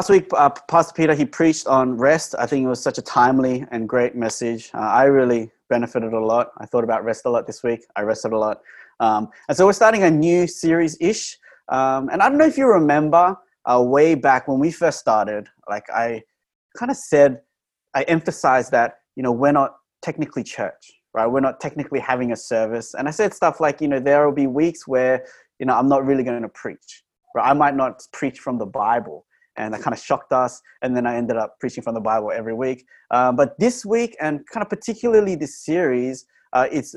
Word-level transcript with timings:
last 0.00 0.10
week, 0.10 0.28
uh, 0.32 0.48
Pastor 0.48 0.92
Peter 0.94 1.14
he 1.14 1.24
preached 1.24 1.66
on 1.66 1.96
rest. 1.96 2.34
I 2.38 2.46
think 2.46 2.64
it 2.64 2.68
was 2.68 2.80
such 2.80 2.98
a 2.98 3.02
timely 3.02 3.64
and 3.72 3.88
great 3.88 4.14
message. 4.14 4.70
Uh, 4.72 4.78
I 4.78 5.04
really 5.04 5.50
benefited 5.68 6.12
a 6.12 6.20
lot. 6.20 6.52
I 6.58 6.66
thought 6.66 6.84
about 6.84 7.04
rest 7.04 7.22
a 7.24 7.30
lot 7.30 7.48
this 7.48 7.64
week. 7.64 7.84
I 7.96 8.02
rested 8.02 8.32
a 8.32 8.38
lot, 8.38 8.60
um, 9.00 9.28
and 9.48 9.56
so 9.56 9.66
we're 9.66 9.72
starting 9.72 10.04
a 10.04 10.10
new 10.10 10.46
series 10.46 10.96
ish. 11.00 11.36
Um, 11.68 12.08
and 12.10 12.22
I 12.22 12.28
don't 12.28 12.38
know 12.38 12.46
if 12.46 12.56
you 12.56 12.66
remember 12.68 13.36
uh, 13.64 13.82
way 13.82 14.14
back 14.14 14.46
when 14.46 14.60
we 14.60 14.70
first 14.70 15.00
started. 15.00 15.48
Like 15.68 15.90
I 15.90 16.22
kind 16.76 16.90
of 16.92 16.96
said, 16.96 17.40
I 17.94 18.02
emphasized 18.02 18.70
that 18.70 19.00
you 19.16 19.24
know 19.24 19.32
we're 19.32 19.52
not 19.52 19.78
technically 20.00 20.44
church, 20.44 20.92
right? 21.12 21.26
We're 21.26 21.40
not 21.40 21.60
technically 21.60 21.98
having 21.98 22.30
a 22.30 22.36
service, 22.36 22.94
and 22.94 23.08
I 23.08 23.10
said 23.10 23.34
stuff 23.34 23.58
like 23.58 23.80
you 23.80 23.88
know 23.88 23.98
there 23.98 24.24
will 24.24 24.34
be 24.34 24.46
weeks 24.46 24.86
where 24.86 25.24
you 25.58 25.66
know 25.66 25.76
I'm 25.76 25.88
not 25.88 26.06
really 26.06 26.22
going 26.22 26.42
to 26.42 26.48
preach. 26.48 27.02
Right? 27.34 27.50
I 27.50 27.52
might 27.52 27.74
not 27.74 28.06
preach 28.12 28.38
from 28.38 28.58
the 28.58 28.66
Bible 28.66 29.26
and 29.58 29.74
that 29.74 29.82
kind 29.82 29.92
of 29.92 30.00
shocked 30.00 30.32
us. 30.32 30.62
And 30.82 30.96
then 30.96 31.06
I 31.06 31.16
ended 31.16 31.36
up 31.36 31.58
preaching 31.60 31.82
from 31.82 31.94
the 31.94 32.00
Bible 32.00 32.32
every 32.32 32.54
week. 32.54 32.86
Um, 33.10 33.36
but 33.36 33.58
this 33.58 33.84
week, 33.84 34.16
and 34.20 34.46
kind 34.46 34.62
of 34.62 34.70
particularly 34.70 35.34
this 35.34 35.62
series, 35.62 36.24
uh, 36.52 36.68
it's 36.72 36.94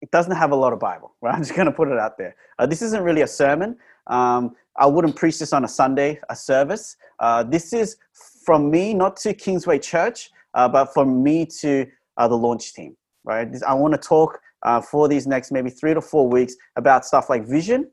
it 0.00 0.10
doesn't 0.10 0.34
have 0.34 0.50
a 0.50 0.56
lot 0.56 0.72
of 0.72 0.80
Bible. 0.80 1.14
Right? 1.22 1.34
I'm 1.34 1.42
just 1.42 1.54
going 1.54 1.66
to 1.66 1.72
put 1.72 1.88
it 1.88 1.98
out 1.98 2.16
there. 2.18 2.34
Uh, 2.58 2.66
this 2.66 2.82
isn't 2.82 3.02
really 3.02 3.22
a 3.22 3.26
sermon. 3.26 3.76
Um, 4.08 4.56
I 4.76 4.86
wouldn't 4.86 5.14
preach 5.14 5.38
this 5.38 5.52
on 5.52 5.64
a 5.64 5.68
Sunday, 5.68 6.18
a 6.30 6.34
service. 6.34 6.96
Uh, 7.20 7.42
this 7.42 7.72
is 7.72 7.96
from 8.44 8.70
me, 8.70 8.94
not 8.94 9.16
to 9.18 9.34
Kingsway 9.34 9.78
Church, 9.78 10.30
uh, 10.54 10.68
but 10.68 10.92
from 10.94 11.22
me 11.22 11.46
to 11.60 11.86
uh, 12.16 12.26
the 12.26 12.36
launch 12.36 12.72
team. 12.74 12.96
Right? 13.24 13.48
I 13.66 13.74
want 13.74 13.94
to 13.94 13.98
talk 13.98 14.40
for 14.90 15.08
these 15.08 15.26
next 15.26 15.52
maybe 15.52 15.70
three 15.70 15.94
to 15.94 16.00
four 16.00 16.28
weeks 16.28 16.54
about 16.76 17.04
stuff 17.04 17.28
like 17.30 17.46
vision, 17.46 17.90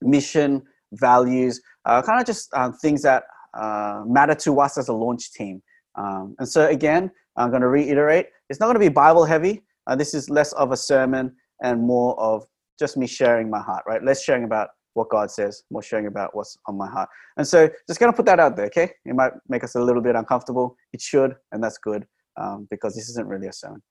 mission, 0.00 0.62
values, 0.98 1.60
uh, 1.84 2.02
kind 2.02 2.20
of 2.20 2.26
just 2.26 2.50
uh, 2.54 2.70
things 2.80 3.02
that 3.02 3.24
uh, 3.54 4.02
matter 4.06 4.34
to 4.34 4.60
us 4.60 4.78
as 4.78 4.88
a 4.88 4.92
launch 4.92 5.32
team. 5.32 5.62
Um, 5.96 6.34
and 6.38 6.48
so 6.48 6.66
again, 6.66 7.10
I'm 7.36 7.50
going 7.50 7.62
to 7.62 7.68
reiterate, 7.68 8.26
it's 8.48 8.60
not 8.60 8.66
going 8.66 8.74
to 8.74 8.80
be 8.80 8.88
Bible 8.88 9.24
heavy. 9.24 9.62
Uh, 9.86 9.96
this 9.96 10.14
is 10.14 10.30
less 10.30 10.52
of 10.54 10.72
a 10.72 10.76
sermon 10.76 11.34
and 11.62 11.82
more 11.82 12.18
of 12.18 12.44
just 12.78 12.96
me 12.96 13.06
sharing 13.06 13.50
my 13.50 13.60
heart, 13.60 13.84
right? 13.86 14.02
Less 14.02 14.22
sharing 14.22 14.44
about 14.44 14.70
what 14.94 15.08
God 15.08 15.30
says, 15.30 15.62
more 15.70 15.82
sharing 15.82 16.06
about 16.06 16.34
what's 16.34 16.56
on 16.66 16.76
my 16.76 16.88
heart. 16.88 17.08
And 17.36 17.46
so 17.46 17.68
just 17.88 18.00
going 18.00 18.12
to 18.12 18.16
put 18.16 18.26
that 18.26 18.40
out 18.40 18.56
there, 18.56 18.66
okay? 18.66 18.92
It 19.04 19.14
might 19.14 19.32
make 19.48 19.64
us 19.64 19.74
a 19.74 19.80
little 19.80 20.02
bit 20.02 20.14
uncomfortable. 20.14 20.76
It 20.92 21.00
should, 21.00 21.34
and 21.52 21.62
that's 21.62 21.78
good 21.78 22.06
um, 22.40 22.66
because 22.70 22.94
this 22.94 23.08
isn't 23.10 23.26
really 23.26 23.48
a 23.48 23.52
sermon. 23.52 23.82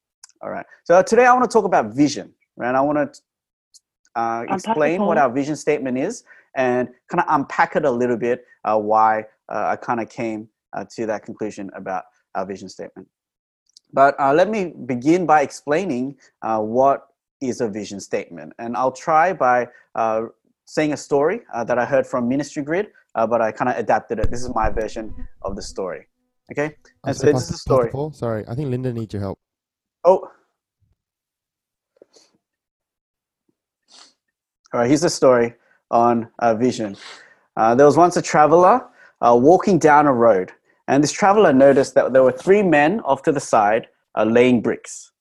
All 0.41 0.49
right. 0.49 0.65
So 0.83 1.01
today 1.01 1.25
I 1.25 1.33
want 1.33 1.49
to 1.49 1.53
talk 1.53 1.65
about 1.65 1.93
vision, 1.93 2.33
right? 2.57 2.75
I 2.75 2.81
want 2.81 3.13
to 3.13 3.21
uh, 4.15 4.45
explain 4.49 5.01
what 5.01 5.17
our 5.17 5.31
vision 5.31 5.55
statement 5.55 5.97
is 5.97 6.23
and 6.55 6.89
kind 7.09 7.21
of 7.21 7.25
unpack 7.29 7.75
it 7.75 7.85
a 7.85 7.91
little 7.91 8.17
bit 8.17 8.45
uh, 8.63 8.77
why 8.77 9.25
uh, 9.49 9.67
I 9.71 9.75
kind 9.75 9.99
of 9.99 10.09
came 10.09 10.49
uh, 10.73 10.85
to 10.95 11.05
that 11.05 11.23
conclusion 11.23 11.69
about 11.75 12.03
our 12.35 12.45
vision 12.45 12.69
statement. 12.69 13.07
But 13.91 14.19
uh, 14.19 14.33
let 14.33 14.49
me 14.49 14.73
begin 14.85 15.25
by 15.25 15.41
explaining 15.41 16.17
uh, 16.41 16.59
what 16.59 17.07
is 17.41 17.61
a 17.61 17.67
vision 17.67 17.99
statement. 17.99 18.53
And 18.57 18.75
I'll 18.75 18.91
try 18.91 19.33
by 19.33 19.67
saying 20.65 20.93
a 20.93 20.97
story 20.97 21.41
that 21.65 21.77
I 21.77 21.85
heard 21.85 22.07
from 22.07 22.27
Ministry 22.27 22.63
Grid, 22.63 22.87
but 23.13 23.41
I 23.41 23.51
kind 23.51 23.69
of 23.69 23.77
adapted 23.77 24.19
it. 24.19 24.31
This 24.31 24.41
is 24.41 24.49
my 24.55 24.69
version 24.69 25.13
of 25.43 25.55
the 25.55 25.61
story. 25.61 26.07
Okay? 26.51 26.75
And 27.05 27.15
so, 27.15 27.27
so 27.27 27.33
this 27.33 27.43
is 27.43 27.55
a 27.55 27.57
story. 27.57 27.91
Paul, 27.91 28.13
sorry, 28.13 28.45
I 28.47 28.55
think 28.55 28.69
Linda 28.69 28.93
needs 28.93 29.13
your 29.13 29.21
help. 29.21 29.39
Oh, 30.05 30.29
All 34.73 34.79
right, 34.79 34.87
here's 34.87 35.01
the 35.01 35.09
story 35.09 35.53
on 35.93 36.27
uh, 36.39 36.55
vision. 36.55 36.97
Uh, 37.55 37.75
there 37.75 37.85
was 37.85 37.95
once 37.95 38.17
a 38.17 38.21
traveler 38.21 38.85
uh, 39.21 39.37
walking 39.39 39.79
down 39.79 40.07
a 40.07 40.13
road, 40.13 40.51
and 40.87 41.01
this 41.01 41.11
traveler 41.11 41.53
noticed 41.53 41.93
that 41.93 42.11
there 42.11 42.23
were 42.23 42.31
three 42.31 42.63
men 42.63 42.99
off 43.01 43.21
to 43.21 43.31
the 43.31 43.39
side 43.39 43.87
uh, 44.17 44.23
laying 44.23 44.61
bricks. 44.61 45.11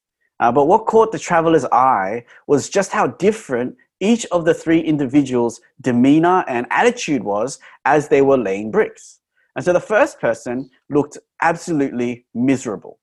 Uh, 0.40 0.50
but 0.50 0.66
what 0.66 0.86
caught 0.86 1.12
the 1.12 1.18
traveler's 1.18 1.66
eye 1.66 2.24
was 2.48 2.68
just 2.68 2.90
how 2.90 3.06
different 3.06 3.76
each 4.00 4.26
of 4.32 4.44
the 4.44 4.54
three 4.54 4.80
individuals' 4.80 5.60
demeanor 5.80 6.44
and 6.48 6.66
attitude 6.70 7.22
was 7.22 7.60
as 7.84 8.08
they 8.08 8.22
were 8.22 8.36
laying 8.36 8.70
bricks. 8.70 9.20
And 9.54 9.64
so 9.64 9.72
the 9.72 9.80
first 9.80 10.18
person 10.18 10.70
looked 10.90 11.18
absolutely 11.42 12.26
miserable. 12.34 12.98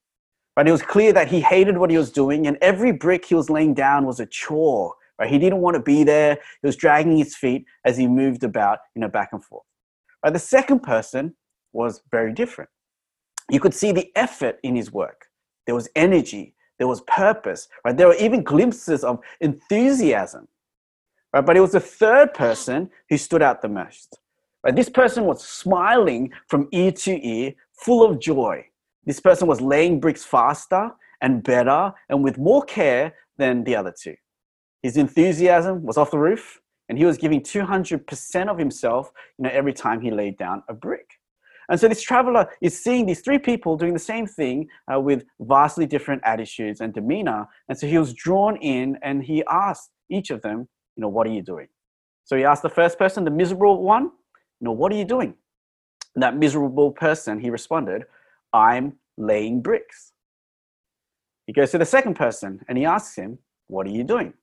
But 0.55 0.67
it 0.67 0.71
was 0.71 0.81
clear 0.81 1.13
that 1.13 1.29
he 1.29 1.39
hated 1.39 1.77
what 1.77 1.91
he 1.91 1.97
was 1.97 2.11
doing, 2.11 2.47
and 2.47 2.57
every 2.59 2.91
brick 2.91 3.23
he 3.23 3.35
was 3.35 3.49
laying 3.49 3.73
down 3.73 4.05
was 4.05 4.19
a 4.19 4.25
chore 4.25 4.95
Right? 5.19 5.29
He 5.29 5.37
didn't 5.37 5.59
want 5.59 5.75
to 5.75 5.81
be 5.81 6.03
there. 6.03 6.35
He 6.61 6.67
was 6.67 6.75
dragging 6.75 7.17
his 7.17 7.35
feet 7.35 7.65
as 7.85 7.97
he 7.97 8.07
moved 8.07 8.43
about, 8.43 8.79
you 8.95 9.01
know, 9.01 9.09
back 9.09 9.29
and 9.33 9.43
forth. 9.43 9.65
Right? 10.23 10.31
The 10.31 10.39
second 10.39 10.79
person 10.79 11.35
was 11.73 12.01
very 12.09 12.33
different. 12.33 12.69
You 13.51 13.59
could 13.59 13.73
see 13.73 13.91
the 13.91 14.11
effort 14.15 14.59
in 14.63 14.75
his 14.75 14.91
work. 14.91 15.25
There 15.65 15.75
was 15.75 15.89
energy. 15.95 16.55
There 16.77 16.87
was 16.87 17.01
purpose. 17.01 17.67
Right? 17.83 17.97
There 17.97 18.07
were 18.07 18.15
even 18.15 18.43
glimpses 18.43 19.03
of 19.03 19.19
enthusiasm. 19.41 20.47
Right? 21.33 21.45
But 21.45 21.57
it 21.57 21.61
was 21.61 21.73
the 21.73 21.79
third 21.79 22.33
person 22.33 22.89
who 23.09 23.17
stood 23.17 23.41
out 23.41 23.61
the 23.61 23.69
most. 23.69 24.19
Right? 24.63 24.75
This 24.75 24.89
person 24.89 25.25
was 25.25 25.43
smiling 25.43 26.31
from 26.47 26.69
ear 26.71 26.91
to 26.91 27.27
ear, 27.27 27.53
full 27.73 28.03
of 28.03 28.19
joy. 28.19 28.65
This 29.05 29.19
person 29.19 29.47
was 29.47 29.59
laying 29.59 29.99
bricks 29.99 30.23
faster 30.23 30.91
and 31.21 31.43
better 31.43 31.93
and 32.07 32.23
with 32.23 32.37
more 32.37 32.63
care 32.63 33.13
than 33.37 33.63
the 33.63 33.75
other 33.75 33.93
two. 33.97 34.15
His 34.81 34.97
enthusiasm 34.97 35.83
was 35.83 35.97
off 35.97 36.11
the 36.11 36.17
roof, 36.17 36.59
and 36.87 36.97
he 36.97 37.05
was 37.05 37.17
giving 37.17 37.41
200% 37.41 38.47
of 38.49 38.57
himself 38.57 39.11
you 39.37 39.43
know, 39.43 39.49
every 39.51 39.73
time 39.73 40.01
he 40.01 40.11
laid 40.11 40.37
down 40.37 40.63
a 40.67 40.73
brick. 40.73 41.19
And 41.69 41.79
so 41.79 41.87
this 41.87 42.01
traveler 42.01 42.49
is 42.61 42.81
seeing 42.83 43.05
these 43.05 43.21
three 43.21 43.37
people 43.37 43.77
doing 43.77 43.93
the 43.93 43.99
same 43.99 44.25
thing 44.25 44.67
uh, 44.91 44.99
with 44.99 45.23
vastly 45.39 45.85
different 45.85 46.23
attitudes 46.25 46.81
and 46.81 46.91
demeanor. 46.93 47.47
And 47.69 47.77
so 47.77 47.85
he 47.85 47.99
was 47.99 48.13
drawn 48.13 48.57
in 48.57 48.97
and 49.03 49.23
he 49.23 49.43
asked 49.49 49.91
each 50.09 50.31
of 50.31 50.41
them, 50.41 50.67
you 50.95 51.01
know, 51.01 51.09
what 51.09 51.27
are 51.27 51.31
you 51.31 51.43
doing? 51.43 51.67
So 52.23 52.35
he 52.35 52.43
asked 52.43 52.63
the 52.63 52.69
first 52.69 52.97
person, 52.97 53.23
the 53.23 53.31
miserable 53.31 53.83
one, 53.83 54.05
you 54.05 54.65
know, 54.65 54.71
what 54.71 54.91
are 54.91 54.95
you 54.95 55.05
doing? 55.05 55.35
And 56.15 56.23
that 56.23 56.35
miserable 56.35 56.91
person, 56.91 57.39
he 57.39 57.51
responded, 57.51 58.05
I'm 58.51 58.93
laying 59.17 59.61
bricks. 59.61 60.13
He 61.45 61.53
goes 61.53 61.69
to 61.71 61.77
the 61.77 61.85
second 61.85 62.15
person 62.15 62.61
and 62.67 62.79
he 62.79 62.85
asks 62.85 63.15
him, 63.15 63.37
what 63.67 63.85
are 63.85 63.91
you 63.91 64.03
doing? 64.03 64.33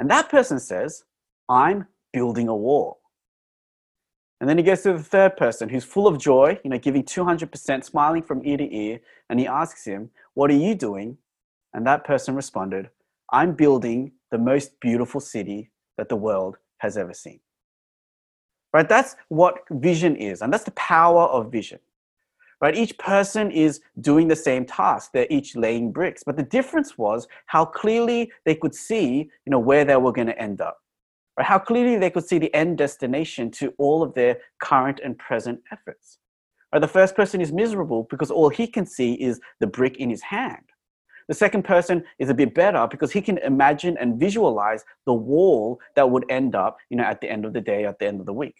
And 0.00 0.10
that 0.10 0.30
person 0.30 0.58
says, 0.58 1.04
I'm 1.46 1.86
building 2.10 2.48
a 2.48 2.56
wall. 2.56 3.00
And 4.40 4.48
then 4.48 4.56
he 4.56 4.64
goes 4.64 4.80
to 4.84 4.94
the 4.94 5.02
third 5.02 5.36
person 5.36 5.68
who's 5.68 5.84
full 5.84 6.06
of 6.06 6.16
joy, 6.18 6.58
you 6.64 6.70
know, 6.70 6.78
giving 6.78 7.02
200%, 7.02 7.84
smiling 7.84 8.22
from 8.22 8.40
ear 8.42 8.56
to 8.56 8.74
ear. 8.74 9.00
And 9.28 9.38
he 9.38 9.46
asks 9.46 9.84
him, 9.84 10.08
What 10.32 10.50
are 10.50 10.56
you 10.56 10.74
doing? 10.74 11.18
And 11.74 11.86
that 11.86 12.04
person 12.04 12.34
responded, 12.34 12.88
I'm 13.30 13.52
building 13.52 14.12
the 14.30 14.38
most 14.38 14.80
beautiful 14.80 15.20
city 15.20 15.70
that 15.98 16.08
the 16.08 16.16
world 16.16 16.56
has 16.78 16.96
ever 16.96 17.12
seen. 17.12 17.40
Right? 18.72 18.88
That's 18.88 19.16
what 19.28 19.58
vision 19.70 20.16
is. 20.16 20.40
And 20.40 20.50
that's 20.50 20.64
the 20.64 20.70
power 20.70 21.24
of 21.24 21.52
vision 21.52 21.78
right? 22.60 22.76
Each 22.76 22.96
person 22.98 23.50
is 23.50 23.80
doing 24.00 24.28
the 24.28 24.36
same 24.36 24.64
task. 24.64 25.12
They're 25.12 25.26
each 25.30 25.56
laying 25.56 25.92
bricks. 25.92 26.22
But 26.24 26.36
the 26.36 26.42
difference 26.42 26.98
was 26.98 27.26
how 27.46 27.64
clearly 27.64 28.30
they 28.44 28.54
could 28.54 28.74
see, 28.74 29.30
you 29.46 29.50
know, 29.50 29.58
where 29.58 29.84
they 29.84 29.96
were 29.96 30.12
going 30.12 30.26
to 30.28 30.38
end 30.38 30.60
up. 30.60 30.78
Right? 31.36 31.46
How 31.46 31.58
clearly 31.58 31.96
they 31.96 32.10
could 32.10 32.26
see 32.26 32.38
the 32.38 32.54
end 32.54 32.78
destination 32.78 33.50
to 33.52 33.72
all 33.78 34.02
of 34.02 34.14
their 34.14 34.38
current 34.62 35.00
and 35.02 35.18
present 35.18 35.60
efforts. 35.72 36.18
Right? 36.72 36.80
The 36.80 36.88
first 36.88 37.16
person 37.16 37.40
is 37.40 37.52
miserable 37.52 38.06
because 38.10 38.30
all 38.30 38.50
he 38.50 38.66
can 38.66 38.86
see 38.86 39.14
is 39.14 39.40
the 39.58 39.66
brick 39.66 39.96
in 39.96 40.10
his 40.10 40.22
hand. 40.22 40.64
The 41.28 41.34
second 41.34 41.62
person 41.62 42.04
is 42.18 42.28
a 42.28 42.34
bit 42.34 42.54
better 42.54 42.88
because 42.90 43.12
he 43.12 43.22
can 43.22 43.38
imagine 43.38 43.96
and 43.98 44.18
visualize 44.18 44.84
the 45.06 45.14
wall 45.14 45.78
that 45.94 46.10
would 46.10 46.24
end 46.28 46.56
up, 46.56 46.78
you 46.90 46.96
know, 46.96 47.04
at 47.04 47.20
the 47.20 47.30
end 47.30 47.44
of 47.44 47.52
the 47.52 47.60
day, 47.60 47.84
at 47.84 48.00
the 48.00 48.06
end 48.06 48.18
of 48.18 48.26
the 48.26 48.32
week. 48.32 48.56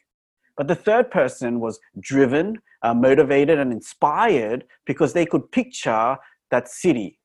But 0.60 0.68
the 0.68 0.74
third 0.74 1.10
person 1.10 1.58
was 1.58 1.80
driven, 2.00 2.58
uh, 2.82 2.92
motivated, 2.92 3.58
and 3.58 3.72
inspired 3.72 4.66
because 4.84 5.14
they 5.14 5.24
could 5.24 5.50
picture 5.52 6.18
that 6.50 6.68
city, 6.68 7.18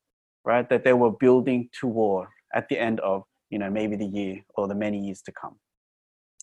right, 0.45 0.69
that 0.69 0.85
they 0.85 0.93
were 0.93 1.11
building 1.11 1.67
toward 1.77 2.29
at 2.53 2.69
the 2.69 2.79
end 2.79 3.01
of, 3.01 3.23
you 3.49 3.59
know, 3.59 3.69
maybe 3.69 3.97
the 3.97 4.05
year 4.05 4.39
or 4.55 4.69
the 4.69 4.73
many 4.73 4.97
years 4.97 5.21
to 5.23 5.33
come. 5.33 5.57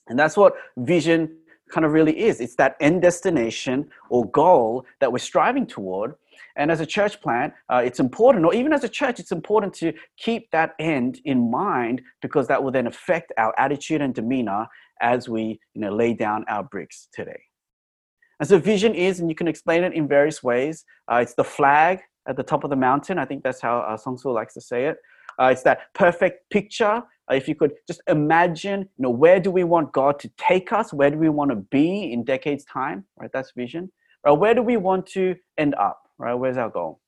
And 0.09 0.19
that's 0.19 0.37
what 0.37 0.53
vision 0.77 1.35
kind 1.71 1.87
of 1.87 1.93
really 1.93 2.21
is. 2.21 2.43
It's 2.43 2.57
that 2.57 2.77
end 2.79 3.01
destination 3.01 3.89
or 4.11 4.31
goal 4.31 4.85
that 5.01 5.11
we're 5.11 5.19
striving 5.19 5.67
toward. 5.67 6.13
And 6.57 6.71
as 6.71 6.81
a 6.81 6.87
church 6.87 7.23
plant, 7.23 7.55
uh, 7.71 7.81
it's 7.83 8.01
important, 8.01 8.45
or 8.45 8.53
even 8.53 8.75
as 8.75 8.85
a 8.85 8.89
church, 8.89 9.19
it's 9.19 9.33
important 9.33 9.73
to 9.77 9.95
keep 10.19 10.51
that 10.51 10.75
end 10.79 11.21
in 11.25 11.51
mind 11.51 12.03
because 12.21 12.49
that 12.49 12.63
will 12.63 12.71
then 12.71 12.87
affect 12.87 13.33
our 13.39 13.59
attitude 13.59 14.03
and 14.03 14.15
demeanor 14.15 14.67
as 15.03 15.29
we 15.29 15.61
you 15.75 15.81
know, 15.83 15.95
lay 15.95 16.15
down 16.15 16.45
our 16.49 16.63
bricks 16.63 17.09
today. 17.13 17.41
And 18.41 18.49
so 18.49 18.59
vision 18.59 18.95
is, 18.95 19.21
and 19.21 19.29
you 19.29 19.35
can 19.35 19.47
explain 19.47 19.85
it 19.85 19.93
in 19.93 20.09
various 20.09 20.43
ways. 20.43 20.85
Uh, 21.11 21.17
it's 21.17 21.35
the 21.35 21.45
flag 21.45 22.01
at 22.27 22.37
the 22.37 22.43
top 22.43 22.65
of 22.65 22.71
the 22.71 22.77
mountain. 22.77 23.19
I 23.19 23.25
think 23.25 23.43
that's 23.43 23.61
how 23.61 23.81
uh, 23.81 23.97
Song 23.97 24.17
Su 24.17 24.33
likes 24.33 24.55
to 24.55 24.61
say 24.61 24.87
it. 24.87 24.97
Uh, 25.41 25.47
it's 25.47 25.63
that 25.63 25.93
perfect 25.95 26.49
picture 26.51 27.03
uh, 27.31 27.35
if 27.35 27.49
you 27.49 27.55
could 27.55 27.73
just 27.87 28.03
imagine, 28.09 28.81
you 28.81 29.03
know, 29.03 29.11
where 29.11 29.41
do 29.41 29.51
we 29.51 29.65
want 29.65 29.93
God 29.93 30.19
to 30.21 30.31
take 30.37 30.73
us? 30.73 30.93
Where 30.93 31.11
do 31.11 31.19
we 31.19 31.29
want 31.29 31.51
to 31.51 31.57
be 31.57 32.13
in 32.13 32.25
decades' 32.25 32.65
time? 32.65 33.05
Right, 33.17 33.31
that's 33.33 33.53
vision. 33.57 33.93
Right, 34.25 34.33
where 34.33 34.55
do 34.55 34.63
we 34.63 34.77
want 34.77 35.07
to 35.09 35.37
end 35.59 35.75
up? 35.75 36.09
Right, 36.19 36.35
where's 36.35 36.57
our 36.57 36.71
goal? 36.71 37.01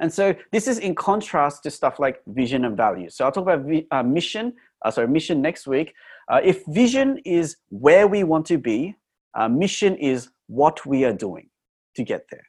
And 0.00 0.12
so 0.12 0.34
this 0.52 0.68
is 0.68 0.78
in 0.78 0.94
contrast 0.94 1.62
to 1.64 1.70
stuff 1.70 1.98
like 1.98 2.20
vision 2.26 2.64
and 2.64 2.76
values. 2.76 3.16
So 3.16 3.24
I'll 3.24 3.32
talk 3.32 3.48
about 3.48 3.66
uh, 3.90 4.02
mission, 4.02 4.54
uh, 4.84 4.90
sorry, 4.90 5.08
mission 5.08 5.40
next 5.40 5.66
week. 5.66 5.94
Uh, 6.30 6.40
if 6.42 6.64
vision 6.66 7.18
is 7.24 7.56
where 7.70 8.06
we 8.06 8.24
want 8.24 8.46
to 8.46 8.58
be, 8.58 8.96
uh, 9.34 9.48
mission 9.48 9.96
is 9.96 10.30
what 10.48 10.84
we 10.86 11.04
are 11.04 11.12
doing 11.12 11.48
to 11.94 12.04
get 12.04 12.26
there. 12.30 12.46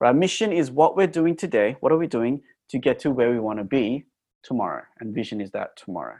Right? 0.00 0.14
Mission 0.14 0.52
is 0.52 0.70
what 0.70 0.96
we're 0.96 1.06
doing 1.06 1.36
today. 1.36 1.76
What 1.80 1.92
are 1.92 1.98
we 1.98 2.06
doing 2.06 2.42
to 2.70 2.78
get 2.78 2.98
to 3.00 3.10
where 3.10 3.30
we 3.30 3.40
want 3.40 3.58
to 3.58 3.64
be 3.64 4.04
tomorrow? 4.42 4.84
And 5.00 5.14
vision 5.14 5.40
is 5.40 5.50
that 5.52 5.76
tomorrow. 5.76 6.16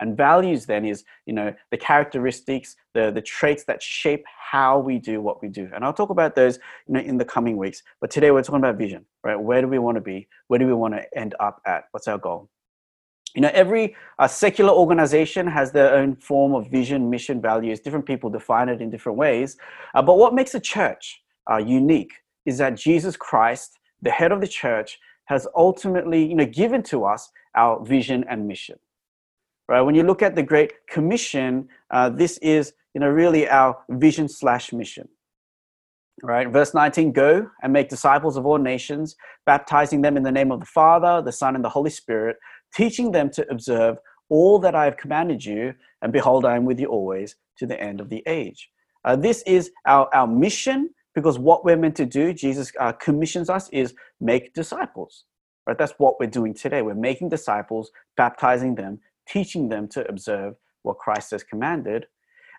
And 0.00 0.16
values 0.16 0.66
then 0.66 0.84
is, 0.84 1.04
you 1.24 1.32
know, 1.32 1.54
the 1.70 1.76
characteristics, 1.76 2.76
the, 2.92 3.10
the 3.10 3.22
traits 3.22 3.64
that 3.64 3.82
shape 3.82 4.24
how 4.26 4.78
we 4.78 4.98
do 4.98 5.20
what 5.20 5.40
we 5.42 5.48
do. 5.48 5.70
And 5.74 5.84
I'll 5.84 5.92
talk 5.92 6.10
about 6.10 6.34
those, 6.34 6.58
you 6.86 6.94
know, 6.94 7.00
in 7.00 7.16
the 7.16 7.24
coming 7.24 7.56
weeks. 7.56 7.82
But 8.00 8.10
today 8.10 8.30
we're 8.30 8.42
talking 8.42 8.60
about 8.60 8.76
vision, 8.76 9.06
right? 9.24 9.36
Where 9.36 9.62
do 9.62 9.68
we 9.68 9.78
want 9.78 9.96
to 9.96 10.00
be? 10.00 10.28
Where 10.48 10.58
do 10.58 10.66
we 10.66 10.74
want 10.74 10.94
to 10.94 11.18
end 11.18 11.34
up 11.40 11.62
at? 11.66 11.84
What's 11.92 12.08
our 12.08 12.18
goal? 12.18 12.50
You 13.34 13.42
know, 13.42 13.50
every 13.52 13.94
uh, 14.18 14.28
secular 14.28 14.72
organization 14.72 15.46
has 15.46 15.70
their 15.72 15.94
own 15.94 16.16
form 16.16 16.54
of 16.54 16.70
vision, 16.70 17.10
mission, 17.10 17.40
values. 17.40 17.80
Different 17.80 18.06
people 18.06 18.30
define 18.30 18.68
it 18.68 18.80
in 18.80 18.90
different 18.90 19.18
ways. 19.18 19.56
Uh, 19.94 20.02
but 20.02 20.16
what 20.16 20.34
makes 20.34 20.54
a 20.54 20.60
church 20.60 21.22
uh, 21.50 21.58
unique 21.58 22.12
is 22.46 22.58
that 22.58 22.76
Jesus 22.76 23.16
Christ, 23.16 23.78
the 24.00 24.10
head 24.10 24.32
of 24.32 24.40
the 24.40 24.48
church, 24.48 24.98
has 25.26 25.46
ultimately, 25.54 26.24
you 26.24 26.34
know, 26.34 26.46
given 26.46 26.82
to 26.84 27.04
us 27.04 27.30
our 27.54 27.84
vision 27.84 28.24
and 28.28 28.46
mission 28.46 28.78
right? 29.68 29.82
When 29.82 29.94
you 29.94 30.02
look 30.02 30.22
at 30.22 30.34
the 30.34 30.42
Great 30.42 30.72
Commission, 30.88 31.68
uh, 31.90 32.10
this 32.10 32.38
is 32.38 32.72
you 32.94 33.00
know 33.00 33.08
really 33.08 33.48
our 33.48 33.78
vision 33.90 34.28
slash 34.28 34.72
mission. 34.72 35.08
Right, 36.22 36.48
verse 36.48 36.72
19, 36.72 37.12
go 37.12 37.50
and 37.62 37.74
make 37.74 37.90
disciples 37.90 38.38
of 38.38 38.46
all 38.46 38.56
nations, 38.56 39.16
baptizing 39.44 40.00
them 40.00 40.16
in 40.16 40.22
the 40.22 40.32
name 40.32 40.50
of 40.50 40.60
the 40.60 40.66
Father, 40.66 41.20
the 41.20 41.30
Son, 41.30 41.54
and 41.54 41.62
the 41.62 41.68
Holy 41.68 41.90
Spirit, 41.90 42.36
teaching 42.74 43.12
them 43.12 43.28
to 43.32 43.46
observe 43.50 43.98
all 44.30 44.58
that 44.60 44.74
I 44.74 44.86
have 44.86 44.96
commanded 44.96 45.44
you, 45.44 45.74
and 46.00 46.14
behold, 46.14 46.46
I 46.46 46.56
am 46.56 46.64
with 46.64 46.80
you 46.80 46.86
always 46.86 47.36
to 47.58 47.66
the 47.66 47.78
end 47.78 48.00
of 48.00 48.08
the 48.08 48.22
age. 48.26 48.70
Uh, 49.04 49.16
this 49.16 49.42
is 49.46 49.70
our, 49.86 50.08
our 50.14 50.26
mission 50.26 50.88
because 51.14 51.38
what 51.38 51.64
we're 51.64 51.76
meant 51.76 51.96
to 51.96 52.06
do, 52.06 52.32
Jesus 52.32 52.72
uh, 52.78 52.92
commissions 52.92 53.48
us, 53.48 53.68
is 53.72 53.94
make 54.20 54.52
disciples. 54.52 55.24
Right? 55.66 55.78
That's 55.78 55.94
what 55.98 56.20
we're 56.20 56.26
doing 56.26 56.54
today. 56.54 56.82
We're 56.82 56.94
making 56.94 57.30
disciples, 57.30 57.90
baptizing 58.16 58.74
them, 58.74 59.00
teaching 59.28 59.68
them 59.68 59.88
to 59.88 60.08
observe 60.08 60.54
what 60.82 60.98
Christ 60.98 61.32
has 61.32 61.42
commanded. 61.42 62.06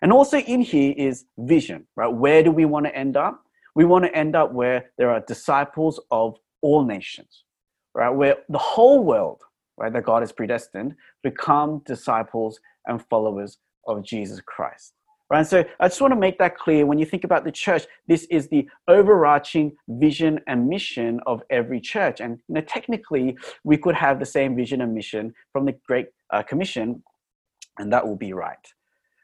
And 0.02 0.12
also 0.12 0.38
in 0.38 0.60
here 0.60 0.94
is 0.96 1.24
vision, 1.38 1.86
right? 1.96 2.12
Where 2.12 2.42
do 2.42 2.50
we 2.50 2.64
want 2.64 2.86
to 2.86 2.94
end 2.94 3.16
up? 3.16 3.42
We 3.74 3.84
want 3.84 4.04
to 4.04 4.14
end 4.14 4.36
up 4.36 4.52
where 4.52 4.90
there 4.96 5.10
are 5.10 5.20
disciples 5.20 6.00
of 6.10 6.36
all 6.62 6.84
nations, 6.84 7.44
right? 7.94 8.10
Where 8.10 8.36
the 8.48 8.58
whole 8.58 9.02
world, 9.02 9.42
right, 9.76 9.92
that 9.92 10.04
God 10.04 10.22
has 10.22 10.32
predestined, 10.32 10.94
become 11.22 11.82
disciples 11.84 12.60
and 12.86 13.04
followers 13.08 13.58
of 13.86 14.04
Jesus 14.04 14.40
Christ. 14.40 14.94
Right, 15.30 15.46
so 15.46 15.62
I 15.78 15.88
just 15.88 16.00
want 16.00 16.12
to 16.12 16.18
make 16.18 16.38
that 16.38 16.56
clear. 16.56 16.86
When 16.86 16.98
you 16.98 17.04
think 17.04 17.22
about 17.22 17.44
the 17.44 17.52
church, 17.52 17.84
this 18.06 18.24
is 18.30 18.48
the 18.48 18.66
overarching 18.88 19.76
vision 19.86 20.40
and 20.46 20.66
mission 20.66 21.20
of 21.26 21.42
every 21.50 21.82
church. 21.82 22.22
And 22.22 22.38
you 22.48 22.54
know, 22.54 22.60
technically, 22.62 23.36
we 23.62 23.76
could 23.76 23.94
have 23.94 24.20
the 24.20 24.24
same 24.24 24.56
vision 24.56 24.80
and 24.80 24.94
mission 24.94 25.34
from 25.52 25.66
the 25.66 25.74
Great 25.86 26.06
uh, 26.32 26.42
Commission, 26.42 27.02
and 27.78 27.92
that 27.92 28.06
will 28.06 28.16
be 28.16 28.32
right. 28.32 28.56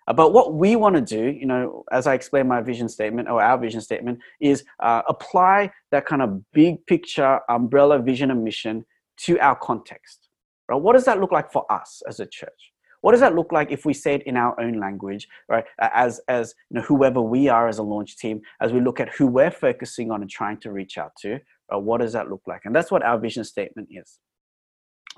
Uh, 0.07 0.13
but 0.13 0.33
what 0.33 0.55
we 0.55 0.77
want 0.77 0.97
to 0.97 1.01
do, 1.01 1.31
you 1.31 1.47
know, 1.47 1.85
as 1.91 2.07
I 2.07 2.15
explain 2.15 2.47
my 2.47 2.61
vision 2.61 2.89
statement 2.89 3.29
or 3.29 3.43
our 3.43 3.59
vision 3.59 3.81
statement, 3.81 4.19
is 4.41 4.65
uh, 4.81 5.03
apply 5.09 5.71
that 5.91 6.07
kind 6.07 6.23
of 6.23 6.51
big 6.53 6.85
picture 6.87 7.41
umbrella 7.49 7.99
vision 7.99 8.31
and 8.31 8.45
mission 8.45 8.85
to 9.17 9.39
our 9.41 9.57
context. 9.57 10.29
Right? 10.69 10.77
What 10.77 10.95
does 10.95 11.05
that 11.07 11.21
look 11.21 11.33
like 11.33 11.51
for 11.53 11.71
us 11.73 12.03
as 12.09 12.21
a 12.21 12.27
church? 12.27 12.73
What 13.01 13.13
does 13.13 13.21
that 13.21 13.35
look 13.35 13.53
like 13.53 13.71
if 13.71 13.85
we 13.85 13.93
say 13.93 14.15
it 14.15 14.23
in 14.23 14.35
our 14.35 14.59
own 14.59 14.81
language, 14.81 15.29
right? 15.47 15.65
As 15.79 16.23
as 16.27 16.55
you 16.71 16.77
know, 16.77 16.81
whoever 16.87 17.21
we 17.21 17.49
are 17.49 17.69
as 17.69 17.77
a 17.77 17.83
launch 17.83 18.17
team, 18.17 18.41
as 18.63 18.73
we 18.73 18.81
look 18.81 18.99
at 18.99 19.11
who 19.11 19.27
we're 19.27 19.51
focusing 19.51 20.11
on 20.11 20.23
and 20.23 20.31
trying 20.31 20.59
to 20.61 20.73
reach 20.73 20.97
out 20.97 21.13
to, 21.21 21.39
right? 21.71 21.77
what 21.77 22.01
does 22.01 22.15
that 22.15 22.31
look 22.31 22.41
like? 22.47 22.63
And 22.65 22.75
that's 22.75 22.91
what 22.91 23.03
our 23.03 23.19
vision 23.19 23.45
statement 23.45 23.89
is. 23.91 24.19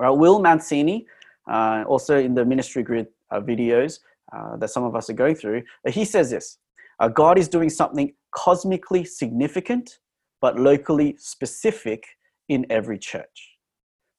Right? 0.01 0.11
Will 0.11 0.41
Mancini, 0.41 1.07
uh, 1.51 1.85
also 1.87 2.19
in 2.19 2.35
the 2.35 2.45
ministry 2.45 2.83
grid 2.83 3.07
uh, 3.31 3.41
videos 3.41 4.01
uh, 4.33 4.57
that 4.57 4.69
some 4.69 4.85
of 4.85 4.97
us 4.97 5.09
are 5.11 5.15
going 5.15 5.35
through, 5.35 5.63
he 5.89 6.05
says 6.05 6.31
this 6.31 6.59
uh, 6.99 7.09
God 7.09 7.39
is 7.39 7.49
doing 7.49 7.71
something 7.71 8.13
cosmically 8.35 9.05
significant, 9.05 9.99
but 10.41 10.59
locally 10.59 11.17
specific 11.19 12.05
in 12.49 12.67
every 12.71 12.99
church. 12.99 13.57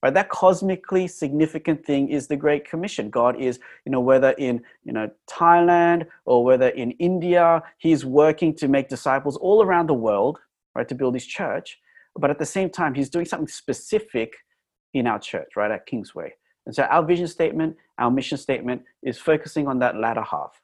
Right? 0.04 0.14
That 0.14 0.30
cosmically 0.30 1.08
significant 1.08 1.84
thing 1.84 2.10
is 2.10 2.28
the 2.28 2.36
Great 2.36 2.70
Commission. 2.70 3.10
God 3.10 3.40
is, 3.42 3.60
you 3.84 3.92
know, 3.92 4.00
whether 4.00 4.32
in 4.32 4.62
you 4.84 4.94
know 4.94 5.10
Thailand 5.30 6.06
or 6.26 6.44
whether 6.44 6.70
in 6.70 6.92
India, 6.92 7.64
He's 7.80 8.06
working 8.06 8.54
to 8.56 8.68
make 8.68 8.90
disciples 8.90 9.38
all 9.38 9.64
around 9.64 9.88
the 9.88 9.96
world, 9.96 10.38
right, 10.76 10.88
to 10.88 10.96
build 10.96 11.16
His 11.16 11.26
church. 11.26 11.80
But 12.16 12.30
at 12.30 12.38
the 12.38 12.46
same 12.46 12.70
time, 12.70 12.94
He's 12.94 13.10
doing 13.10 13.26
something 13.26 13.48
specific 13.48 14.34
in 14.94 15.08
our 15.08 15.20
church, 15.20 15.50
right, 15.56 15.72
at 15.72 15.88
Kingsway. 15.88 16.34
And 16.68 16.76
so 16.76 16.84
our 16.84 17.02
vision 17.02 17.28
statement, 17.28 17.78
our 17.98 18.12
mission 18.12 18.38
statement 18.38 18.84
is 19.02 19.18
focusing 19.18 19.70
on 19.70 19.80
that 19.80 19.96
latter 19.96 20.22
half, 20.22 20.62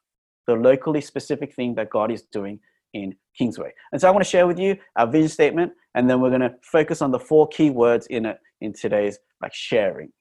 the 0.48 0.54
locally 0.54 1.00
specific 1.00 1.56
thing 1.56 1.76
that 1.76 1.90
God 1.90 2.12
is 2.12 2.24
doing 2.24 2.60
in 2.94 3.16
Kingsway. 3.38 3.72
And 3.94 4.02
so 4.02 4.10
I 4.10 4.12
want 4.12 4.22
to 4.22 4.30
share 4.30 4.46
with 4.46 4.60
you 4.60 4.76
our 4.98 5.08
vision 5.08 5.30
statement, 5.30 5.72
and 5.96 6.10
then 6.10 6.20
we're 6.20 6.30
going 6.30 6.42
to 6.42 6.54
focus 6.62 7.02
on 7.02 7.12
the 7.12 7.20
four 7.20 7.48
key 7.48 7.70
words 7.70 8.06
in 8.08 8.26
it 8.26 8.38
in 8.60 8.74
today's 8.74 9.18
like 9.42 9.54
sharing. 9.54 10.12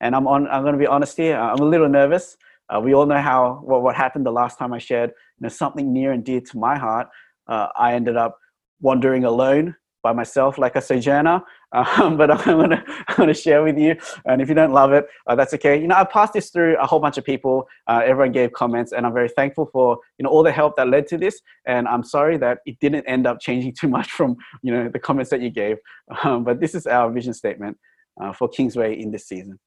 And 0.00 0.16
I'm 0.16 0.26
on. 0.26 0.48
I'm 0.48 0.62
going 0.62 0.74
to 0.74 0.78
be 0.78 0.88
honest 0.88 1.16
here. 1.16 1.36
I'm 1.38 1.60
a 1.60 1.64
little 1.64 1.88
nervous. 1.88 2.36
Uh, 2.68 2.80
we 2.80 2.92
all 2.92 3.06
know 3.06 3.20
how 3.20 3.60
what, 3.64 3.82
what 3.82 3.94
happened 3.94 4.26
the 4.26 4.32
last 4.32 4.58
time 4.58 4.72
I 4.72 4.78
shared 4.78 5.10
you 5.10 5.44
know, 5.44 5.48
something 5.48 5.92
near 5.92 6.10
and 6.10 6.24
dear 6.24 6.40
to 6.40 6.58
my 6.58 6.76
heart. 6.76 7.06
Uh, 7.46 7.68
I 7.76 7.94
ended 7.94 8.16
up 8.16 8.36
wandering 8.80 9.24
alone 9.24 9.76
by 10.02 10.12
myself 10.12 10.58
like 10.58 10.76
a 10.76 10.80
sojourner. 10.80 11.42
Um, 11.72 12.16
but 12.16 12.30
I'm 12.30 12.38
gonna 12.44 12.84
I'm 13.08 13.16
gonna 13.16 13.34
share 13.34 13.62
with 13.62 13.78
you, 13.78 13.96
and 14.24 14.40
if 14.40 14.48
you 14.48 14.54
don't 14.54 14.72
love 14.72 14.92
it, 14.92 15.06
uh, 15.26 15.34
that's 15.34 15.52
okay. 15.54 15.80
You 15.80 15.88
know, 15.88 15.96
I 15.96 16.04
passed 16.04 16.32
this 16.32 16.50
through 16.50 16.78
a 16.78 16.86
whole 16.86 17.00
bunch 17.00 17.18
of 17.18 17.24
people. 17.24 17.68
Uh, 17.86 18.00
everyone 18.04 18.32
gave 18.32 18.52
comments, 18.52 18.92
and 18.92 19.06
I'm 19.06 19.12
very 19.12 19.28
thankful 19.28 19.68
for 19.72 19.98
you 20.18 20.22
know 20.22 20.30
all 20.30 20.42
the 20.42 20.52
help 20.52 20.76
that 20.76 20.88
led 20.88 21.06
to 21.08 21.18
this. 21.18 21.40
And 21.66 21.86
I'm 21.86 22.04
sorry 22.04 22.36
that 22.38 22.58
it 22.66 22.78
didn't 22.80 23.04
end 23.04 23.26
up 23.26 23.40
changing 23.40 23.74
too 23.74 23.88
much 23.96 24.10
from 24.10 24.36
you 24.62 24.72
know 24.72 24.88
the 24.88 24.98
comments 24.98 25.30
that 25.30 25.40
you 25.40 25.50
gave. 25.50 25.76
Um, 26.24 26.44
but 26.44 26.60
this 26.60 26.74
is 26.74 26.86
our 26.86 27.10
vision 27.10 27.34
statement 27.34 27.76
uh, 28.20 28.32
for 28.32 28.48
Kingsway 28.48 28.98
in 29.00 29.10
this 29.10 29.26
season. 29.26 29.58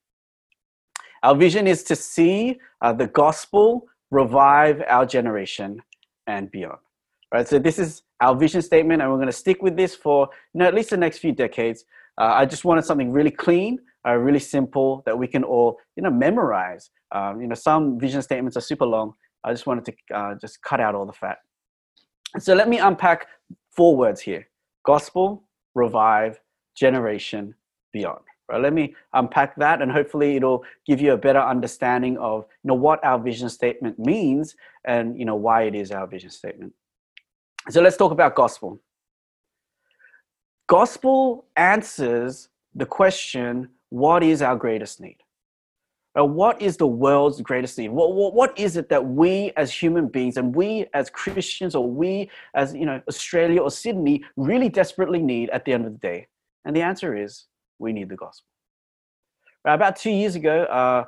Our 1.24 1.36
vision 1.36 1.67
is 1.67 1.84
to 1.84 1.96
see 1.96 2.60
uh, 2.82 2.94
the 2.94 3.05
gospel 3.05 3.88
revive 4.10 4.84
our 4.88 5.05
generation 5.05 5.82
and 6.25 6.50
beyond. 6.50 6.79
Right. 7.33 7.47
So 7.47 7.59
this 7.59 7.79
is 7.79 8.01
our 8.19 8.35
vision 8.35 8.61
statement, 8.61 9.01
and 9.01 9.09
we're 9.09 9.17
going 9.17 9.27
to 9.27 9.33
stick 9.33 9.61
with 9.61 9.77
this 9.77 9.95
for 9.95 10.27
you 10.53 10.59
know, 10.59 10.65
at 10.65 10.73
least 10.73 10.89
the 10.89 10.97
next 10.97 11.19
few 11.19 11.31
decades. 11.31 11.85
Uh, 12.19 12.33
I 12.33 12.45
just 12.45 12.65
wanted 12.65 12.83
something 12.83 13.09
really 13.09 13.31
clean, 13.31 13.79
uh, 14.05 14.15
really 14.15 14.39
simple 14.39 15.01
that 15.05 15.17
we 15.17 15.27
can 15.27 15.45
all 15.45 15.77
you 15.95 16.03
know 16.03 16.11
memorize. 16.11 16.89
Um, 17.13 17.41
you 17.41 17.47
know, 17.47 17.55
some 17.55 17.97
vision 17.97 18.21
statements 18.21 18.57
are 18.57 18.61
super 18.61 18.85
long. 18.85 19.13
I 19.45 19.51
just 19.53 19.65
wanted 19.65 19.85
to 19.85 20.15
uh, 20.15 20.35
just 20.35 20.61
cut 20.61 20.81
out 20.81 20.93
all 20.93 21.05
the 21.05 21.13
fat. 21.13 21.38
So 22.39 22.53
let 22.53 22.67
me 22.67 22.79
unpack 22.79 23.27
four 23.69 23.95
words 23.95 24.19
here: 24.19 24.50
gospel, 24.85 25.45
revive, 25.73 26.38
generation, 26.75 27.55
beyond. 27.93 28.19
Right? 28.50 28.61
Let 28.61 28.73
me 28.73 28.93
unpack 29.13 29.55
that, 29.55 29.81
and 29.81 29.89
hopefully 29.89 30.35
it'll 30.35 30.65
give 30.85 31.00
you 31.00 31.13
a 31.13 31.17
better 31.17 31.39
understanding 31.39 32.17
of 32.17 32.45
you 32.61 32.67
know 32.67 32.75
what 32.75 33.01
our 33.05 33.17
vision 33.17 33.47
statement 33.47 33.97
means 33.97 34.53
and 34.83 35.17
you 35.17 35.23
know 35.23 35.35
why 35.35 35.63
it 35.63 35.75
is 35.75 35.91
our 35.91 36.07
vision 36.07 36.29
statement. 36.29 36.73
So 37.70 37.82
let's 37.82 37.98
talk 37.98 38.12
about 38.12 38.36
gospel. 38.36 38.80
Gospel 40.68 41.46
answers 41.56 42.50
the 42.74 42.86
question 42.86 43.70
what 43.89 44.24
is 44.24 44.41
our 44.41 44.56
greatest 44.56 45.01
need? 45.01 45.18
What 46.13 46.62
is 46.62 46.75
the 46.75 46.88
world's 46.88 47.41
greatest 47.41 47.77
need? 47.77 47.89
What, 47.89 48.13
what, 48.13 48.34
what 48.34 48.58
is 48.60 48.75
it 48.75 48.89
that 48.89 49.06
we 49.06 49.51
as 49.56 49.72
human 49.72 50.08
beings 50.08 50.38
and 50.38 50.53
we 50.53 50.86
as 50.94 51.10
Christians 51.10 51.75
or 51.75 51.89
we 51.89 52.30
as 52.53 52.74
you 52.74 52.86
know 52.86 53.01
Australia 53.08 53.62
or 53.62 53.72
Sydney 53.72 54.24
really 54.36 54.68
desperately 54.68 55.22
need 55.22 55.50
at 55.51 55.63
the 55.65 55.74
end 55.74 55.86
of 55.86 55.94
the 55.94 56.00
day? 56.00 56.27
And 56.65 56.75
the 56.75 56.82
answer 56.82 57.15
is 57.15 57.46
we 57.80 57.94
need 57.94 58.10
the 58.10 58.15
gospel. 58.15 58.48
Right, 59.63 59.75
about 59.75 59.96
two 59.96 60.12
years 60.12 60.36
ago, 60.36 60.63
uh, 60.63 61.06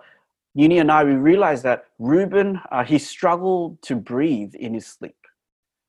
Uni 0.56 0.78
and 0.78 0.92
I 0.92 1.04
we 1.04 1.14
realized 1.14 1.64
that 1.64 1.86
Ruben 2.00 2.62
uh, 2.72 2.84
he 2.84 2.98
struggled 2.98 3.82
to 3.84 3.96
breathe 3.96 4.56
in 4.56 4.74
his 4.74 4.86
sleep. 4.86 5.16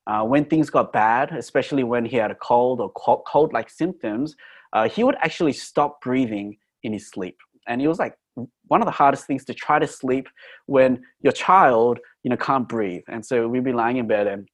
Uh, 0.06 0.23
when 0.23 0.44
things 0.44 0.68
got 0.68 0.92
bad, 0.92 1.32
especially 1.32 1.82
when 1.82 2.04
he 2.04 2.16
had 2.16 2.30
a 2.30 2.34
cold 2.34 2.80
or 2.80 2.90
cold 2.92 3.52
like 3.52 3.70
symptoms, 3.70 4.37
uh, 4.73 4.88
he 4.88 5.02
would 5.02 5.16
actually 5.23 5.52
stop 5.52 6.00
breathing 6.02 6.56
in 6.82 6.92
his 6.92 7.08
sleep. 7.08 7.38
And 7.66 7.80
he 7.80 7.88
was 7.88 7.99
like 7.99 8.14
one 8.66 8.82
of 8.82 8.87
the 8.87 8.92
hardest 8.92 9.26
things 9.26 9.44
to 9.46 9.54
try 9.54 9.78
to 9.78 9.87
sleep 9.87 10.28
when 10.66 11.02
your 11.23 11.32
child, 11.32 12.00
you 12.23 12.30
know, 12.30 12.37
can't 12.37 12.68
breathe. 12.68 13.04
And 13.08 13.25
so 13.25 13.49
we'd 13.49 13.64
be 13.64 13.73
lying 13.73 13.96
in 13.96 14.06
bed 14.06 14.26
and 14.26 14.49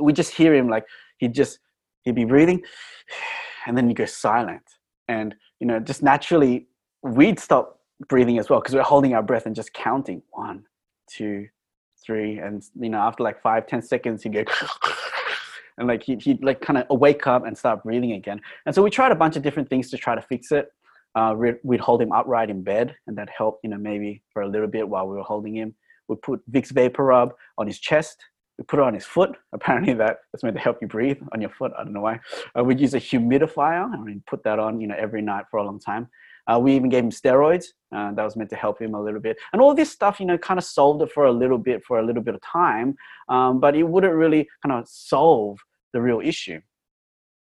we 0.00 0.12
just 0.12 0.34
hear 0.34 0.54
him 0.54 0.68
like 0.68 0.84
he'd 1.18 1.34
just 1.34 1.58
he'd 2.02 2.14
be 2.14 2.24
breathing, 2.24 2.62
and 3.66 3.76
then 3.76 3.88
he 3.88 3.94
go 3.94 4.06
silent. 4.06 4.62
And 5.08 5.34
you 5.60 5.66
know, 5.66 5.78
just 5.78 6.02
naturally 6.02 6.66
we'd 7.02 7.38
stop 7.38 7.78
breathing 8.08 8.38
as 8.38 8.48
well 8.48 8.60
because 8.60 8.74
we're 8.74 8.82
holding 8.82 9.14
our 9.14 9.22
breath 9.22 9.46
and 9.46 9.54
just 9.54 9.72
counting 9.72 10.22
one, 10.30 10.64
two, 11.08 11.46
three, 12.08 12.38
and 12.38 12.64
you 12.80 12.88
know, 12.88 12.98
after 12.98 13.22
like 13.22 13.40
five, 13.40 13.66
ten 13.66 13.82
seconds, 13.82 14.22
he'd 14.22 14.32
go. 14.32 14.44
and 15.78 15.86
like 15.86 16.02
he'd, 16.02 16.22
he'd 16.22 16.42
like 16.42 16.60
kind 16.60 16.78
of 16.78 16.98
wake 16.98 17.26
up 17.26 17.46
and 17.46 17.56
start 17.56 17.84
breathing 17.84 18.12
again. 18.12 18.40
And 18.66 18.74
so 18.74 18.82
we 18.82 18.90
tried 18.90 19.12
a 19.12 19.14
bunch 19.14 19.36
of 19.36 19.42
different 19.42 19.68
things 19.68 19.90
to 19.90 19.98
try 19.98 20.14
to 20.14 20.22
fix 20.22 20.50
it. 20.50 20.72
Uh, 21.14 21.34
we'd 21.62 21.80
hold 21.80 22.02
him 22.02 22.12
upright 22.12 22.50
in 22.50 22.62
bed, 22.62 22.96
and 23.06 23.16
that 23.18 23.28
helped, 23.36 23.60
you 23.62 23.70
know, 23.70 23.78
maybe 23.78 24.22
for 24.32 24.42
a 24.42 24.48
little 24.48 24.66
bit 24.66 24.88
while 24.88 25.06
we 25.06 25.16
were 25.16 25.22
holding 25.22 25.54
him. 25.54 25.74
We 26.08 26.16
put 26.16 26.40
Vicks 26.50 26.72
VapoRub 26.72 27.32
on 27.58 27.66
his 27.66 27.78
chest. 27.78 28.24
We 28.56 28.64
put 28.64 28.80
it 28.80 28.82
on 28.82 28.94
his 28.94 29.04
foot. 29.04 29.36
Apparently, 29.52 29.94
that 29.94 30.18
that's 30.32 30.42
meant 30.42 30.56
to 30.56 30.62
help 30.62 30.78
you 30.80 30.88
breathe 30.88 31.20
on 31.32 31.40
your 31.42 31.50
foot. 31.50 31.72
I 31.78 31.84
don't 31.84 31.92
know 31.92 32.00
why. 32.00 32.20
Uh, 32.58 32.64
we'd 32.64 32.80
use 32.80 32.94
a 32.94 33.00
humidifier 33.00 33.92
and 33.92 34.04
we'd 34.04 34.26
put 34.26 34.42
that 34.44 34.58
on, 34.58 34.80
you 34.80 34.88
know, 34.88 34.96
every 34.98 35.22
night 35.22 35.44
for 35.50 35.58
a 35.58 35.64
long 35.64 35.78
time. 35.78 36.08
Uh, 36.50 36.58
we 36.58 36.74
even 36.74 36.88
gave 36.88 37.04
him 37.04 37.10
steroids. 37.10 37.66
Uh, 37.94 38.12
that 38.12 38.24
was 38.24 38.36
meant 38.36 38.50
to 38.50 38.56
help 38.56 38.80
him 38.80 38.94
a 38.94 39.02
little 39.02 39.20
bit. 39.20 39.36
And 39.52 39.60
all 39.60 39.74
this 39.74 39.90
stuff, 39.90 40.18
you 40.18 40.26
know, 40.26 40.38
kind 40.38 40.58
of 40.58 40.64
solved 40.64 41.02
it 41.02 41.12
for 41.12 41.26
a 41.26 41.32
little 41.32 41.58
bit, 41.58 41.84
for 41.84 41.98
a 41.98 42.04
little 42.04 42.22
bit 42.22 42.34
of 42.34 42.40
time. 42.42 42.96
Um, 43.28 43.60
but 43.60 43.76
it 43.76 43.82
wouldn't 43.82 44.14
really 44.14 44.48
kind 44.64 44.78
of 44.78 44.88
solve 44.88 45.58
the 45.92 46.00
real 46.00 46.20
issue. 46.20 46.60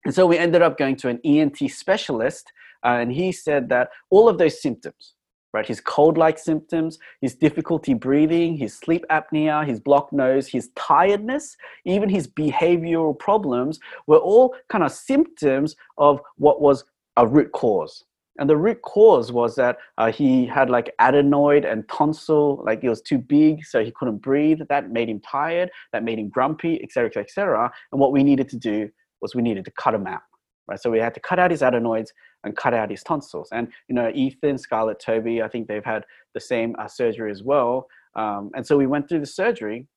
And 0.05 0.13
so 0.13 0.27
we 0.27 0.38
ended 0.38 0.62
up 0.62 0.77
going 0.77 0.95
to 0.97 1.09
an 1.09 1.19
ENT 1.25 1.57
specialist, 1.69 2.51
uh, 2.85 3.00
and 3.00 3.12
he 3.12 3.31
said 3.31 3.69
that 3.69 3.89
all 4.12 4.29
of 4.29 4.38
those 4.38 4.62
symptoms, 4.62 5.15
right, 5.51 5.65
his 5.65 5.81
cold 5.81 6.15
like 6.15 6.38
symptoms, 6.38 7.00
his 7.21 7.33
difficulty 7.33 7.95
breathing, 7.95 8.55
his 8.55 8.77
sleep 8.77 9.03
apnea, 9.09 9.65
his 9.67 9.79
blocked 9.79 10.13
nose, 10.13 10.47
his 10.47 10.69
tiredness, 10.75 11.57
even 11.85 12.07
his 12.07 12.27
behavioral 12.27 13.17
problems 13.17 13.79
were 14.05 14.19
all 14.19 14.55
kind 14.69 14.83
of 14.83 14.91
symptoms 14.91 15.75
of 15.97 16.21
what 16.38 16.62
was 16.62 16.83
a 17.17 17.25
root 17.25 17.51
cause. 17.51 18.03
And 18.38 18.50
the 18.50 18.58
root 18.58 18.82
cause 18.82 19.32
was 19.32 19.56
that 19.56 19.77
uh, 19.98 20.12
he 20.12 20.46
had 20.46 20.70
like 20.70 20.94
adenoid 21.00 21.70
and 21.70 21.88
tonsil, 21.88 22.62
like 22.65 22.84
it 22.84 22.89
was 22.89 23.01
too 23.01 23.18
big, 23.18 23.65
so 23.65 23.84
he 23.84 23.92
couldn't 23.92 24.18
breathe. 24.18 24.60
That 24.68 24.92
made 24.92 25.10
him 25.10 25.22
tired. 25.22 25.70
That 25.94 26.04
made 26.04 26.20
him 26.20 26.30
grumpy, 26.30 26.82
etc., 26.84 27.24
etc. 27.24 27.72
And 27.92 28.01
what 28.01 28.12
we 28.12 28.24
needed 28.24 28.50
to 28.50 28.58
do 28.58 28.89
was 29.22 29.36
we 29.36 29.42
needed 29.42 29.65
to 29.65 29.72
cut 29.72 29.94
him 29.94 30.06
out, 30.06 30.22
right? 30.68 30.80
So 30.80 30.92
we 30.92 31.00
had 31.00 31.13
to 31.13 31.22
cut 31.22 31.39
out 31.39 31.51
his 31.51 31.62
adenoids 31.62 32.12
and 32.44 32.56
cut 32.58 32.74
out 32.74 32.92
his 32.92 33.04
tonsils. 33.04 33.50
And 33.54 33.70
you 33.88 33.96
know, 33.96 34.12
Ethan, 34.13 34.58
Scarlett, 34.58 35.00
Toby, 35.00 35.42
I 35.42 35.48
think 35.48 35.68
they've 35.68 35.84
had 35.84 36.04
the 36.34 36.42
same 36.42 36.75
uh, 36.77 36.88
surgery 36.88 37.32
as 37.32 37.42
well. 37.42 37.88
Um, 38.15 38.51
and 38.56 38.65
so 38.65 38.77
we 38.77 38.88
went 38.88 39.08
through 39.08 39.22
the 39.22 39.25
surgery, 39.25 39.88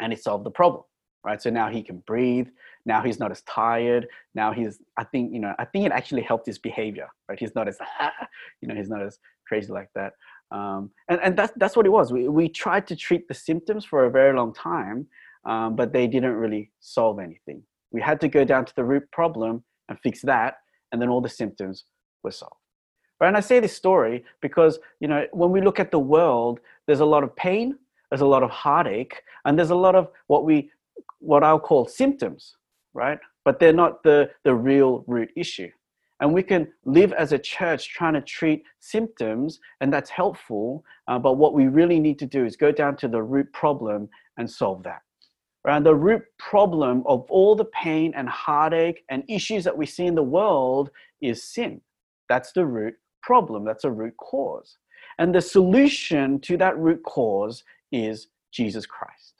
and 0.00 0.12
it 0.12 0.22
solved 0.22 0.44
the 0.44 0.50
problem, 0.50 0.84
right? 1.24 1.42
So 1.42 1.50
now 1.50 1.68
he 1.68 1.82
can 1.82 1.98
breathe. 2.06 2.48
Now 2.88 3.02
he's 3.02 3.20
not 3.20 3.30
as 3.30 3.42
tired. 3.42 4.08
Now 4.34 4.50
he's, 4.50 4.80
I 4.96 5.04
think, 5.04 5.34
you 5.34 5.40
know, 5.40 5.54
I 5.58 5.66
think 5.66 5.84
it 5.84 5.92
actually 5.92 6.22
helped 6.22 6.46
his 6.46 6.58
behavior, 6.58 7.06
right? 7.28 7.38
He's 7.38 7.54
not 7.54 7.68
as, 7.68 7.76
you 8.62 8.66
know, 8.66 8.74
he's 8.74 8.88
not 8.88 9.02
as 9.02 9.18
crazy 9.46 9.70
like 9.70 9.90
that. 9.94 10.14
Um, 10.50 10.90
and, 11.10 11.20
and 11.22 11.36
that's, 11.38 11.52
that's 11.56 11.76
what 11.76 11.84
it 11.84 11.90
was. 11.90 12.14
We, 12.14 12.28
we 12.28 12.48
tried 12.48 12.86
to 12.86 12.96
treat 12.96 13.28
the 13.28 13.34
symptoms 13.34 13.84
for 13.84 14.06
a 14.06 14.10
very 14.10 14.34
long 14.34 14.54
time, 14.54 15.06
um, 15.44 15.76
but 15.76 15.92
they 15.92 16.06
didn't 16.06 16.32
really 16.32 16.72
solve 16.80 17.18
anything. 17.18 17.62
We 17.92 18.00
had 18.00 18.22
to 18.22 18.28
go 18.28 18.42
down 18.42 18.64
to 18.64 18.74
the 18.74 18.84
root 18.84 19.04
problem 19.12 19.62
and 19.90 19.98
fix 20.00 20.22
that, 20.22 20.54
and 20.90 21.00
then 21.00 21.10
all 21.10 21.20
the 21.20 21.28
symptoms 21.28 21.84
were 22.24 22.30
solved. 22.30 22.54
Right? 23.20 23.28
And 23.28 23.36
I 23.36 23.40
say 23.40 23.60
this 23.60 23.76
story 23.76 24.24
because, 24.40 24.78
you 25.00 25.08
know, 25.08 25.26
when 25.32 25.50
we 25.50 25.60
look 25.60 25.78
at 25.78 25.90
the 25.90 25.98
world, 25.98 26.60
there's 26.86 27.00
a 27.00 27.04
lot 27.14 27.22
of 27.22 27.36
pain, 27.36 27.76
there's 28.10 28.22
a 28.22 28.26
lot 28.26 28.42
of 28.42 28.48
heartache, 28.48 29.20
and 29.44 29.58
there's 29.58 29.70
a 29.70 29.82
lot 29.86 29.94
of 29.94 30.08
what 30.28 30.46
we, 30.46 30.70
what 31.18 31.44
I'll 31.44 31.60
call 31.60 31.86
symptoms 31.86 32.54
right? 32.98 33.18
But 33.44 33.60
they're 33.60 33.72
not 33.72 34.02
the, 34.02 34.28
the 34.42 34.54
real 34.54 35.04
root 35.06 35.30
issue. 35.36 35.70
And 36.20 36.34
we 36.34 36.42
can 36.42 36.66
live 36.84 37.12
as 37.12 37.32
a 37.32 37.38
church 37.38 37.90
trying 37.90 38.14
to 38.14 38.20
treat 38.20 38.64
symptoms, 38.80 39.60
and 39.80 39.92
that's 39.92 40.10
helpful. 40.10 40.84
Uh, 41.06 41.18
but 41.18 41.34
what 41.34 41.54
we 41.54 41.68
really 41.68 42.00
need 42.00 42.18
to 42.18 42.26
do 42.26 42.44
is 42.44 42.56
go 42.56 42.72
down 42.72 42.96
to 42.96 43.08
the 43.08 43.22
root 43.22 43.50
problem 43.52 44.08
and 44.36 44.50
solve 44.50 44.82
that. 44.82 45.02
Right? 45.64 45.82
The 45.82 45.94
root 45.94 46.22
problem 46.38 47.04
of 47.06 47.24
all 47.30 47.54
the 47.54 47.66
pain 47.66 48.12
and 48.16 48.28
heartache 48.28 49.04
and 49.10 49.22
issues 49.28 49.62
that 49.62 49.76
we 49.76 49.86
see 49.86 50.06
in 50.06 50.16
the 50.16 50.22
world 50.22 50.90
is 51.20 51.44
sin. 51.44 51.80
That's 52.28 52.52
the 52.52 52.66
root 52.66 52.94
problem, 53.22 53.64
that's 53.64 53.84
a 53.84 53.90
root 53.90 54.16
cause. 54.16 54.76
And 55.18 55.32
the 55.32 55.40
solution 55.40 56.40
to 56.40 56.56
that 56.56 56.76
root 56.78 57.02
cause 57.04 57.62
is 57.92 58.28
Jesus 58.52 58.86
Christ. 58.86 59.37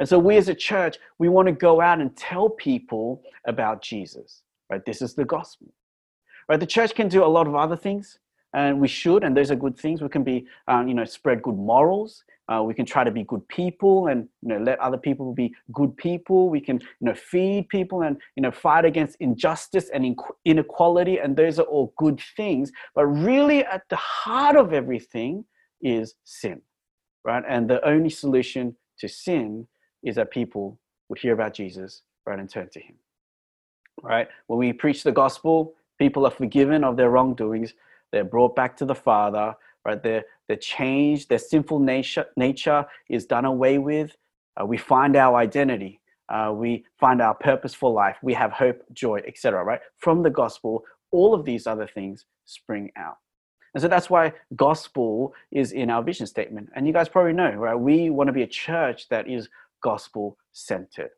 And 0.00 0.08
so 0.08 0.18
we 0.18 0.38
as 0.38 0.48
a 0.48 0.54
church, 0.54 0.96
we 1.18 1.28
want 1.28 1.46
to 1.46 1.52
go 1.52 1.82
out 1.82 2.00
and 2.00 2.16
tell 2.16 2.48
people 2.48 3.22
about 3.46 3.82
Jesus, 3.82 4.42
right? 4.70 4.82
This 4.86 5.02
is 5.02 5.14
the 5.14 5.26
gospel, 5.26 5.68
right? 6.48 6.58
The 6.58 6.66
church 6.66 6.94
can 6.94 7.06
do 7.08 7.22
a 7.22 7.26
lot 7.26 7.46
of 7.46 7.54
other 7.54 7.76
things 7.76 8.18
and 8.54 8.80
we 8.80 8.88
should, 8.88 9.22
and 9.22 9.36
those 9.36 9.50
are 9.50 9.56
good 9.56 9.78
things. 9.78 10.00
We 10.00 10.08
can 10.08 10.24
be, 10.24 10.46
um, 10.68 10.88
you 10.88 10.94
know, 10.94 11.04
spread 11.04 11.42
good 11.42 11.56
morals. 11.56 12.24
Uh, 12.48 12.62
we 12.62 12.72
can 12.72 12.86
try 12.86 13.04
to 13.04 13.10
be 13.10 13.24
good 13.24 13.46
people 13.46 14.08
and 14.08 14.26
you 14.42 14.48
know 14.48 14.58
let 14.58 14.80
other 14.80 14.96
people 14.96 15.32
be 15.32 15.54
good 15.72 15.96
people. 15.96 16.48
We 16.48 16.60
can 16.60 16.80
you 16.80 17.06
know 17.06 17.14
feed 17.14 17.68
people 17.68 18.02
and 18.02 18.16
you 18.34 18.42
know 18.42 18.50
fight 18.50 18.84
against 18.84 19.16
injustice 19.20 19.90
and 19.90 20.18
inequality, 20.44 21.18
and 21.18 21.36
those 21.36 21.60
are 21.60 21.64
all 21.74 21.92
good 21.96 22.20
things. 22.36 22.72
But 22.94 23.06
really, 23.06 23.64
at 23.64 23.82
the 23.88 23.96
heart 23.96 24.56
of 24.56 24.72
everything 24.72 25.44
is 25.80 26.14
sin, 26.24 26.62
right? 27.24 27.44
And 27.46 27.70
the 27.70 27.86
only 27.86 28.10
solution 28.10 28.74
to 28.98 29.06
sin 29.06 29.68
is 30.02 30.16
that 30.16 30.30
people 30.30 30.78
would 31.08 31.18
hear 31.18 31.32
about 31.32 31.54
Jesus, 31.54 32.02
right, 32.26 32.38
and 32.38 32.48
turn 32.48 32.68
to 32.70 32.80
him. 32.80 32.94
Right? 34.02 34.28
When 34.46 34.58
we 34.58 34.72
preach 34.72 35.02
the 35.02 35.12
gospel, 35.12 35.74
people 35.98 36.26
are 36.26 36.30
forgiven 36.30 36.84
of 36.84 36.96
their 36.96 37.10
wrongdoings. 37.10 37.74
They're 38.12 38.24
brought 38.24 38.56
back 38.56 38.76
to 38.78 38.84
the 38.84 38.94
Father, 38.94 39.54
right? 39.84 40.02
They're, 40.02 40.24
they're 40.48 40.56
changed. 40.56 41.28
Their 41.28 41.38
sinful 41.38 41.80
nature, 41.80 42.26
nature 42.36 42.86
is 43.08 43.26
done 43.26 43.44
away 43.44 43.78
with. 43.78 44.16
Uh, 44.60 44.66
we 44.66 44.78
find 44.78 45.16
our 45.16 45.36
identity. 45.36 46.00
Uh, 46.28 46.52
we 46.54 46.84
find 46.98 47.20
our 47.20 47.34
purpose 47.34 47.74
for 47.74 47.90
life. 47.90 48.16
We 48.22 48.34
have 48.34 48.52
hope, 48.52 48.82
joy, 48.92 49.20
etc. 49.26 49.62
Right? 49.64 49.80
From 49.98 50.22
the 50.22 50.30
gospel, 50.30 50.84
all 51.10 51.34
of 51.34 51.44
these 51.44 51.66
other 51.66 51.86
things 51.86 52.24
spring 52.46 52.90
out. 52.96 53.16
And 53.74 53.82
so 53.82 53.88
that's 53.88 54.10
why 54.10 54.32
gospel 54.56 55.34
is 55.50 55.72
in 55.72 55.90
our 55.90 56.02
vision 56.02 56.26
statement. 56.26 56.70
And 56.74 56.86
you 56.86 56.92
guys 56.92 57.08
probably 57.08 57.32
know, 57.32 57.52
right? 57.52 57.78
We 57.78 58.10
want 58.10 58.28
to 58.28 58.32
be 58.32 58.42
a 58.42 58.46
church 58.46 59.08
that 59.10 59.28
is 59.28 59.48
gospel 59.82 60.36
centered. 60.52 61.10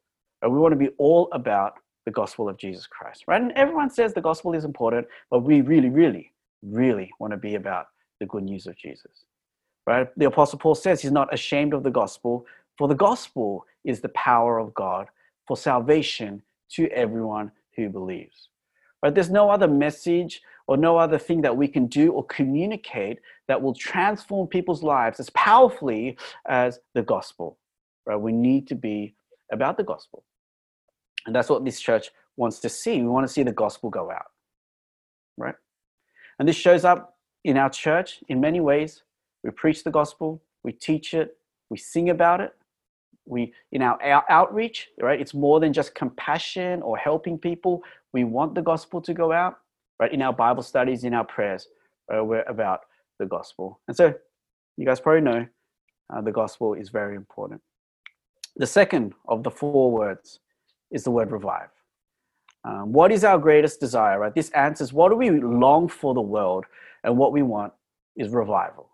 And 0.42 0.52
we 0.52 0.58
want 0.58 0.72
to 0.72 0.76
be 0.76 0.90
all 0.98 1.28
about 1.32 1.74
the 2.04 2.10
gospel 2.10 2.48
of 2.48 2.56
Jesus 2.56 2.86
Christ, 2.86 3.24
right? 3.28 3.40
And 3.40 3.52
everyone 3.52 3.90
says 3.90 4.12
the 4.12 4.20
gospel 4.20 4.54
is 4.54 4.64
important, 4.64 5.06
but 5.30 5.40
we 5.40 5.60
really, 5.60 5.88
really, 5.88 6.32
really 6.62 7.10
want 7.20 7.32
to 7.32 7.36
be 7.36 7.54
about 7.54 7.86
the 8.18 8.26
good 8.26 8.42
news 8.42 8.66
of 8.66 8.76
Jesus, 8.76 9.24
right? 9.86 10.08
The 10.16 10.26
Apostle 10.26 10.58
Paul 10.58 10.74
says 10.74 11.00
he's 11.00 11.12
not 11.12 11.32
ashamed 11.32 11.74
of 11.74 11.82
the 11.82 11.90
gospel, 11.90 12.46
for 12.76 12.88
the 12.88 12.94
gospel 12.94 13.64
is 13.84 14.00
the 14.00 14.08
power 14.10 14.58
of 14.58 14.74
God 14.74 15.06
for 15.46 15.56
salvation 15.56 16.42
to 16.70 16.88
everyone 16.88 17.52
who 17.76 17.88
believes. 17.88 18.48
Right? 19.02 19.14
There's 19.14 19.30
no 19.30 19.50
other 19.50 19.68
message 19.68 20.40
or 20.68 20.76
no 20.76 20.96
other 20.96 21.18
thing 21.18 21.40
that 21.42 21.56
we 21.56 21.66
can 21.66 21.86
do 21.86 22.12
or 22.12 22.24
communicate 22.26 23.18
that 23.48 23.60
will 23.60 23.74
transform 23.74 24.46
people's 24.46 24.82
lives 24.82 25.18
as 25.18 25.30
powerfully 25.30 26.16
as 26.46 26.78
the 26.94 27.02
gospel 27.02 27.58
right? 28.06 28.16
We 28.16 28.32
need 28.32 28.66
to 28.68 28.74
be 28.74 29.14
about 29.52 29.76
the 29.76 29.84
gospel. 29.84 30.24
And 31.26 31.34
that's 31.34 31.48
what 31.48 31.64
this 31.64 31.80
church 31.80 32.10
wants 32.36 32.58
to 32.60 32.68
see. 32.68 33.00
We 33.00 33.08
want 33.08 33.26
to 33.26 33.32
see 33.32 33.42
the 33.42 33.52
gospel 33.52 33.90
go 33.90 34.10
out, 34.10 34.26
right? 35.36 35.54
And 36.38 36.48
this 36.48 36.56
shows 36.56 36.84
up 36.84 37.16
in 37.44 37.56
our 37.56 37.70
church 37.70 38.20
in 38.28 38.40
many 38.40 38.60
ways. 38.60 39.02
We 39.44 39.50
preach 39.50 39.84
the 39.84 39.90
gospel, 39.90 40.42
we 40.62 40.72
teach 40.72 41.14
it, 41.14 41.36
we 41.70 41.76
sing 41.76 42.10
about 42.10 42.40
it. 42.40 42.54
We, 43.24 43.52
in 43.70 43.82
our, 43.82 44.02
our 44.02 44.24
outreach, 44.28 44.88
right? 45.00 45.20
It's 45.20 45.32
more 45.32 45.60
than 45.60 45.72
just 45.72 45.94
compassion 45.94 46.82
or 46.82 46.96
helping 46.96 47.38
people. 47.38 47.82
We 48.12 48.24
want 48.24 48.56
the 48.56 48.62
gospel 48.62 49.00
to 49.02 49.14
go 49.14 49.30
out, 49.30 49.58
right? 50.00 50.12
In 50.12 50.22
our 50.22 50.32
Bible 50.32 50.62
studies, 50.62 51.04
in 51.04 51.14
our 51.14 51.24
prayers, 51.24 51.68
uh, 52.12 52.24
we're 52.24 52.42
about 52.42 52.80
the 53.20 53.26
gospel. 53.26 53.80
And 53.86 53.96
so, 53.96 54.12
you 54.76 54.84
guys 54.84 54.98
probably 54.98 55.20
know 55.20 55.46
uh, 56.12 56.20
the 56.20 56.32
gospel 56.32 56.74
is 56.74 56.88
very 56.88 57.14
important. 57.14 57.60
The 58.56 58.66
second 58.66 59.14
of 59.28 59.42
the 59.42 59.50
four 59.50 59.90
words 59.90 60.40
is 60.90 61.04
the 61.04 61.10
word 61.10 61.30
revive. 61.30 61.70
Um, 62.64 62.92
what 62.92 63.10
is 63.10 63.24
our 63.24 63.38
greatest 63.38 63.80
desire, 63.80 64.20
right? 64.20 64.34
This 64.34 64.50
answers 64.50 64.92
what 64.92 65.08
do 65.08 65.16
we 65.16 65.30
long 65.30 65.88
for 65.88 66.14
the 66.14 66.20
world, 66.20 66.64
and 67.02 67.16
what 67.16 67.32
we 67.32 67.42
want 67.42 67.72
is 68.16 68.28
revival. 68.28 68.88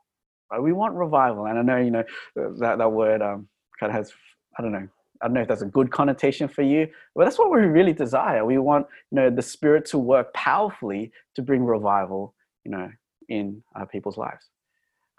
Right? 0.51 0.63
We 0.63 0.73
want 0.73 0.95
revival, 0.95 1.47
and 1.47 1.59
I 1.59 1.63
know 1.63 1.77
you 1.77 1.91
know 1.91 2.05
that 2.35 2.79
that 2.79 2.93
word 2.93 3.21
um, 3.21 3.49
kind 3.79 3.91
of 3.91 3.97
has 3.97 4.13
I 4.59 4.63
don't 4.63 4.73
know 4.73 4.89
I 5.21 5.27
don't 5.27 5.35
know 5.35 5.43
if 5.43 5.49
that's 5.49 5.63
a 5.63 5.67
good 5.67 5.91
connotation 5.91 6.49
for 6.49 6.63
you, 6.63 6.87
but 7.15 7.25
that's 7.25 7.39
what 7.39 7.51
we 7.51 7.61
really 7.61 7.93
desire. 7.93 8.45
We 8.45 8.59
want 8.59 8.87
you 9.11 9.17
know 9.17 9.29
the 9.29 9.43
Spirit 9.43 9.85
to 9.87 9.99
work 9.99 10.33
powerfully 10.33 11.13
to 11.35 11.43
bring 11.43 11.65
revival, 11.65 12.35
you 12.65 12.71
know, 12.71 12.91
in 13.29 13.63
people's 13.91 14.17
lives. 14.17 14.49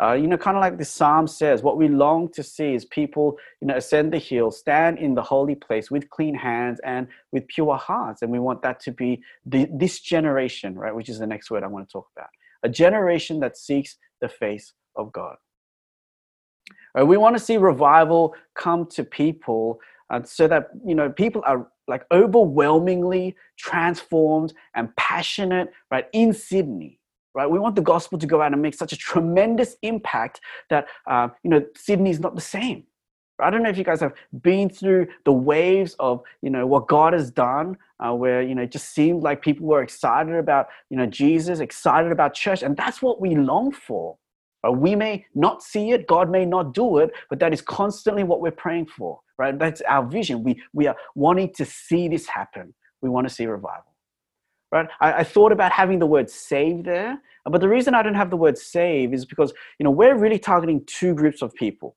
Uh, 0.02 0.14
you 0.14 0.28
know, 0.28 0.38
kind 0.38 0.56
of 0.56 0.62
like 0.62 0.78
the 0.78 0.86
psalm 0.86 1.28
says, 1.28 1.62
what 1.62 1.76
we 1.76 1.90
long 1.90 2.32
to 2.32 2.42
see 2.42 2.74
is 2.74 2.86
people, 2.86 3.38
you 3.60 3.68
know, 3.68 3.76
ascend 3.76 4.14
the 4.14 4.18
hill, 4.18 4.50
stand 4.50 4.98
in 4.98 5.14
the 5.14 5.22
holy 5.22 5.56
place 5.56 5.92
with 5.92 6.10
clean 6.10 6.34
hands 6.34 6.80
and 6.86 7.06
with 7.34 7.46
pure 7.50 7.76
hearts. 7.76 8.22
And 8.22 8.32
we 8.32 8.40
want 8.40 8.62
that 8.62 8.80
to 8.82 8.92
be 8.94 9.22
the, 9.46 9.68
this 9.74 10.00
generation, 10.00 10.76
right? 10.76 10.96
Which 10.96 11.10
is 11.10 11.20
the 11.20 11.28
next 11.28 11.52
word 11.52 11.64
I 11.64 11.68
want 11.68 11.88
to 11.88 11.92
talk 11.92 12.08
about. 12.16 12.30
A 12.64 12.70
generation 12.70 13.42
that 13.42 13.58
seeks 13.58 13.98
the 14.22 14.30
face 14.30 14.74
of 14.96 15.12
God. 15.12 15.36
Right, 16.96 17.04
we 17.04 17.18
want 17.18 17.38
to 17.38 17.44
see 17.44 17.58
revival 17.58 18.36
come 18.56 18.86
to 18.88 19.04
people 19.04 19.80
uh, 20.10 20.24
so 20.24 20.48
that, 20.48 20.70
you 20.86 20.96
know, 20.96 21.10
people 21.10 21.42
are 21.46 21.68
like 21.88 22.06
overwhelmingly 22.12 23.36
transformed 23.58 24.54
and 24.76 24.96
passionate, 24.96 25.72
right, 25.92 26.06
in 26.14 26.34
Sydney 26.34 26.99
right? 27.34 27.50
We 27.50 27.60
want 27.60 27.76
the 27.76 27.82
gospel 27.82 28.18
to 28.18 28.28
go 28.28 28.42
out 28.42 28.54
and 28.54 28.62
make 28.62 28.74
such 28.74 28.94
a 28.94 28.98
tremendous 28.98 29.76
impact 29.82 30.42
that, 30.70 30.88
uh, 31.08 31.30
you 31.44 31.50
know, 31.50 31.66
Sydney 31.76 32.10
is 32.10 32.20
not 32.20 32.36
the 32.36 32.42
same. 32.42 32.84
I 33.42 33.50
don't 33.50 33.64
know 33.64 33.70
if 33.70 33.78
you 33.78 33.84
guys 33.84 34.02
have 34.02 34.14
been 34.42 34.70
through 34.70 35.08
the 35.24 35.32
waves 35.32 35.96
of, 36.00 36.22
you 36.42 36.50
know, 36.50 36.68
what 36.68 36.88
God 36.88 37.14
has 37.14 37.32
done, 37.32 37.78
uh, 38.00 38.14
where, 38.14 38.42
you 38.42 38.54
know, 38.54 38.64
it 38.64 38.72
just 38.72 38.90
seemed 38.94 39.24
like 39.24 39.42
people 39.42 39.66
were 39.66 39.82
excited 39.82 40.36
about, 40.36 40.68
you 40.90 40.98
know, 40.98 41.06
Jesus, 41.06 41.60
excited 41.60 42.12
about 42.12 42.34
church. 42.34 42.64
And 42.64 42.76
that's 42.76 43.02
what 43.02 43.22
we 43.22 43.36
long 43.36 43.72
for. 43.72 44.18
Uh, 44.68 44.72
we 44.72 44.94
may 44.94 45.26
not 45.36 45.64
see 45.64 45.92
it, 45.92 46.06
God 46.06 46.30
may 46.30 46.46
not 46.46 46.74
do 46.74 46.98
it, 46.98 47.12
but 47.30 47.40
that 47.40 47.54
is 47.54 47.62
constantly 47.62 48.24
what 48.24 48.42
we're 48.42 48.52
praying 48.52 48.88
for, 48.88 49.22
right? 49.38 49.58
That's 49.58 49.82
our 49.88 50.06
vision. 50.06 50.44
We, 50.44 50.62
we 50.74 50.88
are 50.88 50.98
wanting 51.16 51.54
to 51.54 51.66
see 51.66 52.10
this 52.10 52.28
happen. 52.28 52.74
We 53.02 53.08
want 53.08 53.26
to 53.26 53.34
see 53.34 53.46
revival 53.46 53.89
right? 54.72 54.88
I, 55.00 55.14
I, 55.14 55.24
thought 55.24 55.52
about 55.52 55.72
having 55.72 56.00
the 56.00 56.06
word 56.06 56.30
save 56.30 56.84
there, 56.84 57.22
but 57.46 57.62
the 57.62 57.70
reason 57.70 57.94
I 57.94 58.04
don't 58.04 58.16
have 58.16 58.30
the 58.30 58.38
word 58.38 58.58
save 58.58 59.14
is 59.14 59.26
because, 59.26 59.54
you 59.80 59.84
know, 59.84 59.92
we're 59.92 60.16
really 60.16 60.40
targeting 60.40 60.84
two 60.86 61.14
groups 61.14 61.42
of 61.42 61.54
people. 61.56 61.96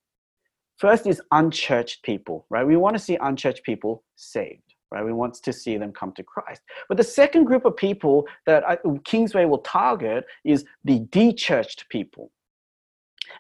First 0.79 1.07
is 1.07 1.21
unchurched 1.31 2.03
people, 2.03 2.47
right? 2.51 2.67
We 2.67 2.77
want 2.77 2.97
to 2.97 2.99
see 2.99 3.17
unchurched 3.21 3.63
people 3.63 4.03
saved, 4.17 4.75
right? 4.91 5.05
We 5.05 5.13
want 5.13 5.35
to 5.35 5.53
see 5.53 5.77
them 5.77 5.93
come 5.93 6.13
to 6.13 6.23
Christ. 6.23 6.63
But 6.89 6.97
the 6.97 7.05
second 7.05 7.45
group 7.45 7.65
of 7.65 7.77
people 7.77 8.27
that 8.47 8.69
I, 8.69 8.79
Kingsway 9.05 9.45
will 9.45 9.59
target 9.59 10.25
is 10.45 10.65
the 10.85 11.01
de-churched 11.01 11.89
people. 11.89 12.31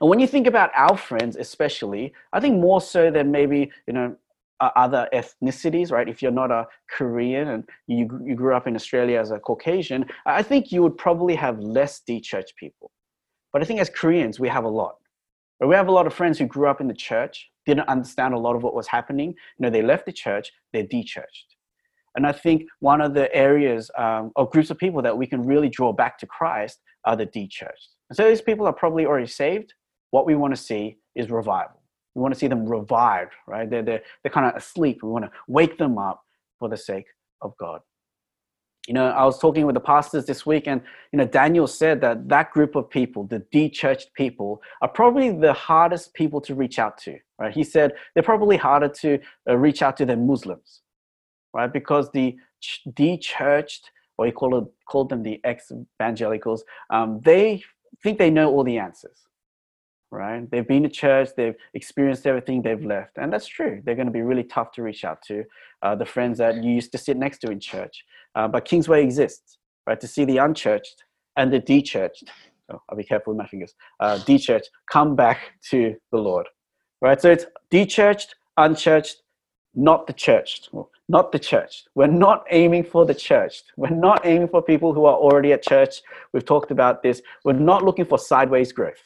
And 0.00 0.08
when 0.08 0.20
you 0.20 0.26
think 0.26 0.46
about 0.46 0.70
our 0.74 0.96
friends, 0.96 1.36
especially, 1.36 2.12
I 2.32 2.40
think 2.40 2.60
more 2.60 2.80
so 2.80 3.10
than 3.10 3.30
maybe, 3.30 3.70
you 3.86 3.92
know, 3.92 4.16
other 4.76 5.08
ethnicities, 5.12 5.90
right? 5.90 6.08
If 6.08 6.22
you're 6.22 6.30
not 6.30 6.50
a 6.50 6.66
Korean 6.90 7.48
and 7.48 7.64
you, 7.86 8.08
you 8.24 8.34
grew 8.34 8.54
up 8.54 8.66
in 8.66 8.76
Australia 8.76 9.18
as 9.18 9.30
a 9.30 9.38
Caucasian, 9.38 10.06
I 10.26 10.42
think 10.42 10.70
you 10.70 10.82
would 10.82 10.96
probably 10.96 11.34
have 11.34 11.58
less 11.58 12.00
de-church 12.06 12.54
people. 12.56 12.90
But 13.52 13.62
I 13.62 13.64
think 13.64 13.80
as 13.80 13.90
Koreans, 13.90 14.40
we 14.40 14.48
have 14.48 14.64
a 14.64 14.68
lot. 14.68 14.96
We 15.60 15.74
have 15.74 15.88
a 15.88 15.92
lot 15.92 16.06
of 16.06 16.14
friends 16.14 16.38
who 16.38 16.46
grew 16.46 16.68
up 16.68 16.80
in 16.80 16.88
the 16.88 16.94
church, 16.94 17.50
didn't 17.66 17.88
understand 17.88 18.34
a 18.34 18.38
lot 18.38 18.56
of 18.56 18.62
what 18.62 18.74
was 18.74 18.86
happening. 18.86 19.28
You 19.28 19.60
know, 19.60 19.70
they 19.70 19.82
left 19.82 20.06
the 20.06 20.12
church, 20.12 20.50
they're 20.72 20.82
de-churched. 20.82 21.56
And 22.14 22.26
I 22.26 22.32
think 22.32 22.64
one 22.80 23.00
of 23.00 23.14
the 23.14 23.34
areas 23.34 23.90
um, 23.96 24.32
or 24.36 24.48
groups 24.48 24.70
of 24.70 24.78
people 24.78 25.02
that 25.02 25.16
we 25.16 25.26
can 25.26 25.42
really 25.42 25.68
draw 25.68 25.92
back 25.92 26.18
to 26.18 26.26
Christ 26.26 26.80
are 27.04 27.16
the 27.16 27.26
de-churched. 27.26 27.90
And 28.10 28.16
so 28.16 28.28
these 28.28 28.42
people 28.42 28.66
are 28.66 28.72
probably 28.72 29.06
already 29.06 29.26
saved. 29.26 29.74
What 30.10 30.26
we 30.26 30.34
want 30.34 30.54
to 30.54 30.60
see 30.60 30.98
is 31.14 31.30
revival. 31.30 31.81
We 32.14 32.22
want 32.22 32.34
to 32.34 32.38
see 32.38 32.48
them 32.48 32.66
revived, 32.66 33.32
right? 33.46 33.68
They're, 33.68 33.82
they're, 33.82 34.02
they're 34.22 34.32
kind 34.32 34.46
of 34.46 34.54
asleep. 34.54 35.02
We 35.02 35.08
want 35.08 35.24
to 35.24 35.30
wake 35.48 35.78
them 35.78 35.98
up 35.98 36.24
for 36.58 36.68
the 36.68 36.76
sake 36.76 37.06
of 37.40 37.56
God. 37.56 37.80
You 38.88 38.94
know, 38.94 39.10
I 39.10 39.24
was 39.24 39.38
talking 39.38 39.64
with 39.64 39.74
the 39.74 39.80
pastors 39.80 40.26
this 40.26 40.44
week, 40.44 40.66
and 40.66 40.82
you 41.12 41.16
know, 41.16 41.24
Daniel 41.24 41.68
said 41.68 42.00
that 42.00 42.28
that 42.28 42.50
group 42.50 42.74
of 42.74 42.90
people, 42.90 43.24
the 43.24 43.38
de-churched 43.52 44.12
people, 44.14 44.60
are 44.80 44.88
probably 44.88 45.30
the 45.30 45.52
hardest 45.52 46.14
people 46.14 46.40
to 46.40 46.54
reach 46.56 46.80
out 46.80 46.98
to. 46.98 47.16
Right? 47.38 47.54
He 47.54 47.62
said 47.62 47.92
they're 48.14 48.24
probably 48.24 48.56
harder 48.56 48.88
to 48.88 49.20
uh, 49.48 49.56
reach 49.56 49.82
out 49.82 49.96
to 49.98 50.04
than 50.04 50.26
Muslims, 50.26 50.82
right? 51.54 51.72
Because 51.72 52.10
the 52.10 52.36
de-churched, 52.94 53.90
or 54.18 54.26
he 54.26 54.32
called, 54.32 54.68
called 54.88 55.10
them 55.10 55.22
the 55.22 55.40
ex-evangelicals, 55.44 56.64
um, 56.90 57.20
they 57.20 57.62
think 58.02 58.18
they 58.18 58.30
know 58.30 58.50
all 58.50 58.64
the 58.64 58.78
answers 58.78 59.16
right? 60.12 60.48
They've 60.50 60.68
been 60.68 60.82
to 60.82 60.88
church, 60.90 61.30
they've 61.36 61.56
experienced 61.72 62.26
everything, 62.26 62.60
they've 62.60 62.84
left. 62.84 63.16
And 63.16 63.32
that's 63.32 63.46
true. 63.46 63.80
They're 63.82 63.94
going 63.94 64.06
to 64.06 64.12
be 64.12 64.20
really 64.20 64.44
tough 64.44 64.70
to 64.72 64.82
reach 64.82 65.04
out 65.04 65.22
to, 65.22 65.44
uh, 65.82 65.94
the 65.94 66.04
friends 66.04 66.38
that 66.38 66.62
you 66.62 66.70
used 66.70 66.92
to 66.92 66.98
sit 66.98 67.16
next 67.16 67.38
to 67.38 67.50
in 67.50 67.58
church. 67.58 68.04
Uh, 68.34 68.46
but 68.46 68.66
Kingsway 68.66 69.02
exists, 69.02 69.58
right? 69.86 69.98
To 69.98 70.06
see 70.06 70.24
the 70.26 70.36
unchurched 70.36 71.02
and 71.36 71.50
the 71.50 71.58
de-churched, 71.58 72.24
oh, 72.70 72.82
I'll 72.88 72.96
be 72.96 73.04
careful 73.04 73.32
with 73.32 73.38
my 73.38 73.46
fingers, 73.46 73.74
uh, 74.00 74.18
de-churched 74.18 74.68
come 74.90 75.16
back 75.16 75.38
to 75.70 75.96
the 76.12 76.18
Lord, 76.18 76.46
right? 77.00 77.20
So 77.20 77.30
it's 77.30 77.46
de-churched, 77.70 78.34
unchurched, 78.58 79.22
not 79.74 80.06
the 80.06 80.12
churched, 80.12 80.68
not 81.08 81.32
the 81.32 81.38
church. 81.38 81.84
We're 81.94 82.06
not 82.06 82.44
aiming 82.50 82.84
for 82.84 83.06
the 83.06 83.14
church. 83.14 83.62
We're 83.78 83.88
not 83.88 84.26
aiming 84.26 84.48
for 84.48 84.60
people 84.60 84.92
who 84.92 85.06
are 85.06 85.16
already 85.16 85.54
at 85.54 85.62
church. 85.62 86.02
We've 86.34 86.44
talked 86.44 86.70
about 86.70 87.02
this. 87.02 87.22
We're 87.46 87.54
not 87.54 87.82
looking 87.82 88.04
for 88.04 88.18
sideways 88.18 88.72
growth. 88.72 89.02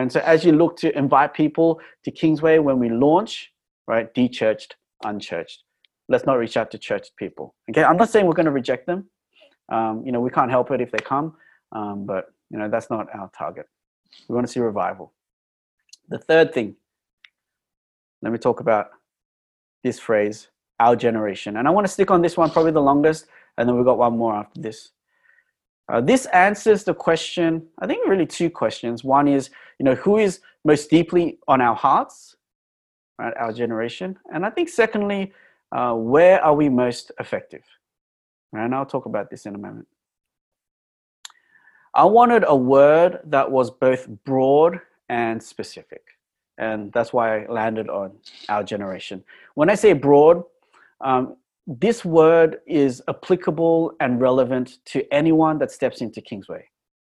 And 0.00 0.10
so 0.10 0.20
as 0.20 0.44
you 0.44 0.52
look 0.52 0.76
to 0.78 0.96
invite 0.96 1.34
people 1.34 1.80
to 2.04 2.10
Kingsway 2.10 2.58
when 2.58 2.78
we 2.78 2.88
launch, 2.88 3.52
right, 3.86 4.12
de-churched, 4.14 4.76
unchurched, 5.04 5.64
let's 6.08 6.26
not 6.26 6.38
reach 6.38 6.56
out 6.56 6.70
to 6.70 6.78
church 6.78 7.08
people. 7.16 7.54
Okay, 7.70 7.82
I'm 7.82 7.96
not 7.96 8.10
saying 8.10 8.26
we're 8.26 8.32
going 8.32 8.46
to 8.46 8.52
reject 8.52 8.86
them. 8.86 9.06
Um, 9.70 10.02
you 10.04 10.12
know, 10.12 10.20
we 10.20 10.30
can't 10.30 10.50
help 10.50 10.70
it 10.70 10.80
if 10.80 10.90
they 10.90 10.98
come, 10.98 11.34
um, 11.72 12.04
but 12.04 12.32
you 12.50 12.58
know 12.58 12.68
that's 12.68 12.90
not 12.90 13.06
our 13.14 13.30
target. 13.36 13.66
We 14.28 14.34
want 14.34 14.46
to 14.46 14.52
see 14.52 14.60
revival. 14.60 15.12
The 16.08 16.18
third 16.18 16.52
thing, 16.52 16.76
let 18.20 18.32
me 18.32 18.38
talk 18.38 18.60
about 18.60 18.90
this 19.82 19.98
phrase, 19.98 20.48
our 20.80 20.96
generation, 20.96 21.56
and 21.56 21.66
I 21.66 21.70
want 21.70 21.86
to 21.86 21.92
stick 21.92 22.10
on 22.10 22.20
this 22.20 22.36
one 22.36 22.50
probably 22.50 22.72
the 22.72 22.82
longest, 22.82 23.26
and 23.56 23.68
then 23.68 23.76
we've 23.76 23.84
got 23.84 23.98
one 23.98 24.18
more 24.18 24.34
after 24.34 24.60
this. 24.60 24.90
Uh, 25.88 26.00
this 26.00 26.26
answers 26.26 26.84
the 26.84 26.94
question, 26.94 27.66
I 27.80 27.86
think 27.86 28.06
really 28.08 28.26
two 28.26 28.50
questions. 28.50 29.04
One 29.04 29.28
is, 29.28 29.50
you 29.78 29.84
know, 29.84 29.94
who 29.96 30.18
is 30.18 30.40
most 30.64 30.90
deeply 30.90 31.38
on 31.48 31.60
our 31.60 31.74
hearts, 31.74 32.36
right, 33.18 33.34
our 33.36 33.52
generation? 33.52 34.18
And 34.32 34.46
I 34.46 34.50
think 34.50 34.68
secondly, 34.68 35.32
uh, 35.72 35.94
where 35.94 36.42
are 36.44 36.54
we 36.54 36.68
most 36.68 37.12
effective? 37.18 37.64
And 38.52 38.74
I'll 38.74 38.86
talk 38.86 39.06
about 39.06 39.30
this 39.30 39.46
in 39.46 39.54
a 39.54 39.58
moment. 39.58 39.88
I 41.94 42.04
wanted 42.04 42.44
a 42.46 42.56
word 42.56 43.20
that 43.24 43.50
was 43.50 43.70
both 43.70 44.08
broad 44.24 44.80
and 45.08 45.42
specific. 45.42 46.02
And 46.58 46.92
that's 46.92 47.12
why 47.12 47.44
I 47.44 47.46
landed 47.48 47.88
on 47.88 48.12
our 48.48 48.62
generation. 48.62 49.24
When 49.54 49.68
I 49.68 49.74
say 49.74 49.92
broad, 49.92 50.42
um, 51.00 51.36
this 51.66 52.04
word 52.04 52.58
is 52.66 53.02
applicable 53.08 53.92
and 54.00 54.20
relevant 54.20 54.78
to 54.86 55.04
anyone 55.12 55.58
that 55.58 55.70
steps 55.70 56.00
into 56.00 56.20
Kingsway, 56.20 56.64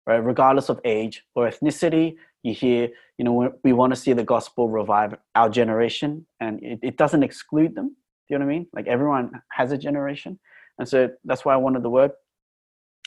right? 0.08 0.18
Regardless 0.18 0.70
of 0.70 0.80
age 0.86 1.24
or 1.36 1.48
ethnicity, 1.48 2.16
you 2.44 2.54
hear, 2.54 2.90
you 3.18 3.26
know, 3.26 3.54
we 3.64 3.74
want 3.74 3.94
to 3.94 4.00
see 4.00 4.14
the 4.14 4.24
gospel 4.24 4.70
revive 4.70 5.14
our 5.36 5.50
generation, 5.50 6.26
and 6.40 6.62
it, 6.64 6.80
it 6.82 6.98
doesn't 6.98 7.24
exclude 7.24 7.76
them. 7.76 7.90
Do 7.90 8.36
you 8.36 8.40
know 8.40 8.46
what 8.46 8.52
I 8.52 8.56
mean? 8.56 8.68
Like 8.74 8.88
everyone 8.88 9.32
has 9.52 9.72
a 9.72 9.78
generation. 9.78 10.40
And 10.78 10.88
so 10.88 11.10
that's 11.26 11.44
why 11.44 11.54
I 11.54 11.58
wanted 11.58 11.84
the 11.84 11.90
word. 11.90 12.12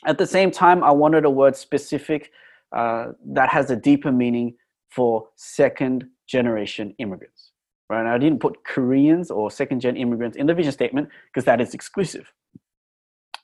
At 0.05 0.19
the 0.19 0.27
same 0.27 0.51
time, 0.51 0.85
I 0.85 0.91
wanted 0.91 1.25
a 1.25 1.31
word 1.31 1.57
specific 1.57 2.31
uh, 2.77 3.13
that 3.27 3.49
has 3.49 3.71
a 3.71 3.77
deeper 3.77 4.13
meaning 4.13 4.57
for 4.91 5.29
second 5.37 6.07
generation 6.27 6.95
immigrants 6.99 7.52
right? 7.93 8.07
I 8.07 8.19
didn't 8.19 8.41
put 8.41 8.65
Koreans 8.65 9.31
or 9.31 9.51
second 9.51 9.81
gen 9.81 9.97
immigrants 9.97 10.37
in 10.37 10.47
the 10.47 10.55
vision 10.55 10.73
statement 10.73 11.09
because 11.27 11.45
that 11.45 11.61
is 11.61 11.75
exclusive. 11.75 12.33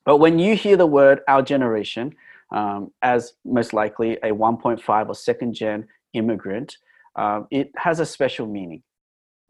But 0.04 0.18
when 0.18 0.38
you 0.38 0.56
hear 0.56 0.76
the 0.76 0.86
word 0.86 1.20
our 1.28 1.42
generation, 1.42 2.14
um, 2.50 2.90
as 3.02 3.34
most 3.44 3.74
likely 3.74 4.14
a 4.22 4.30
1.5 4.30 5.08
or 5.08 5.14
second 5.14 5.52
gen 5.52 5.86
immigrant, 6.14 6.76
uh, 7.16 7.42
it 7.50 7.70
has 7.76 8.00
a 8.00 8.06
special 8.06 8.46
meaning. 8.46 8.82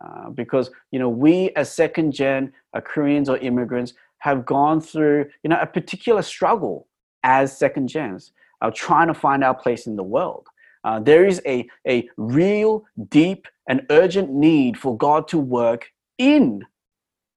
Uh, 0.04 0.30
because 0.30 0.70
you 0.92 0.98
know 0.98 1.08
we 1.08 1.50
as 1.56 1.72
second 1.72 2.12
gen 2.12 2.52
uh, 2.72 2.80
Koreans 2.80 3.28
or 3.28 3.36
immigrants 3.38 3.94
have 4.18 4.46
gone 4.46 4.80
through 4.80 5.26
you 5.42 5.50
know 5.50 5.58
a 5.60 5.66
particular 5.66 6.22
struggle 6.22 6.86
as 7.24 7.56
second 7.56 7.88
gens, 7.88 8.32
uh, 8.62 8.70
trying 8.72 9.08
to 9.08 9.14
find 9.14 9.42
our 9.42 9.54
place 9.54 9.86
in 9.86 9.96
the 9.96 10.02
world. 10.04 10.46
Uh, 10.88 10.98
there 10.98 11.26
is 11.26 11.42
a, 11.44 11.68
a 11.86 12.08
real, 12.16 12.82
deep, 13.10 13.46
and 13.68 13.84
urgent 13.90 14.30
need 14.30 14.78
for 14.78 14.96
God 14.96 15.28
to 15.28 15.38
work 15.38 15.92
in 16.16 16.64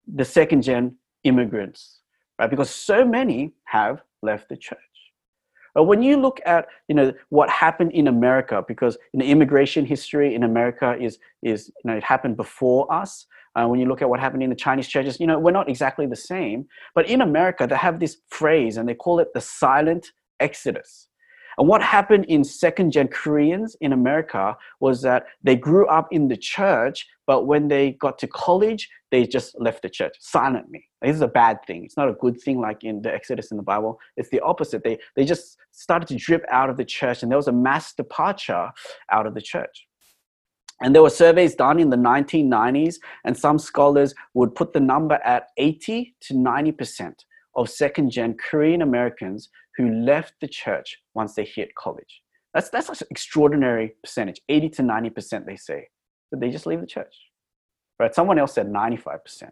the 0.08 0.24
second 0.24 0.62
gen 0.62 0.96
immigrants, 1.26 2.00
right? 2.40 2.50
Because 2.50 2.70
so 2.70 3.04
many 3.04 3.52
have 3.66 4.04
left 4.22 4.48
the 4.48 4.56
church. 4.56 4.80
But 5.76 5.84
when 5.84 6.02
you 6.02 6.16
look 6.16 6.40
at 6.46 6.68
you 6.88 6.96
know 6.96 7.12
what 7.28 7.50
happened 7.50 7.92
in 7.92 8.08
America, 8.08 8.64
because 8.66 8.98
you 9.12 9.20
immigration 9.20 9.86
history 9.86 10.34
in 10.34 10.44
America 10.44 10.96
is 10.98 11.20
is 11.44 11.74
you 11.84 11.92
know 11.92 11.98
it 11.98 12.06
happened 12.06 12.38
before 12.38 12.90
us. 13.02 13.26
Uh, 13.58 13.68
when 13.68 13.82
you 13.82 13.86
look 13.86 14.02
at 14.02 14.10
what 14.10 14.22
happened 14.22 14.44
in 14.44 14.50
the 14.50 14.56
Chinese 14.56 14.88
churches, 14.88 15.20
you 15.20 15.28
know 15.28 15.38
we're 15.38 15.52
not 15.52 15.68
exactly 15.68 16.06
the 16.06 16.24
same. 16.34 16.68
But 16.96 17.10
in 17.10 17.20
America, 17.20 17.68
they 17.68 17.76
have 17.76 18.00
this 18.00 18.16
phrase 18.30 18.78
and 18.78 18.88
they 18.88 18.96
call 18.96 19.20
it 19.20 19.34
the 19.34 19.42
silent 19.42 20.14
exodus. 20.40 21.10
And 21.62 21.68
what 21.68 21.84
happened 21.84 22.26
in 22.26 22.44
second 22.44 22.90
gen 22.90 23.08
Koreans 23.08 23.76
in 23.82 23.94
America 23.94 24.58
was 24.80 25.04
that 25.04 25.28
they 25.44 25.56
grew 25.56 25.86
up 25.86 26.08
in 26.10 26.28
the 26.28 26.36
church, 26.36 27.06
but 27.28 27.46
when 27.46 27.68
they 27.68 27.92
got 27.92 28.18
to 28.18 28.28
college, 28.28 28.90
they 29.12 29.28
just 29.28 29.56
left 29.62 29.84
the 29.84 29.90
church 29.90 30.16
silently. 30.20 30.90
This 31.04 31.16
is 31.16 31.22
a 31.22 31.28
bad 31.28 31.60
thing. 31.68 31.86
It's 31.86 31.96
not 31.96 32.10
a 32.10 32.14
good 32.14 32.42
thing 32.42 32.60
like 32.60 32.84
in 32.84 33.04
the 33.04 33.14
Exodus 33.14 33.52
in 33.52 33.58
the 33.58 33.64
Bible. 33.64 34.00
It's 34.18 34.30
the 34.30 34.40
opposite. 34.40 34.84
They, 34.84 34.98
they 35.16 35.24
just 35.24 35.56
started 35.72 36.08
to 36.08 36.16
drip 36.16 36.44
out 36.50 36.72
of 36.72 36.78
the 36.78 36.84
church, 36.84 37.22
and 37.22 37.32
there 37.32 37.38
was 37.38 37.48
a 37.48 37.52
mass 37.52 37.94
departure 37.94 38.72
out 39.12 39.28
of 39.28 39.36
the 39.36 39.42
church. 39.42 39.86
And 40.82 40.96
there 40.96 41.04
were 41.04 41.12
surveys 41.12 41.54
done 41.54 41.80
in 41.80 41.92
the 41.92 41.96
1990s, 41.96 42.96
and 43.24 43.38
some 43.38 43.60
scholars 43.60 44.16
would 44.34 44.56
put 44.56 44.74
the 44.74 44.80
number 44.80 45.20
at 45.24 45.50
80 45.58 46.16
to 46.22 46.34
90% 46.34 47.14
of 47.56 47.70
second 47.70 48.10
gen 48.10 48.36
Korean 48.36 48.82
Americans 48.82 49.50
who 49.78 49.90
left 49.90 50.34
the 50.42 50.48
church 50.48 50.98
once 51.14 51.34
they 51.34 51.46
hit 51.46 51.76
college. 51.76 52.22
That's, 52.54 52.70
that's 52.70 52.90
an 52.90 53.08
extraordinary 53.10 53.96
percentage 54.04 54.42
80 54.50 54.70
to 54.70 54.82
90%, 54.84 55.46
they 55.46 55.56
say. 55.56 55.88
But 56.30 56.40
they 56.40 56.50
just 56.50 56.66
leave 56.66 56.82
the 56.82 56.88
church. 56.88 57.16
Right? 58.00 58.14
Someone 58.14 58.40
else 58.40 58.54
said 58.54 58.68
95%. 58.68 59.52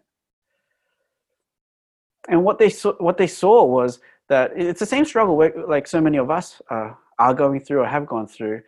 And 2.28 2.44
what 2.44 2.58
they 2.58 2.68
saw, 2.68 2.92
what 2.98 3.16
they 3.16 3.26
saw 3.26 3.64
was 3.64 4.00
that 4.28 4.52
it's 4.54 4.80
the 4.80 4.86
same 4.86 5.04
struggle 5.04 5.42
like 5.66 5.86
so 5.86 6.00
many 6.00 6.18
of 6.18 6.30
us 6.30 6.60
uh, 6.70 6.90
are 7.18 7.34
going 7.34 7.60
through 7.60 7.80
or 7.80 7.86
have 7.86 8.06
gone 8.06 8.26
through 8.26 8.60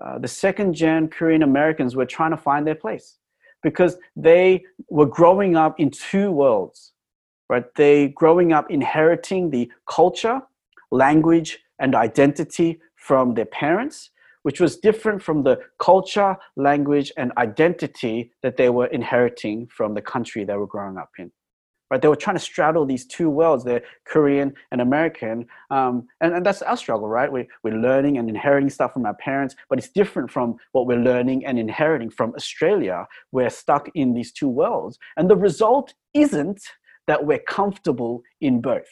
uh, 0.00 0.18
the 0.18 0.28
second 0.28 0.74
gen 0.74 1.08
Korean 1.08 1.42
Americans 1.42 1.94
were 1.94 2.06
trying 2.06 2.30
to 2.30 2.36
find 2.36 2.66
their 2.66 2.74
place 2.74 3.18
because 3.62 3.98
they 4.16 4.64
were 4.88 5.06
growing 5.06 5.56
up 5.56 5.78
in 5.78 5.90
two 5.90 6.32
worlds, 6.32 6.92
right? 7.48 7.64
They 7.76 8.08
growing 8.08 8.52
up 8.52 8.70
inheriting 8.70 9.50
the 9.50 9.70
culture, 9.88 10.40
language, 10.92 11.58
and 11.80 11.96
identity 11.96 12.80
from 12.94 13.34
their 13.34 13.46
parents, 13.46 14.10
which 14.44 14.60
was 14.60 14.76
different 14.76 15.20
from 15.20 15.42
the 15.42 15.58
culture, 15.80 16.36
language, 16.56 17.10
and 17.16 17.32
identity 17.36 18.32
that 18.42 18.56
they 18.56 18.70
were 18.70 18.86
inheriting 18.86 19.66
from 19.66 19.94
the 19.94 20.02
country 20.02 20.44
they 20.44 20.56
were 20.56 20.66
growing 20.66 20.96
up 20.96 21.10
in 21.18 21.32
right? 21.92 22.00
They 22.00 22.08
were 22.08 22.16
trying 22.16 22.36
to 22.36 22.42
straddle 22.42 22.86
these 22.86 23.04
two 23.04 23.28
worlds, 23.28 23.64
the 23.64 23.82
Korean 24.06 24.54
and 24.70 24.80
American. 24.80 25.44
Um, 25.70 26.08
and, 26.22 26.32
and 26.32 26.46
that's 26.46 26.62
our 26.62 26.76
struggle, 26.78 27.06
right? 27.06 27.30
We, 27.30 27.46
we're 27.62 27.76
learning 27.76 28.16
and 28.16 28.30
inheriting 28.30 28.70
stuff 28.70 28.94
from 28.94 29.04
our 29.04 29.14
parents, 29.16 29.54
but 29.68 29.78
it's 29.78 29.90
different 29.90 30.30
from 30.30 30.56
what 30.72 30.86
we're 30.86 30.96
learning 30.96 31.44
and 31.44 31.58
inheriting 31.58 32.08
from 32.08 32.32
Australia. 32.34 33.06
We're 33.30 33.50
stuck 33.50 33.90
in 33.94 34.14
these 34.14 34.32
two 34.32 34.48
worlds. 34.48 34.98
And 35.18 35.28
the 35.28 35.36
result 35.36 35.92
isn't 36.14 36.62
that 37.08 37.26
we're 37.26 37.44
comfortable 37.46 38.22
in 38.40 38.62
both. 38.62 38.88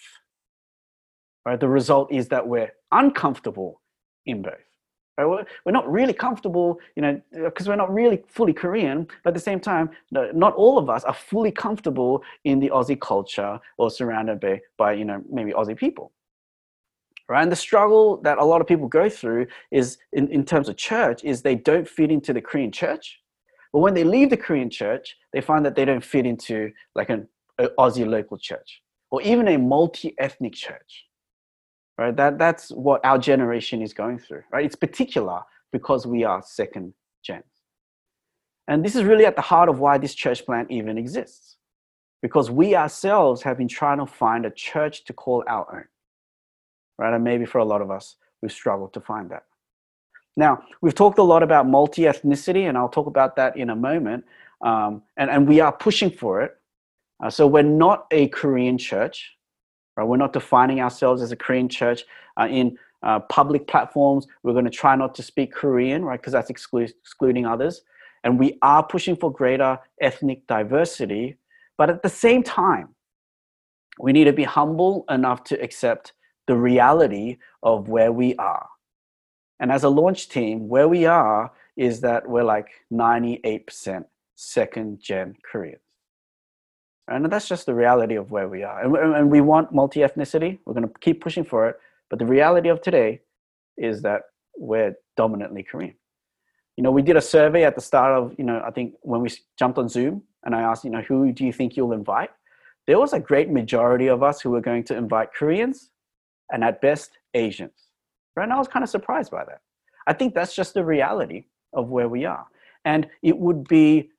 Right? 1.47 1.59
The 1.59 1.69
result 1.69 2.13
is 2.13 2.29
that 2.29 2.47
we're 2.47 2.71
uncomfortable 2.93 3.81
in 4.27 4.43
both. 4.43 4.55
Right? 5.17 5.25
We're 5.25 5.45
we're 5.65 5.73
not 5.73 5.91
really 5.91 6.13
comfortable, 6.13 6.79
you 6.97 7.03
know, 7.03 7.21
because 7.33 7.69
we're 7.69 7.77
not 7.77 7.93
really 7.93 8.23
fully 8.29 8.53
Korean, 8.53 9.07
but 9.25 9.31
at 9.31 9.35
the 9.35 9.41
same 9.41 9.61
time, 9.61 9.91
not 10.11 10.55
all 10.55 10.79
of 10.79 10.91
us 10.91 11.05
are 11.05 11.15
fully 11.15 11.51
comfortable 11.51 12.23
in 12.45 12.61
the 12.61 12.71
Aussie 12.71 13.01
culture 13.01 13.59
or 13.79 13.91
surrounded 13.91 14.41
by, 14.41 14.61
by 14.77 14.93
you 14.93 15.05
know, 15.05 15.23
maybe 15.31 15.53
Aussie 15.53 15.77
people. 15.77 16.13
Right? 17.29 17.43
And 17.43 17.53
the 17.53 17.57
struggle 17.57 18.17
that 18.23 18.39
a 18.39 18.45
lot 18.45 18.61
of 18.61 18.67
people 18.67 18.89
go 18.89 19.09
through 19.09 19.47
is 19.71 19.99
in, 20.13 20.29
in 20.29 20.45
terms 20.45 20.69
of 20.69 20.77
church 20.77 21.23
is 21.23 21.43
they 21.43 21.55
don't 21.55 21.89
fit 21.89 22.11
into 22.11 22.33
the 22.33 22.41
Korean 22.41 22.73
church. 22.73 23.21
But 23.73 23.79
when 23.79 23.95
they 23.95 24.03
leave 24.03 24.31
the 24.31 24.37
Korean 24.37 24.69
church, 24.69 25.17
they 25.33 25.41
find 25.41 25.65
that 25.65 25.77
they 25.77 25.85
don't 25.85 26.05
fit 26.05 26.27
into 26.27 26.73
like 26.97 27.09
an 27.09 27.29
Aussie 27.79 28.07
local 28.07 28.37
church 28.37 28.83
or 29.11 29.23
even 29.23 29.49
a 29.49 29.59
multi-ethnic 29.59 30.55
church 30.55 31.05
right? 32.01 32.17
That, 32.17 32.39
that's 32.39 32.71
what 32.71 33.05
our 33.05 33.19
generation 33.19 33.83
is 33.83 33.93
going 33.93 34.19
through, 34.19 34.43
right? 34.51 34.65
It's 34.65 34.75
particular 34.75 35.43
because 35.71 36.07
we 36.07 36.25
are 36.25 36.43
second 36.43 36.95
gen. 37.23 37.43
And 38.67 38.83
this 38.83 38.97
is 38.97 39.05
really 39.05 39.27
at 39.27 39.37
the 39.37 39.43
heart 39.43 39.69
of 39.69 39.81
why 39.81 39.99
this 39.99 40.15
church 40.15 40.47
plant 40.47 40.71
even 40.71 40.97
exists. 40.97 41.57
Because 42.23 42.51
we 42.51 42.75
ourselves 42.75 43.43
have 43.43 43.59
been 43.59 43.69
trying 43.69 43.99
to 43.99 44.07
find 44.07 44.47
a 44.47 44.51
church 44.51 45.05
to 45.05 45.13
call 45.13 45.45
our 45.47 45.67
own, 45.77 45.85
right? 46.99 47.15
And 47.15 47.23
maybe 47.23 47.45
for 47.45 47.59
a 47.59 47.65
lot 47.65 47.83
of 47.83 47.91
us, 47.91 48.17
we've 48.41 48.53
struggled 48.53 48.95
to 48.95 49.01
find 49.01 49.31
that. 49.31 49.45
Now, 50.37 50.63
we've 50.81 50.95
talked 50.95 51.19
a 51.19 51.23
lot 51.23 51.43
about 51.43 51.69
multi 51.69 52.03
ethnicity, 52.03 52.69
and 52.69 52.79
I'll 52.79 52.89
talk 52.89 53.07
about 53.07 53.37
that 53.37 53.57
in 53.57 53.71
a 53.71 53.77
moment. 53.77 54.25
Um, 54.63 55.03
and, 55.17 55.31
and 55.31 55.49
we 55.49 55.61
are 55.61 55.73
pushing 55.73 56.11
for 56.11 56.41
it. 56.43 56.57
Uh, 57.23 57.29
so, 57.31 57.47
we're 57.47 57.63
not 57.63 58.07
a 58.11 58.29
Korean 58.29 58.79
church, 58.79 59.37
Right? 60.01 60.09
We're 60.09 60.17
not 60.17 60.33
defining 60.33 60.81
ourselves 60.81 61.21
as 61.21 61.31
a 61.31 61.37
Korean 61.37 61.69
church 61.69 62.05
uh, 62.41 62.49
in 62.51 62.79
uh, 63.03 63.21
public 63.21 63.67
platforms. 63.67 64.27
We're 64.43 64.55
going 64.55 64.65
to 64.65 64.71
try 64.71 64.97
not 64.97 65.15
to 65.17 65.23
speak 65.23 65.53
Korean, 65.53 66.05
right? 66.05 66.19
Because 66.19 66.33
that's 66.33 66.51
exclu- 66.51 66.91
excluding 67.03 67.45
others. 67.45 67.83
And 68.25 68.39
we 68.39 68.59
are 68.63 68.83
pushing 68.83 69.15
for 69.15 69.31
greater 69.31 69.79
ethnic 70.01 70.47
diversity. 70.47 71.37
But 71.77 71.91
at 71.91 72.03
the 72.03 72.09
same 72.09 72.43
time, 72.43 72.95
we 73.99 74.13
need 74.13 74.25
to 74.25 74.33
be 74.33 74.45
humble 74.45 75.05
enough 75.11 75.45
to 75.45 75.63
accept 75.63 76.15
the 76.47 76.57
reality 76.57 77.37
of 77.63 77.89
where 77.89 78.11
we 78.13 78.35
are. 78.37 78.69
And 79.61 79.71
as 79.71 79.85
a 79.85 79.91
launch 79.91 80.31
team, 80.31 80.69
where 80.69 80.89
we 80.89 81.05
are 81.05 81.53
is 81.77 82.01
that 82.01 82.27
we're 82.27 82.45
like 82.45 82.69
98% 82.91 84.05
second 84.35 85.01
gen 85.01 85.35
Koreans. 85.51 85.90
And 87.11 87.31
that's 87.31 87.49
just 87.49 87.67
the 87.67 87.75
reality 87.75 88.15
of 88.15 88.31
where 88.31 88.49
we 88.49 88.63
are. 88.63 88.83
And, 88.83 89.15
and 89.17 89.31
we 89.31 89.41
want 89.41 89.75
multi 89.75 90.01
ethnicity. 90.01 90.59
We're 90.65 90.75
going 90.75 90.89
to 90.89 90.95
keep 91.01 91.21
pushing 91.21 91.45
for 91.45 91.69
it. 91.69 91.77
But 92.09 92.19
the 92.21 92.27
reality 92.27 92.69
of 92.69 92.81
today 92.81 93.21
is 93.77 94.03
that 94.03 94.23
we're 94.57 94.95
dominantly 95.17 95.63
Korean. 95.65 95.95
You 96.77 96.85
know, 96.85 96.93
we 96.93 97.03
did 97.03 97.17
a 97.17 97.21
survey 97.21 97.65
at 97.65 97.75
the 97.75 97.81
start 97.81 98.13
of, 98.13 98.35
you 98.39 98.45
know, 98.45 98.63
I 98.65 98.71
think 98.71 98.95
when 99.03 99.21
we 99.21 99.29
jumped 99.59 99.77
on 99.77 99.89
Zoom 99.89 100.23
and 100.45 100.55
I 100.55 100.63
asked, 100.63 100.85
you 100.85 100.91
know, 100.91 101.03
who 101.03 101.33
do 101.33 101.45
you 101.45 101.53
think 101.53 101.77
you'll 101.77 101.93
invite? 101.93 102.31
There 102.87 102.99
was 102.99 103.13
a 103.13 103.21
great 103.21 103.51
majority 103.51 104.07
of 104.09 104.23
us 104.23 104.41
who 104.41 104.51
were 104.51 104.61
going 104.61 104.85
to 104.85 104.97
invite 104.97 105.35
Koreans 105.35 105.91
and 106.51 106.65
at 106.65 106.81
best 106.81 107.19
Asians. 107.35 107.91
Right? 108.37 108.45
And 108.45 108.53
I 108.53 108.59
was 108.59 108.69
kind 108.69 108.83
of 108.83 108.89
surprised 108.89 109.31
by 109.31 109.45
that. 109.45 109.61
I 110.07 110.13
think 110.13 110.35
that's 110.35 110.55
just 110.55 110.75
the 110.75 110.85
reality 110.85 111.45
of 111.73 111.89
where 111.89 112.09
we 112.09 112.25
are. 112.25 112.47
And 112.85 113.09
it 113.23 113.37
would 113.37 113.69
be 113.69 114.11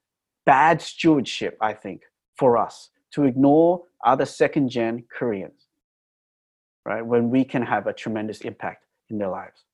bad 0.46 0.82
stewardship, 0.82 1.58
I 1.62 1.74
think, 1.74 2.02
for 2.38 2.58
us 2.58 2.90
to 3.14 3.26
ignore 3.26 3.84
other 4.06 4.26
second 4.26 4.70
gen 4.70 5.04
Koreans, 5.14 5.68
right? 6.86 7.06
When 7.06 7.30
we 7.30 7.44
can 7.44 7.62
have 7.62 7.88
a 7.88 7.94
tremendous 7.94 8.42
impact 8.42 8.86
in 9.10 9.18
their 9.18 9.30
lives. 9.30 9.66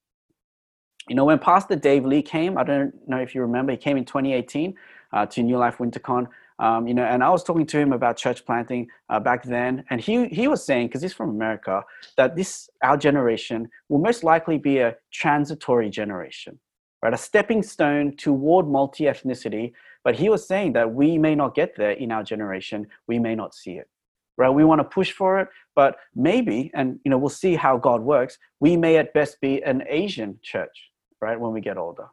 You 1.08 1.16
know, 1.16 1.26
when 1.26 1.40
Pastor 1.40 1.76
Dave 1.76 2.06
Lee 2.06 2.22
came, 2.22 2.58
I 2.58 2.64
don't 2.64 2.94
know 3.08 3.18
if 3.18 3.34
you 3.34 3.42
remember, 3.42 3.72
he 3.72 3.78
came 3.78 3.96
in 3.96 4.04
2018 4.04 4.76
uh, 5.14 5.26
to 5.28 5.44
New 5.44 5.58
Life 5.58 5.78
WinterCon. 5.78 6.28
Um, 6.60 6.88
you 6.88 6.94
know, 6.94 7.04
and 7.04 7.24
I 7.24 7.30
was 7.30 7.44
talking 7.44 7.68
to 7.68 7.78
him 7.78 7.94
about 7.94 8.18
church 8.18 8.44
planting 8.46 8.88
uh, 9.10 9.20
back 9.20 9.44
then, 9.44 9.84
and 9.92 10.02
he 10.02 10.28
he 10.30 10.48
was 10.48 10.66
saying, 10.66 10.88
because 10.88 11.04
he's 11.04 11.14
from 11.14 11.30
America, 11.30 11.84
that 12.18 12.36
this 12.36 12.68
our 12.82 12.98
generation 12.98 13.70
will 13.90 14.00
most 14.00 14.24
likely 14.24 14.58
be 14.58 14.80
a 14.80 14.96
transitory 15.12 15.90
generation, 15.92 16.60
right? 17.02 17.14
A 17.14 17.18
stepping 17.18 17.64
stone 17.64 18.16
toward 18.16 18.68
multi 18.68 19.06
ethnicity 19.06 19.74
but 20.08 20.16
he 20.16 20.30
was 20.30 20.48
saying 20.48 20.72
that 20.72 20.94
we 20.94 21.18
may 21.18 21.36
not 21.36 21.54
get 21.54 21.76
there 21.76 21.92
in 21.92 22.14
our 22.14 22.24
generation. 22.24 22.88
We 23.08 23.20
may 23.20 23.36
not 23.36 23.54
see 23.54 23.74
it. 23.74 23.90
Right? 24.38 24.50
We 24.50 24.64
want 24.64 24.80
to 24.80 24.86
push 24.86 25.12
for 25.12 25.42
it, 25.42 25.50
but 25.76 25.98
maybe, 26.16 26.72
and 26.74 26.98
you 27.04 27.12
know, 27.12 27.18
we'll 27.18 27.28
see 27.28 27.56
how 27.58 27.76
God 27.76 28.02
works. 28.02 28.38
We 28.62 28.78
may 28.78 28.96
at 28.96 29.14
best 29.14 29.42
be 29.42 29.62
an 29.64 29.84
Asian 29.90 30.40
church, 30.42 30.92
right? 31.20 31.38
When 31.38 31.52
we 31.52 31.60
get 31.60 31.78
older, 31.78 32.08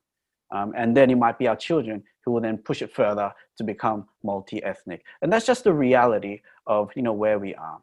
um, 0.50 0.72
and 0.76 0.96
then 0.96 1.08
it 1.08 1.18
might 1.18 1.38
be 1.38 1.46
our 1.46 1.54
children 1.54 2.02
who 2.24 2.32
will 2.32 2.40
then 2.40 2.58
push 2.58 2.82
it 2.82 2.92
further 2.92 3.32
to 3.58 3.62
become 3.62 4.08
multi-ethnic. 4.24 5.04
And 5.22 5.32
that's 5.32 5.46
just 5.46 5.62
the 5.62 5.72
reality 5.72 6.40
of 6.66 6.90
you 6.96 7.02
know 7.02 7.12
where 7.12 7.38
we 7.38 7.54
are. 7.54 7.78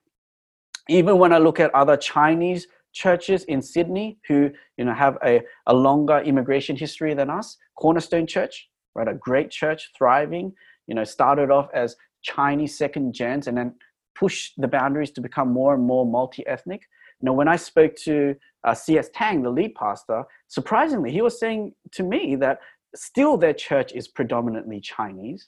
Even 0.90 1.20
when 1.20 1.32
I 1.32 1.38
look 1.38 1.62
at 1.62 1.74
other 1.74 1.96
Chinese 1.96 2.68
churches 2.94 3.44
in 3.46 3.62
Sydney 3.62 4.18
who 4.28 4.50
you 4.78 4.86
know 4.86 4.94
have 4.94 5.18
a, 5.26 5.42
a 5.68 5.74
longer 5.74 6.20
immigration 6.20 6.76
history 6.76 7.14
than 7.14 7.30
us, 7.30 7.58
Cornerstone 7.76 8.28
Church, 8.28 8.70
right? 8.96 9.08
A 9.08 9.14
great 9.14 9.52
church, 9.52 9.92
thriving, 9.98 10.54
you 10.88 10.96
know, 10.96 11.04
started 11.04 11.52
off 11.52 11.70
as 11.74 11.96
Chinese 12.22 12.78
second 12.78 13.14
gens 13.14 13.48
and 13.48 13.58
then 13.58 13.74
pushed 14.16 14.54
the 14.58 14.68
boundaries 14.68 15.12
to 15.12 15.22
become 15.22 15.52
more 15.52 15.74
and 15.74 15.84
more 15.84 16.06
multi-ethnic. 16.06 16.82
You 17.22 17.26
know, 17.28 17.34
when 17.34 17.48
I 17.48 17.56
spoke 17.56 17.96
to 18.04 18.36
uh, 18.64 18.74
C.S. 18.74 19.10
Tang, 19.14 19.42
the 19.42 19.50
lead 19.50 19.74
pastor, 19.76 20.24
surprisingly, 20.48 21.12
he 21.12 21.22
was 21.22 21.40
saying 21.40 21.74
to 21.94 22.04
me 22.04 22.36
that 22.38 22.60
still 22.96 23.38
their 23.38 23.54
church 23.54 23.94
is 23.94 24.08
predominantly 24.08 24.80
Chinese. 24.80 25.48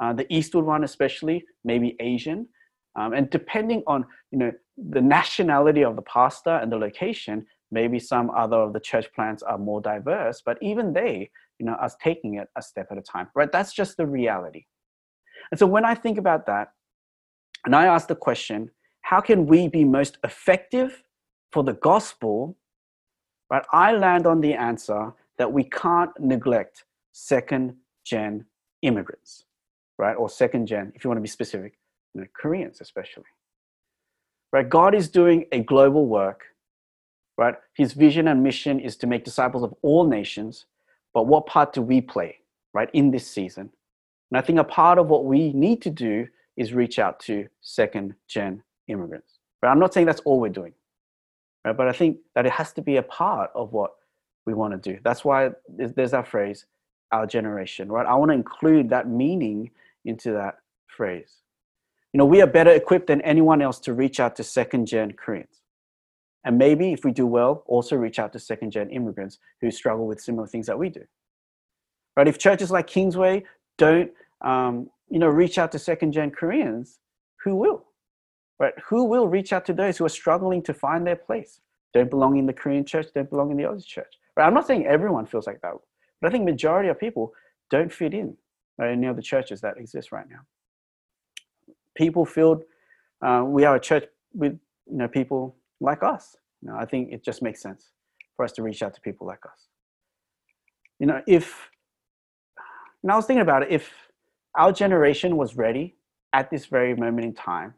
Uh, 0.00 0.12
the 0.12 0.32
Eastwood 0.32 0.64
one, 0.64 0.84
especially, 0.84 1.44
maybe 1.64 1.96
Asian. 2.00 2.46
Um, 2.96 3.12
and 3.12 3.28
depending 3.30 3.82
on 3.86 4.06
you 4.30 4.38
know 4.38 4.52
the 4.76 5.00
nationality 5.00 5.84
of 5.84 5.96
the 5.96 6.02
pastor 6.02 6.56
and 6.56 6.70
the 6.70 6.76
location, 6.76 7.46
maybe 7.70 7.98
some 7.98 8.30
other 8.30 8.56
of 8.56 8.72
the 8.72 8.80
church 8.80 9.12
plants 9.14 9.42
are 9.42 9.58
more 9.58 9.80
diverse. 9.80 10.42
But 10.44 10.58
even 10.62 10.92
they, 10.92 11.30
you 11.58 11.66
know, 11.66 11.74
us 11.74 11.96
taking 12.02 12.34
it 12.34 12.48
a 12.56 12.62
step 12.62 12.88
at 12.90 12.98
a 12.98 13.02
time, 13.02 13.28
right? 13.34 13.50
That's 13.50 13.72
just 13.72 13.96
the 13.96 14.06
reality. 14.06 14.64
And 15.50 15.58
so 15.58 15.66
when 15.66 15.84
I 15.84 15.94
think 15.94 16.18
about 16.18 16.46
that, 16.46 16.68
and 17.64 17.74
I 17.74 17.86
ask 17.86 18.08
the 18.08 18.16
question, 18.16 18.70
how 19.02 19.20
can 19.20 19.46
we 19.46 19.68
be 19.68 19.84
most 19.84 20.18
effective 20.24 21.02
for 21.52 21.62
the 21.62 21.74
gospel 21.74 22.56
right? 23.50 23.64
I 23.72 23.92
land 23.92 24.26
on 24.26 24.40
the 24.40 24.54
answer 24.54 25.12
that 25.38 25.52
we 25.52 25.64
can't 25.64 26.10
neglect 26.18 26.84
second 27.12 27.76
gen 28.04 28.46
immigrants, 28.82 29.44
right? 29.98 30.14
Or 30.14 30.28
second 30.28 30.66
gen, 30.66 30.92
if 30.94 31.04
you 31.04 31.10
want 31.10 31.18
to 31.18 31.22
be 31.22 31.28
specific, 31.28 31.78
you 32.14 32.20
know, 32.20 32.26
Koreans 32.36 32.80
especially. 32.80 33.24
Right? 34.54 34.68
God 34.68 34.94
is 34.94 35.08
doing 35.08 35.46
a 35.50 35.58
global 35.58 36.06
work, 36.06 36.44
right? 37.36 37.56
His 37.74 37.92
vision 37.92 38.28
and 38.28 38.40
mission 38.40 38.78
is 38.78 38.96
to 38.98 39.08
make 39.08 39.24
disciples 39.24 39.64
of 39.64 39.74
all 39.82 40.06
nations. 40.06 40.66
But 41.12 41.26
what 41.26 41.46
part 41.46 41.72
do 41.72 41.82
we 41.82 42.00
play, 42.00 42.38
right, 42.72 42.88
in 42.92 43.10
this 43.10 43.26
season? 43.26 43.68
And 44.30 44.38
I 44.38 44.42
think 44.42 44.60
a 44.60 44.64
part 44.64 45.00
of 45.00 45.08
what 45.08 45.24
we 45.24 45.52
need 45.52 45.82
to 45.82 45.90
do 45.90 46.28
is 46.56 46.72
reach 46.72 47.00
out 47.00 47.18
to 47.20 47.48
second 47.62 48.14
gen 48.28 48.62
immigrants. 48.86 49.40
But 49.60 49.70
I'm 49.70 49.80
not 49.80 49.92
saying 49.92 50.06
that's 50.06 50.20
all 50.20 50.38
we're 50.38 50.50
doing, 50.50 50.74
right? 51.64 51.76
But 51.76 51.88
I 51.88 51.92
think 51.92 52.18
that 52.36 52.46
it 52.46 52.52
has 52.52 52.72
to 52.74 52.80
be 52.80 52.98
a 52.98 53.02
part 53.02 53.50
of 53.56 53.72
what 53.72 53.94
we 54.46 54.54
want 54.54 54.80
to 54.80 54.92
do. 54.92 55.00
That's 55.02 55.24
why 55.24 55.50
there's 55.68 56.12
that 56.12 56.28
phrase, 56.28 56.66
our 57.10 57.26
generation, 57.26 57.90
right? 57.90 58.06
I 58.06 58.14
want 58.14 58.30
to 58.30 58.36
include 58.36 58.90
that 58.90 59.08
meaning 59.08 59.72
into 60.04 60.30
that 60.30 60.58
phrase. 60.86 61.40
You 62.14 62.18
know, 62.18 62.26
we 62.26 62.40
are 62.40 62.46
better 62.46 62.70
equipped 62.70 63.08
than 63.08 63.20
anyone 63.22 63.60
else 63.60 63.80
to 63.80 63.92
reach 63.92 64.20
out 64.20 64.36
to 64.36 64.44
second 64.44 64.86
gen 64.86 65.14
Koreans. 65.14 65.62
And 66.44 66.56
maybe 66.56 66.92
if 66.92 67.04
we 67.04 67.10
do 67.10 67.26
well, 67.26 67.64
also 67.66 67.96
reach 67.96 68.20
out 68.20 68.32
to 68.34 68.38
second 68.38 68.70
gen 68.70 68.88
immigrants 68.90 69.40
who 69.60 69.68
struggle 69.72 70.06
with 70.06 70.20
similar 70.20 70.46
things 70.46 70.68
that 70.68 70.78
we 70.78 70.90
do. 70.90 71.02
Right? 72.16 72.28
If 72.28 72.38
churches 72.38 72.70
like 72.70 72.86
Kingsway 72.86 73.42
don't, 73.78 74.12
um, 74.42 74.90
you 75.10 75.18
know, 75.18 75.26
reach 75.26 75.58
out 75.58 75.72
to 75.72 75.78
second 75.80 76.12
gen 76.12 76.30
Koreans, 76.30 77.00
who 77.42 77.56
will? 77.56 77.84
Right? 78.60 78.74
Who 78.86 79.06
will 79.06 79.26
reach 79.26 79.52
out 79.52 79.64
to 79.66 79.72
those 79.72 79.98
who 79.98 80.04
are 80.04 80.08
struggling 80.10 80.62
to 80.62 80.72
find 80.72 81.04
their 81.04 81.16
place? 81.16 81.60
Don't 81.94 82.10
belong 82.10 82.36
in 82.36 82.46
the 82.46 82.52
Korean 82.52 82.84
church, 82.84 83.08
don't 83.12 83.28
belong 83.28 83.50
in 83.50 83.56
the 83.56 83.64
Aussie 83.64 83.84
church. 83.84 84.14
Right? 84.36 84.46
I'm 84.46 84.54
not 84.54 84.68
saying 84.68 84.86
everyone 84.86 85.26
feels 85.26 85.48
like 85.48 85.60
that, 85.62 85.72
but 86.20 86.28
I 86.28 86.30
think 86.30 86.44
majority 86.44 86.90
of 86.90 87.00
people 87.00 87.32
don't 87.70 87.92
fit 87.92 88.14
in 88.14 88.36
right, 88.78 88.92
in 88.92 89.00
the 89.00 89.20
churches 89.20 89.60
that 89.62 89.78
exist 89.78 90.12
right 90.12 90.30
now. 90.30 90.42
People 91.96 92.24
feel 92.24 92.62
uh, 93.24 93.44
we 93.46 93.64
are 93.64 93.76
a 93.76 93.80
church 93.80 94.04
with 94.32 94.52
you 94.86 94.96
know 94.98 95.08
people 95.08 95.56
like 95.80 96.02
us. 96.02 96.36
You 96.62 96.70
know, 96.70 96.76
I 96.76 96.84
think 96.84 97.12
it 97.12 97.24
just 97.24 97.42
makes 97.42 97.60
sense 97.60 97.90
for 98.36 98.44
us 98.44 98.52
to 98.52 98.62
reach 98.62 98.82
out 98.82 98.94
to 98.94 99.00
people 99.00 99.26
like 99.26 99.44
us. 99.46 99.68
You 100.98 101.06
know, 101.06 101.22
if 101.26 101.70
and 103.04 103.12
I 103.12 103.16
was 103.16 103.26
thinking 103.26 103.42
about 103.42 103.62
it, 103.64 103.70
if 103.70 103.92
our 104.56 104.72
generation 104.72 105.36
was 105.36 105.56
ready 105.56 105.94
at 106.32 106.50
this 106.50 106.66
very 106.66 106.94
moment 106.96 107.26
in 107.26 107.34
time 107.34 107.74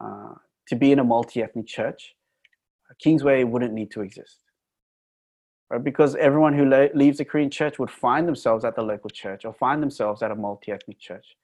uh, 0.00 0.34
to 0.66 0.74
be 0.74 0.90
in 0.90 0.98
a 0.98 1.04
multi-ethnic 1.04 1.66
church, 1.66 2.16
Kingsway 3.00 3.44
wouldn't 3.44 3.72
need 3.72 3.92
to 3.92 4.02
exist. 4.02 4.38
Right? 5.70 5.82
Because 5.82 6.16
everyone 6.16 6.54
who 6.54 6.68
le- 6.68 6.88
leaves 6.94 7.18
the 7.18 7.24
Korean 7.24 7.50
church 7.50 7.78
would 7.78 7.90
find 7.90 8.26
themselves 8.26 8.64
at 8.64 8.74
the 8.74 8.82
local 8.82 9.10
church 9.10 9.44
or 9.44 9.52
find 9.54 9.80
themselves 9.80 10.22
at 10.22 10.32
a 10.32 10.34
multi-ethnic 10.34 10.98
church. 10.98 11.36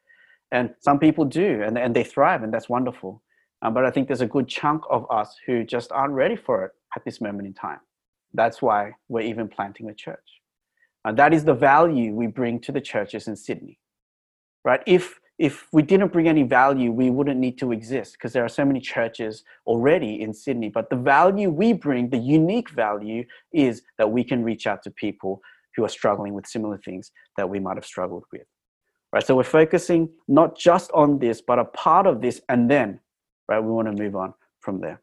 And 0.53 0.75
some 0.81 0.99
people 0.99 1.25
do, 1.25 1.63
and, 1.63 1.77
and 1.77 1.95
they 1.95 2.05
thrive, 2.05 2.43
and 2.43 2.53
that's 2.53 2.69
wonderful. 2.69 3.23
Um, 3.63 3.75
but 3.75 3.85
I 3.85 3.91
think 3.91 4.09
there's 4.09 4.21
a 4.21 4.27
good 4.27 4.47
chunk 4.47 4.83
of 4.91 5.07
us 5.11 5.37
who 5.47 5.65
just 5.65 5.91
aren't 5.91 6.15
ready 6.15 6.37
for 6.37 6.65
it 6.65 6.73
at 6.97 7.05
this 7.05 7.21
moment 7.21 7.47
in 7.47 7.55
time. 7.55 7.81
That's 8.35 8.61
why 8.61 8.93
we're 9.09 9.23
even 9.23 9.49
planting 9.49 9.89
a 9.89 9.95
church. 9.95 10.19
And 11.05 11.17
that 11.19 11.33
is 11.33 11.45
the 11.45 11.55
value 11.55 12.13
we 12.13 12.27
bring 12.27 12.61
to 12.61 12.73
the 12.73 12.81
churches 12.81 13.29
in 13.29 13.37
Sydney, 13.37 13.79
right? 14.65 14.83
If 14.87 15.19
if 15.37 15.67
we 15.73 15.83
didn't 15.83 16.13
bring 16.13 16.29
any 16.29 16.45
value, 16.45 16.93
we 16.93 17.11
wouldn't 17.11 17.41
need 17.41 17.59
to 17.59 17.73
exist 17.73 18.13
because 18.13 18.33
there 18.33 18.45
are 18.45 18.49
so 18.49 18.65
many 18.65 18.79
churches 18.79 19.43
already 19.67 20.23
in 20.23 20.33
Sydney. 20.33 20.69
But 20.69 20.91
the 20.91 20.97
value 20.97 21.51
we 21.51 21.73
bring, 21.73 22.11
the 22.11 22.19
unique 22.19 22.71
value, 22.71 23.25
is 23.53 23.83
that 23.99 24.13
we 24.13 24.23
can 24.23 24.45
reach 24.45 24.69
out 24.69 24.85
to 24.85 24.93
people 24.93 25.41
who 25.75 25.85
are 25.85 25.89
struggling 25.89 26.35
with 26.35 26.47
similar 26.47 26.79
things 26.79 27.11
that 27.37 27.51
we 27.51 27.59
might 27.59 27.77
have 27.77 27.85
struggled 27.85 28.25
with. 28.33 28.47
Right? 29.15 29.27
So 29.27 29.37
we're 29.37 29.45
focusing 29.45 30.11
not 30.29 30.59
just 30.59 30.91
on 30.93 31.21
this, 31.21 31.41
but 31.41 31.59
a 31.59 31.65
part 31.65 32.07
of 32.07 32.21
this, 32.21 32.43
and 32.51 32.71
then 32.71 33.01
right? 33.49 33.61
We 33.61 33.71
want 33.71 33.95
to 33.95 34.03
move 34.03 34.17
on 34.17 34.35
from 34.61 34.81
there. 34.81 35.01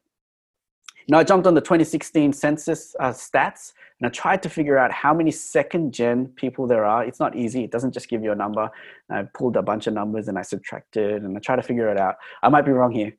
Now, 1.08 1.20
I 1.20 1.24
jumped 1.24 1.48
on 1.48 1.56
the 1.56 1.62
2016 1.62 2.32
census 2.34 2.96
uh, 3.00 3.10
stats 3.10 3.74
and 4.00 4.08
I 4.08 4.10
tried 4.10 4.44
to 4.44 4.50
figure 4.50 4.78
out 4.78 4.92
how 4.92 5.14
many 5.14 5.32
second 5.32 5.94
gen 5.94 6.28
people 6.36 6.68
there 6.68 6.86
are. 6.86 7.04
It's 7.04 7.20
not 7.20 7.36
easy, 7.36 7.64
it 7.64 7.72
doesn't 7.72 7.92
just 7.92 8.08
give 8.08 8.24
you 8.24 8.32
a 8.32 8.36
number. 8.36 8.70
I 9.10 9.24
pulled 9.24 9.58
a 9.58 9.62
bunch 9.62 9.88
of 9.88 9.94
numbers 9.94 10.28
and 10.28 10.38
I 10.38 10.44
subtracted 10.44 11.24
and 11.24 11.36
I 11.36 11.40
tried 11.40 11.58
to 11.58 11.64
figure 11.64 11.90
it 11.90 11.98
out. 11.98 12.16
I 12.44 12.50
might 12.50 12.66
be 12.66 12.72
wrong 12.72 12.92
here, 12.92 13.14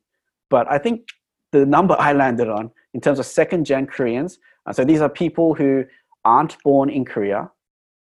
but 0.48 0.70
I 0.70 0.78
think 0.78 1.08
the 1.50 1.66
number 1.66 1.96
I 1.98 2.12
landed 2.12 2.48
on 2.48 2.70
in 2.94 3.00
terms 3.00 3.18
of 3.18 3.26
second 3.26 3.66
gen 3.66 3.86
Koreans, 3.86 4.38
uh, 4.66 4.72
so 4.72 4.84
these 4.84 5.00
are 5.00 5.08
people 5.08 5.54
who 5.54 5.84
aren't 6.24 6.62
born 6.62 6.88
in 6.88 7.04
Korea, 7.04 7.50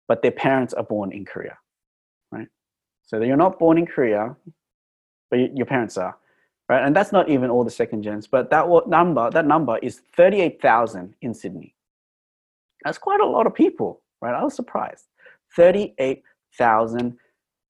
but 0.08 0.22
their 0.22 0.32
parents 0.32 0.74
are 0.74 0.82
born 0.82 1.12
in 1.12 1.24
Korea? 1.24 1.56
So 3.08 3.20
you're 3.20 3.36
not 3.36 3.58
born 3.58 3.76
in 3.76 3.86
Korea, 3.86 4.36
but 5.30 5.56
your 5.56 5.66
parents 5.66 5.98
are 5.98 6.16
right? 6.68 6.84
And 6.84 6.94
that's 6.94 7.12
not 7.12 7.28
even 7.28 7.50
all 7.50 7.64
the 7.64 7.70
second 7.70 8.02
gens, 8.02 8.26
but 8.26 8.50
that 8.50 8.66
number, 8.86 9.30
that 9.30 9.46
number 9.46 9.78
is 9.78 10.02
38,000 10.16 11.14
in 11.22 11.34
Sydney. 11.34 11.74
That's 12.84 12.98
quite 12.98 13.20
a 13.20 13.26
lot 13.26 13.46
of 13.46 13.54
people, 13.54 14.02
right? 14.20 14.34
I 14.34 14.44
was 14.44 14.54
surprised. 14.54 15.06
38,000 15.56 17.16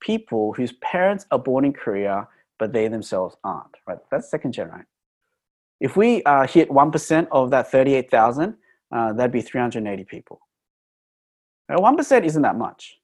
people 0.00 0.52
whose 0.52 0.72
parents 0.72 1.26
are 1.30 1.38
born 1.38 1.64
in 1.64 1.72
Korea, 1.72 2.26
but 2.58 2.72
they 2.72 2.88
themselves 2.88 3.36
aren't, 3.44 3.76
right? 3.86 3.98
That's 4.10 4.30
second 4.30 4.52
gen, 4.52 4.68
right? 4.68 4.84
If 5.80 5.96
we 5.96 6.22
uh, 6.24 6.46
hit 6.46 6.68
1% 6.68 7.28
of 7.30 7.50
that 7.50 7.70
38,000, 7.70 8.56
uh, 8.90 9.12
that'd 9.12 9.30
be 9.30 9.42
380 9.42 10.04
people. 10.04 10.40
Now, 11.68 11.76
1% 11.76 12.24
isn't 12.24 12.42
that 12.42 12.56
much, 12.56 12.98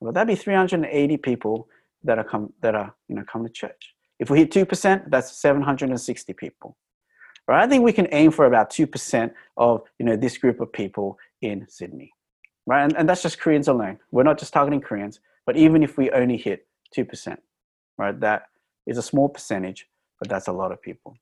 but 0.00 0.14
that'd 0.14 0.28
be 0.28 0.34
380 0.34 1.16
people 1.18 1.68
that 2.04 2.18
are 2.18 2.24
come 2.24 2.52
that 2.62 2.74
are 2.74 2.94
you 3.08 3.16
know 3.16 3.24
come 3.30 3.44
to 3.44 3.52
church. 3.52 3.94
If 4.18 4.30
we 4.30 4.38
hit 4.38 4.50
2%, 4.50 5.10
that's 5.10 5.36
760 5.40 6.32
people. 6.32 6.76
Right? 7.46 7.62
I 7.62 7.68
think 7.68 7.84
we 7.84 7.92
can 7.92 8.08
aim 8.12 8.30
for 8.30 8.46
about 8.46 8.70
2% 8.70 9.32
of 9.56 9.82
you 9.98 10.06
know, 10.06 10.16
this 10.16 10.36
group 10.36 10.60
of 10.60 10.72
people 10.72 11.18
in 11.40 11.66
Sydney. 11.68 12.12
Right? 12.66 12.82
And, 12.82 12.96
and 12.96 13.08
that's 13.08 13.22
just 13.22 13.40
Koreans 13.40 13.68
alone. 13.68 13.98
We're 14.10 14.24
not 14.24 14.38
just 14.38 14.52
targeting 14.52 14.80
Koreans, 14.80 15.20
but 15.46 15.56
even 15.56 15.82
if 15.82 15.96
we 15.96 16.10
only 16.10 16.36
hit 16.36 16.66
2%, 16.96 17.38
right, 17.96 18.20
that 18.20 18.42
is 18.86 18.98
a 18.98 19.02
small 19.02 19.28
percentage, 19.28 19.86
but 20.18 20.28
that's 20.28 20.48
a 20.48 20.52
lot 20.52 20.72
of 20.72 20.82
people. 20.82 21.16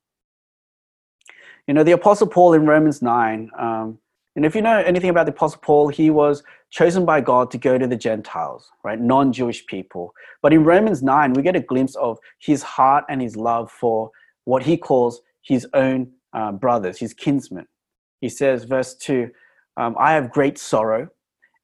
You 1.68 1.74
know, 1.74 1.84
the 1.84 1.92
Apostle 1.92 2.26
Paul 2.26 2.54
in 2.54 2.66
Romans 2.66 3.02
9, 3.02 3.50
um, 3.56 3.98
and 4.36 4.44
if 4.44 4.54
you 4.54 4.60
know 4.60 4.78
anything 4.78 5.08
about 5.08 5.24
the 5.24 5.32
Apostle 5.32 5.60
Paul, 5.62 5.88
he 5.88 6.10
was 6.10 6.42
chosen 6.68 7.06
by 7.06 7.22
God 7.22 7.50
to 7.52 7.58
go 7.58 7.78
to 7.78 7.86
the 7.86 7.96
Gentiles, 7.96 8.70
right? 8.84 9.00
Non 9.00 9.32
Jewish 9.32 9.66
people. 9.66 10.12
But 10.42 10.52
in 10.52 10.62
Romans 10.62 11.02
9, 11.02 11.32
we 11.32 11.42
get 11.42 11.56
a 11.56 11.60
glimpse 11.60 11.94
of 11.96 12.18
his 12.38 12.62
heart 12.62 13.06
and 13.08 13.22
his 13.22 13.34
love 13.34 13.70
for 13.70 14.10
what 14.44 14.62
he 14.62 14.76
calls 14.76 15.22
his 15.40 15.66
own 15.72 16.12
uh, 16.34 16.52
brothers, 16.52 16.98
his 16.98 17.14
kinsmen. 17.14 17.66
He 18.20 18.28
says, 18.28 18.64
verse 18.64 18.94
2 18.96 19.30
um, 19.78 19.94
I 19.98 20.12
have 20.12 20.30
great 20.30 20.58
sorrow 20.58 21.08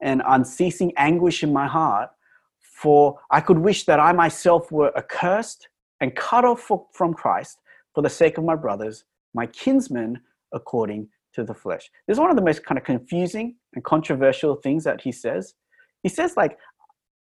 and 0.01 0.23
unceasing 0.27 0.93
anguish 0.97 1.43
in 1.43 1.53
my 1.53 1.67
heart, 1.67 2.11
for 2.61 3.19
I 3.31 3.41
could 3.41 3.59
wish 3.59 3.85
that 3.85 4.01
I 4.01 4.13
myself 4.13 4.73
were 4.73 4.97
accursed 4.97 5.69
and 6.01 6.15
cut 6.17 6.45
off 6.45 6.71
from 6.93 7.15
Christ 7.15 7.59
for 7.95 8.03
the 8.03 8.11
sake 8.11 8.39
of 8.39 8.45
my 8.45 8.57
brothers, 8.57 9.05
my 9.35 9.47
kinsmen, 9.47 10.21
according 10.53 11.09
to 11.35 11.45
the 11.45 11.55
flesh. 11.55 11.90
This 12.07 12.16
is 12.16 12.21
one 12.21 12.31
of 12.31 12.37
the 12.37 12.42
most 12.42 12.64
kind 12.64 12.79
of 12.79 12.85
confusing 12.85 13.57
and 13.75 13.85
controversial 13.85 14.57
things 14.57 14.85
that 14.85 15.01
he 15.01 15.12
says. 15.12 15.55
He 16.03 16.09
says, 16.09 16.37
like, 16.37 16.59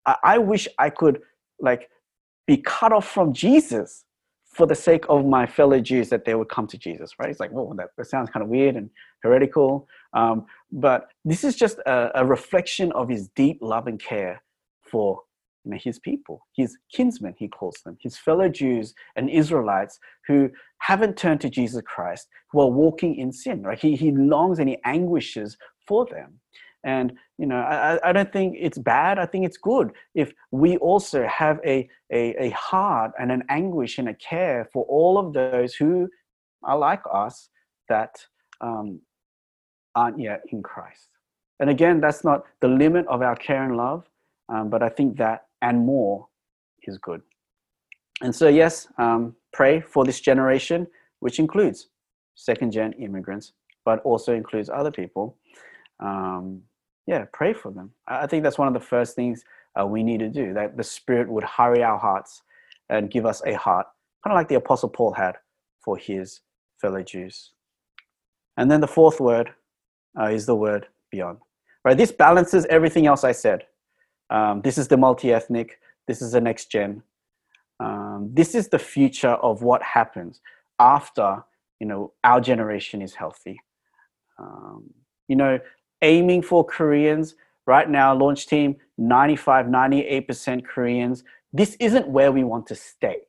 I, 0.06 0.16
I 0.22 0.38
wish 0.38 0.68
I 0.78 0.90
could 0.90 1.20
like 1.60 1.88
be 2.46 2.58
cut 2.58 2.92
off 2.92 3.08
from 3.08 3.32
Jesus 3.32 4.04
for 4.56 4.66
the 4.66 4.74
sake 4.74 5.04
of 5.08 5.26
my 5.26 5.46
fellow 5.46 5.80
Jews 5.80 6.08
that 6.08 6.24
they 6.24 6.34
would 6.34 6.48
come 6.48 6.66
to 6.68 6.78
Jesus, 6.78 7.12
right? 7.18 7.28
It's 7.28 7.40
like, 7.40 7.52
well, 7.52 7.74
that, 7.76 7.90
that 7.98 8.06
sounds 8.06 8.30
kind 8.30 8.42
of 8.42 8.48
weird 8.48 8.76
and 8.76 8.88
heretical. 9.22 9.86
Um, 10.14 10.46
but 10.72 11.08
this 11.24 11.44
is 11.44 11.56
just 11.56 11.78
a, 11.80 12.10
a 12.14 12.24
reflection 12.24 12.90
of 12.92 13.08
his 13.08 13.28
deep 13.28 13.58
love 13.60 13.86
and 13.86 14.00
care 14.00 14.42
for 14.80 15.20
you 15.66 15.72
know, 15.72 15.78
his 15.82 15.98
people, 15.98 16.46
his 16.54 16.78
kinsmen, 16.92 17.34
he 17.36 17.48
calls 17.48 17.76
them, 17.84 17.98
his 18.00 18.16
fellow 18.16 18.48
Jews 18.48 18.94
and 19.16 19.28
Israelites 19.28 19.98
who 20.28 20.48
haven't 20.78 21.16
turned 21.16 21.40
to 21.40 21.50
Jesus 21.50 21.82
Christ, 21.84 22.28
who 22.52 22.60
are 22.60 22.70
walking 22.70 23.16
in 23.16 23.32
sin. 23.32 23.64
Right? 23.64 23.78
He, 23.78 23.96
he 23.96 24.12
longs 24.12 24.60
and 24.60 24.68
he 24.68 24.78
anguishes 24.84 25.58
for 25.88 26.06
them. 26.06 26.40
And 26.84 27.14
you 27.36 27.46
know, 27.46 27.56
I, 27.56 27.98
I 28.08 28.12
don't 28.12 28.32
think 28.32 28.56
it's 28.60 28.78
bad. 28.78 29.18
I 29.18 29.26
think 29.26 29.44
it's 29.44 29.56
good 29.58 29.90
if 30.14 30.32
we 30.52 30.76
also 30.76 31.26
have 31.26 31.58
a, 31.66 31.88
a, 32.12 32.44
a 32.44 32.50
heart 32.50 33.10
and 33.18 33.32
an 33.32 33.42
anguish 33.48 33.98
and 33.98 34.08
a 34.08 34.14
care 34.14 34.68
for 34.72 34.84
all 34.84 35.18
of 35.18 35.32
those 35.32 35.74
who 35.74 36.08
are 36.62 36.78
like 36.78 37.02
us 37.12 37.48
that 37.88 38.14
um, 38.60 39.00
aren't 39.96 40.20
yet 40.20 40.42
in 40.52 40.62
Christ. 40.62 41.08
And 41.58 41.70
again, 41.70 42.00
that's 42.00 42.22
not 42.22 42.44
the 42.60 42.68
limit 42.68 43.06
of 43.08 43.20
our 43.20 43.34
care 43.34 43.64
and 43.64 43.76
love, 43.76 44.04
um, 44.48 44.70
but 44.70 44.82
I 44.82 44.88
think 44.88 45.16
that 45.16 45.45
and 45.62 45.84
more 45.84 46.28
is 46.84 46.98
good. 46.98 47.22
And 48.22 48.34
so, 48.34 48.48
yes, 48.48 48.88
um, 48.98 49.36
pray 49.52 49.80
for 49.80 50.04
this 50.04 50.20
generation, 50.20 50.86
which 51.20 51.38
includes 51.38 51.88
second 52.34 52.72
gen 52.72 52.92
immigrants, 52.94 53.52
but 53.84 54.00
also 54.00 54.34
includes 54.34 54.70
other 54.70 54.90
people. 54.90 55.36
um, 56.00 56.62
yeah, 57.06 57.24
pray 57.32 57.52
for 57.52 57.70
them. 57.70 57.92
I 58.08 58.26
think 58.26 58.42
that's 58.42 58.58
one 58.58 58.68
of 58.68 58.74
the 58.74 58.80
first 58.80 59.14
things 59.14 59.44
uh, 59.80 59.86
we 59.86 60.02
need 60.02 60.18
to 60.20 60.28
do. 60.28 60.52
That 60.52 60.76
the 60.76 60.84
Spirit 60.84 61.28
would 61.28 61.44
hurry 61.44 61.82
our 61.82 61.98
hearts 61.98 62.42
and 62.88 63.10
give 63.10 63.26
us 63.26 63.42
a 63.46 63.54
heart, 63.54 63.86
kind 64.24 64.32
of 64.32 64.36
like 64.36 64.48
the 64.48 64.56
Apostle 64.56 64.88
Paul 64.88 65.12
had 65.12 65.36
for 65.84 65.96
his 65.96 66.40
fellow 66.80 67.02
Jews. 67.02 67.52
And 68.56 68.70
then 68.70 68.80
the 68.80 68.88
fourth 68.88 69.20
word 69.20 69.50
uh, 70.18 70.26
is 70.26 70.46
the 70.46 70.56
word 70.56 70.86
beyond. 71.10 71.38
Right, 71.84 71.96
this 71.96 72.10
balances 72.10 72.66
everything 72.66 73.06
else 73.06 73.22
I 73.22 73.32
said. 73.32 73.62
Um, 74.30 74.60
this 74.62 74.78
is 74.78 74.88
the 74.88 74.96
multi-ethnic. 74.96 75.78
This 76.06 76.22
is 76.22 76.32
the 76.32 76.40
next 76.40 76.70
gen. 76.70 77.02
Um, 77.80 78.30
this 78.32 78.54
is 78.54 78.68
the 78.68 78.78
future 78.78 79.34
of 79.34 79.62
what 79.62 79.82
happens 79.82 80.40
after 80.78 81.44
you 81.80 81.86
know 81.86 82.12
our 82.24 82.40
generation 82.40 83.02
is 83.02 83.14
healthy. 83.14 83.60
Um, 84.38 84.90
you 85.28 85.36
know, 85.36 85.58
aiming 86.02 86.42
for 86.42 86.64
Koreans 86.64 87.34
right 87.66 87.88
now, 87.88 88.14
launch 88.14 88.46
team 88.46 88.76
95, 88.98 89.66
98% 89.66 90.64
Koreans. 90.64 91.24
This 91.52 91.76
isn't 91.80 92.08
where 92.08 92.32
we 92.32 92.44
want 92.44 92.66
to 92.68 92.74
stay. 92.74 93.22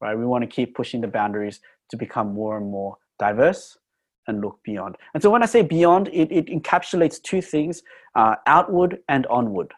Right, 0.00 0.18
we 0.18 0.26
want 0.26 0.42
to 0.42 0.48
keep 0.48 0.74
pushing 0.74 1.00
the 1.00 1.08
boundaries 1.08 1.60
to 1.90 1.96
become 1.96 2.34
more 2.34 2.58
and 2.58 2.70
more 2.70 2.98
diverse 3.18 3.78
and 4.26 4.40
look 4.42 4.58
beyond. 4.62 4.96
And 5.14 5.22
so 5.22 5.30
when 5.30 5.42
I 5.42 5.46
say 5.46 5.62
beyond, 5.62 6.08
it, 6.08 6.30
it 6.30 6.46
encapsulates 6.46 7.22
two 7.22 7.40
things 7.40 7.82
uh, 8.14 8.34
outward 8.46 8.98
and 9.08 9.26
onward. 9.28 9.72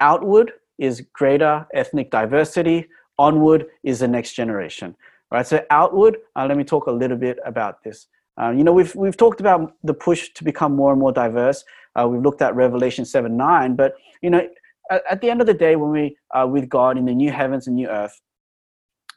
Outward 0.00 0.52
is 0.78 1.02
greater 1.12 1.66
ethnic 1.74 2.10
diversity, 2.10 2.88
onward 3.18 3.66
is 3.82 4.00
the 4.00 4.08
next 4.08 4.32
generation. 4.32 4.96
Right, 5.30 5.46
so 5.46 5.64
outward, 5.70 6.16
uh, 6.34 6.46
let 6.46 6.56
me 6.56 6.64
talk 6.64 6.86
a 6.86 6.92
little 6.92 7.16
bit 7.16 7.38
about 7.44 7.84
this. 7.84 8.08
Uh, 8.40 8.50
you 8.50 8.64
know, 8.64 8.72
we've, 8.72 8.94
we've 8.96 9.16
talked 9.16 9.40
about 9.40 9.74
the 9.84 9.94
push 9.94 10.30
to 10.30 10.42
become 10.42 10.74
more 10.74 10.90
and 10.90 11.00
more 11.00 11.12
diverse. 11.12 11.64
Uh, 11.94 12.08
we've 12.08 12.22
looked 12.22 12.42
at 12.42 12.54
Revelation 12.56 13.04
7 13.04 13.36
9, 13.36 13.76
but, 13.76 13.94
you 14.22 14.30
know, 14.30 14.48
at, 14.90 15.02
at, 15.08 15.20
the 15.20 15.30
end 15.30 15.40
of 15.40 15.46
the 15.46 15.54
day, 15.54 15.76
when 15.76 15.90
we 15.90 16.16
are 16.32 16.48
with 16.48 16.68
God 16.68 16.98
in 16.98 17.04
the 17.04 17.14
new 17.14 17.30
heavens 17.30 17.68
and 17.68 17.76
new 17.76 17.88
earth, 17.88 18.20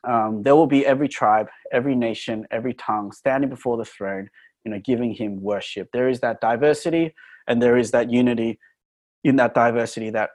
um, 0.04 0.44
there 0.44 0.56
will 0.56 0.68
be 0.68 0.86
every 0.86 1.08
tribe, 1.08 1.48
every 1.72 1.96
nation, 1.96 2.46
every 2.52 2.74
tongue 2.74 3.12
standing 3.12 3.50
before 3.50 3.78
the 3.78 3.86
throne, 3.86 4.30
you 4.66 4.72
know, 4.72 4.80
giving 4.84 5.14
him 5.14 5.42
worship. 5.42 5.90
There 5.94 6.10
is 6.10 6.20
that 6.20 6.42
diversity 6.42 7.16
and 7.48 7.62
there 7.62 7.78
is 7.78 7.92
that 7.92 8.12
unity 8.12 8.60
in 9.24 9.38
that 9.38 9.54
diversity 9.54 10.10
that, 10.12 10.32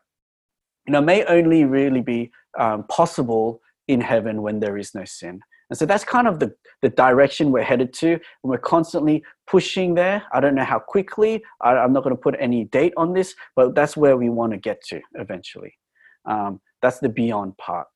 you 0.88 0.92
know, 0.92 1.02
may 1.02 1.22
only 1.26 1.64
really 1.64 2.00
be 2.00 2.30
um, 2.58 2.84
possible 2.84 3.60
in 3.88 4.00
heaven 4.00 4.40
when 4.40 4.58
there 4.58 4.78
is 4.78 4.94
no 4.94 5.04
sin. 5.04 5.38
And 5.68 5.78
so 5.78 5.84
that's 5.84 6.02
kind 6.02 6.26
of 6.26 6.40
the, 6.40 6.54
the 6.80 6.88
direction 6.88 7.52
we're 7.52 7.62
headed 7.62 7.92
to. 7.94 8.12
And 8.12 8.20
we're 8.42 8.56
constantly 8.56 9.22
pushing 9.46 9.94
there. 9.94 10.22
I 10.32 10.40
don't 10.40 10.54
know 10.54 10.64
how 10.64 10.78
quickly. 10.78 11.42
I, 11.60 11.84
am 11.84 11.92
not 11.92 12.04
going 12.04 12.16
to 12.16 12.20
put 12.20 12.36
any 12.40 12.64
date 12.64 12.94
on 12.96 13.12
this, 13.12 13.34
but 13.54 13.74
that's 13.74 13.98
where 13.98 14.16
we 14.16 14.30
want 14.30 14.52
to 14.52 14.58
get 14.58 14.82
to 14.88 15.02
eventually. 15.16 15.74
Um, 16.24 16.58
that's 16.80 17.00
the 17.00 17.10
beyond 17.10 17.58
part. 17.58 17.86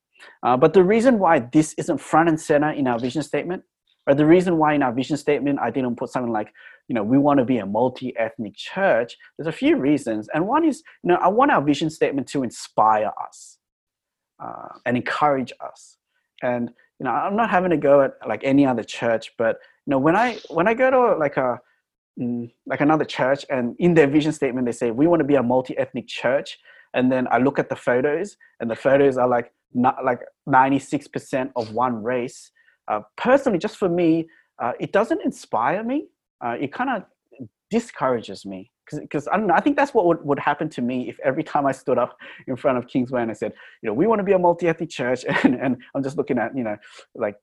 Uh, 0.42 0.58
but 0.58 0.74
the 0.74 0.84
reason 0.84 1.18
why 1.18 1.38
this 1.38 1.74
isn't 1.78 1.98
front 1.98 2.28
and 2.28 2.38
center 2.38 2.72
in 2.72 2.86
our 2.86 2.98
vision 2.98 3.22
statement, 3.22 3.62
or 4.06 4.14
the 4.14 4.26
reason 4.26 4.58
why 4.58 4.74
in 4.74 4.82
our 4.82 4.92
vision 4.92 5.16
statement 5.16 5.60
I 5.60 5.70
didn't 5.70 5.96
put 5.96 6.10
something 6.10 6.32
like, 6.32 6.52
you 6.88 6.94
know, 6.94 7.02
we 7.02 7.18
want 7.18 7.38
to 7.38 7.44
be 7.44 7.58
a 7.58 7.66
multi-ethnic 7.66 8.54
church, 8.56 9.16
there's 9.36 9.46
a 9.46 9.52
few 9.52 9.76
reasons. 9.76 10.28
And 10.34 10.46
one 10.46 10.64
is, 10.64 10.82
you 11.02 11.08
know, 11.08 11.16
I 11.16 11.28
want 11.28 11.50
our 11.50 11.62
vision 11.62 11.90
statement 11.90 12.28
to 12.28 12.42
inspire 12.42 13.12
us 13.24 13.58
uh, 14.42 14.68
and 14.84 14.96
encourage 14.96 15.52
us. 15.60 15.96
And 16.42 16.70
you 16.98 17.04
know, 17.04 17.10
I'm 17.10 17.36
not 17.36 17.50
having 17.50 17.70
to 17.70 17.76
go 17.76 18.02
at 18.02 18.12
like 18.28 18.44
any 18.44 18.66
other 18.66 18.84
church, 18.84 19.32
but 19.38 19.58
you 19.86 19.90
know, 19.90 19.98
when 19.98 20.16
I 20.16 20.38
when 20.50 20.68
I 20.68 20.74
go 20.74 20.90
to 20.90 21.16
like 21.18 21.36
a 21.36 21.60
mm, 22.20 22.50
like 22.66 22.80
another 22.80 23.04
church 23.04 23.44
and 23.50 23.74
in 23.78 23.94
their 23.94 24.06
vision 24.06 24.32
statement 24.32 24.66
they 24.66 24.72
say 24.72 24.90
we 24.90 25.06
want 25.06 25.20
to 25.20 25.24
be 25.24 25.36
a 25.36 25.42
multi-ethnic 25.42 26.06
church 26.06 26.58
and 26.92 27.10
then 27.10 27.26
i 27.30 27.38
look 27.38 27.58
at 27.58 27.70
the 27.70 27.74
photos 27.74 28.36
and 28.60 28.70
the 28.70 28.76
photos 28.76 29.16
are 29.16 29.26
like 29.26 29.50
not 29.74 30.04
like 30.04 30.20
96% 30.48 31.50
of 31.56 31.72
one 31.72 32.02
race. 32.02 32.50
Uh, 32.88 33.00
personally, 33.16 33.58
just 33.58 33.76
for 33.76 33.88
me, 33.88 34.28
uh, 34.60 34.72
it 34.80 34.92
doesn't 34.92 35.22
inspire 35.24 35.82
me. 35.82 36.08
Uh, 36.44 36.56
it 36.60 36.72
kind 36.72 36.90
of 36.90 37.04
discourages 37.70 38.44
me 38.44 38.70
because 38.90 39.28
I. 39.28 39.36
I 39.52 39.60
think 39.60 39.76
that's 39.76 39.94
what 39.94 40.06
would, 40.06 40.24
would 40.24 40.38
happen 40.38 40.68
to 40.70 40.82
me 40.82 41.08
if 41.08 41.18
every 41.24 41.42
time 41.42 41.66
I 41.66 41.72
stood 41.72 41.98
up 41.98 42.18
in 42.46 42.56
front 42.56 42.78
of 42.78 42.86
Kingsway 42.86 43.22
and 43.22 43.30
I 43.30 43.34
said, 43.34 43.52
you 43.82 43.88
know, 43.88 43.94
we 43.94 44.06
want 44.06 44.18
to 44.18 44.24
be 44.24 44.32
a 44.32 44.38
multi-ethnic 44.38 44.90
church, 44.90 45.24
and, 45.44 45.54
and 45.54 45.76
I'm 45.94 46.02
just 46.02 46.16
looking 46.16 46.38
at 46.38 46.56
you 46.56 46.64
know 46.64 46.76
like 47.14 47.36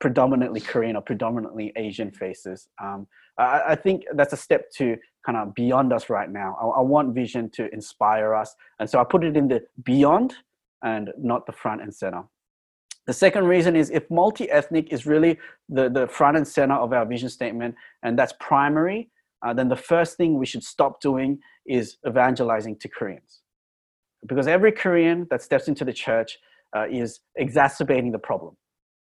predominantly 0.00 0.60
Korean 0.60 0.96
or 0.96 1.02
predominantly 1.02 1.72
Asian 1.76 2.10
faces. 2.10 2.68
Um, 2.82 3.06
I, 3.38 3.62
I, 3.68 3.74
think 3.76 4.02
that's 4.14 4.32
a 4.32 4.36
step 4.36 4.68
to 4.78 4.96
kind 5.24 5.38
of 5.38 5.54
beyond 5.54 5.92
us 5.92 6.10
right 6.10 6.30
now. 6.30 6.56
I, 6.60 6.80
I 6.80 6.80
want 6.80 7.14
vision 7.14 7.50
to 7.50 7.72
inspire 7.72 8.34
us, 8.34 8.54
and 8.80 8.88
so 8.90 8.98
I 8.98 9.04
put 9.04 9.22
it 9.22 9.36
in 9.36 9.48
the 9.48 9.62
beyond 9.84 10.34
and 10.82 11.12
not 11.18 11.46
the 11.46 11.52
front 11.52 11.82
and 11.82 11.94
center. 11.94 12.24
The 13.06 13.12
second 13.12 13.44
reason 13.44 13.76
is 13.76 13.90
if 13.90 14.10
multi-ethnic 14.10 14.92
is 14.92 15.06
really 15.06 15.38
the, 15.68 15.88
the 15.88 16.08
front 16.08 16.36
and 16.36 16.46
center 16.46 16.74
of 16.74 16.92
our 16.92 17.06
vision 17.06 17.28
statement, 17.28 17.76
and 18.02 18.18
that's 18.18 18.34
primary, 18.40 19.10
uh, 19.44 19.52
then 19.52 19.68
the 19.68 19.76
first 19.76 20.16
thing 20.16 20.38
we 20.38 20.46
should 20.46 20.64
stop 20.64 21.00
doing 21.00 21.38
is 21.66 21.98
evangelizing 22.06 22.76
to 22.76 22.88
Koreans. 22.88 23.42
Because 24.26 24.48
every 24.48 24.72
Korean 24.72 25.26
that 25.30 25.40
steps 25.40 25.68
into 25.68 25.84
the 25.84 25.92
church 25.92 26.38
uh, 26.76 26.86
is 26.90 27.20
exacerbating 27.36 28.10
the 28.10 28.18
problem 28.18 28.56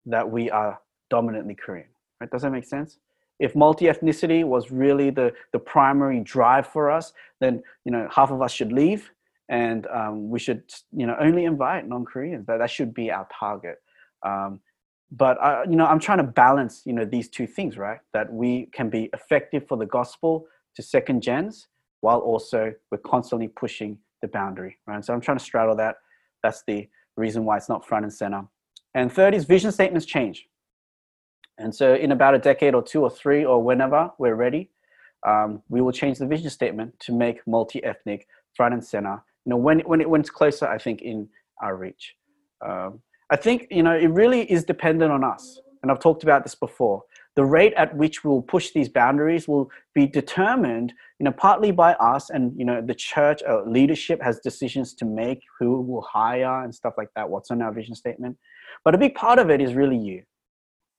that 0.05 0.29
we 0.29 0.49
are 0.49 0.79
dominantly 1.09 1.55
Korean. 1.55 1.89
Right? 2.21 2.31
Does 2.31 2.43
that 2.43 2.51
make 2.51 2.65
sense? 2.65 2.99
If 3.39 3.55
multi-ethnicity 3.55 4.45
was 4.45 4.71
really 4.71 5.09
the, 5.09 5.33
the 5.51 5.59
primary 5.59 6.21
drive 6.21 6.67
for 6.67 6.89
us, 6.89 7.12
then 7.41 7.63
you 7.83 7.91
know 7.91 8.07
half 8.13 8.31
of 8.31 8.41
us 8.41 8.51
should 8.51 8.71
leave 8.71 9.12
and 9.49 9.88
um, 9.88 10.29
we 10.29 10.39
should 10.39 10.63
you 10.95 11.05
know 11.05 11.15
only 11.19 11.45
invite 11.45 11.88
non-koreans 11.88 12.45
that, 12.45 12.59
that 12.59 12.69
should 12.69 12.93
be 12.93 13.12
our 13.12 13.27
target 13.38 13.79
um, 14.23 14.60
but 15.12 15.38
uh, 15.41 15.63
you 15.69 15.75
know 15.75 15.86
i'm 15.86 15.99
trying 15.99 16.17
to 16.17 16.23
balance 16.23 16.84
you 16.86 16.93
know 16.93 17.05
these 17.05 17.29
two 17.29 17.47
things 17.47 17.77
right? 17.77 17.99
That 18.13 18.32
we 18.32 18.67
can 18.73 18.89
be 18.89 19.10
effective 19.13 19.67
for 19.67 19.77
the 19.77 19.86
gospel 19.86 20.45
to 20.75 20.84
second 20.84 21.21
gens 21.21 21.67
while 22.01 22.19
also 22.19 22.73
we're 22.91 22.99
constantly 22.99 23.47
pushing 23.47 23.97
the 24.21 24.27
boundary 24.27 24.77
right? 24.88 25.03
So 25.03 25.13
i'm 25.13 25.21
trying 25.21 25.38
to 25.38 25.43
straddle 25.43 25.75
that. 25.77 25.97
That's 26.43 26.63
the 26.67 26.88
reason 27.17 27.43
why 27.43 27.58
it's 27.58 27.67
not 27.67 27.86
front 27.86 28.05
and 28.05 28.13
center. 28.13 28.45
And 28.93 29.12
third 29.12 29.34
is 29.36 29.43
vision 29.43 29.71
statements 29.73 30.05
change. 30.05 30.47
And 31.58 31.75
so 31.75 31.95
in 31.95 32.13
about 32.13 32.34
a 32.34 32.39
decade 32.39 32.73
or 32.73 32.82
two 32.82 33.01
or 33.01 33.10
three 33.10 33.43
or 33.43 33.62
whenever 33.62 34.10
we're 34.17 34.36
ready 34.36 34.69
um, 35.27 35.62
we 35.67 35.82
will 35.82 35.91
change 35.91 36.17
the 36.17 36.25
vision 36.25 36.49
statement 36.49 36.97
to 37.01 37.12
make 37.12 37.45
multi-ethnic 37.45 38.25
front 38.55 38.73
and 38.73 38.84
center 38.84 39.21
you 39.45 39.51
know, 39.51 39.58
when, 39.58 39.79
when, 39.82 40.01
it, 40.01 40.10
when 40.10 40.21
it's 40.21 40.29
closer, 40.29 40.67
I 40.67 40.77
think, 40.77 41.01
in 41.01 41.27
our 41.62 41.75
reach. 41.75 42.15
Um, 42.65 43.01
I 43.29 43.35
think, 43.35 43.67
you 43.69 43.83
know, 43.83 43.95
it 43.95 44.07
really 44.07 44.49
is 44.51 44.63
dependent 44.63 45.11
on 45.11 45.23
us. 45.23 45.59
And 45.81 45.91
I've 45.91 45.99
talked 45.99 46.23
about 46.23 46.43
this 46.43 46.55
before. 46.55 47.03
The 47.35 47.45
rate 47.45 47.73
at 47.75 47.95
which 47.95 48.23
we'll 48.23 48.41
push 48.41 48.71
these 48.71 48.89
boundaries 48.89 49.47
will 49.47 49.69
be 49.93 50.07
determined, 50.07 50.93
you 51.19 51.23
know, 51.23 51.31
partly 51.31 51.71
by 51.71 51.93
us 51.93 52.29
and, 52.31 52.57
you 52.57 52.65
know, 52.65 52.81
the 52.81 52.95
church 52.95 53.41
uh, 53.47 53.63
leadership 53.63 54.21
has 54.21 54.39
decisions 54.39 54.93
to 54.95 55.05
make, 55.05 55.41
who 55.57 55.81
will 55.81 56.01
hire 56.01 56.63
and 56.63 56.73
stuff 56.73 56.95
like 56.97 57.09
that, 57.15 57.29
what's 57.29 57.51
on 57.51 57.61
our 57.61 57.71
vision 57.71 57.95
statement. 57.95 58.37
But 58.83 58.95
a 58.95 58.97
big 58.97 59.15
part 59.15 59.39
of 59.39 59.49
it 59.49 59.61
is 59.61 59.73
really 59.73 59.97
you. 59.97 60.23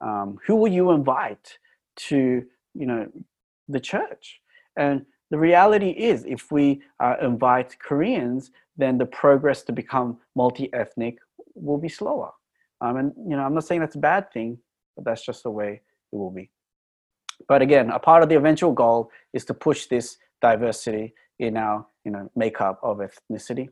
Um, 0.01 0.39
who 0.47 0.55
will 0.57 0.73
you 0.73 0.93
invite 0.93 1.59
to, 2.09 2.43
you 2.75 2.87
know, 2.87 3.07
the 3.69 3.81
church? 3.81 4.41
And 4.77 5.05
the 5.31 5.39
reality 5.39 5.91
is, 5.91 6.25
if 6.25 6.51
we 6.51 6.81
uh, 7.01 7.17
invite 7.21 7.79
Koreans, 7.81 8.51
then 8.77 8.97
the 8.97 9.07
progress 9.07 9.63
to 9.65 9.73
become 9.73 10.19
multi-ethnic 10.35 11.19
will 11.55 11.79
be 11.79 11.89
slower. 11.89 12.31
Um, 12.81 12.97
and 12.97 13.13
you 13.17 13.37
know, 13.37 13.43
I'm 13.43 13.55
not 13.55 13.65
saying 13.65 13.81
that's 13.81 13.97
a 13.97 14.01
bad 14.01 14.33
thing, 14.33 14.59
but 14.97 15.05
that's 15.05 15.25
just 15.25 15.43
the 15.43 15.51
way 15.51 15.83
it 16.13 16.17
will 16.17 16.31
be. 16.31 16.51
But 17.49 17.63
again, 17.63 17.91
a 17.91 17.99
part 17.99 18.23
of 18.23 18.29
the 18.29 18.37
eventual 18.37 18.73
goal 18.73 19.11
is 19.33 19.45
to 19.47 19.55
push 19.55 19.87
this 19.87 20.17
diversity 20.41 21.15
in 21.39 21.57
our 21.57 21.87
you 22.05 22.13
know 22.13 22.31
makeup 22.37 22.79
of 22.83 22.99
ethnicity, 22.99 23.69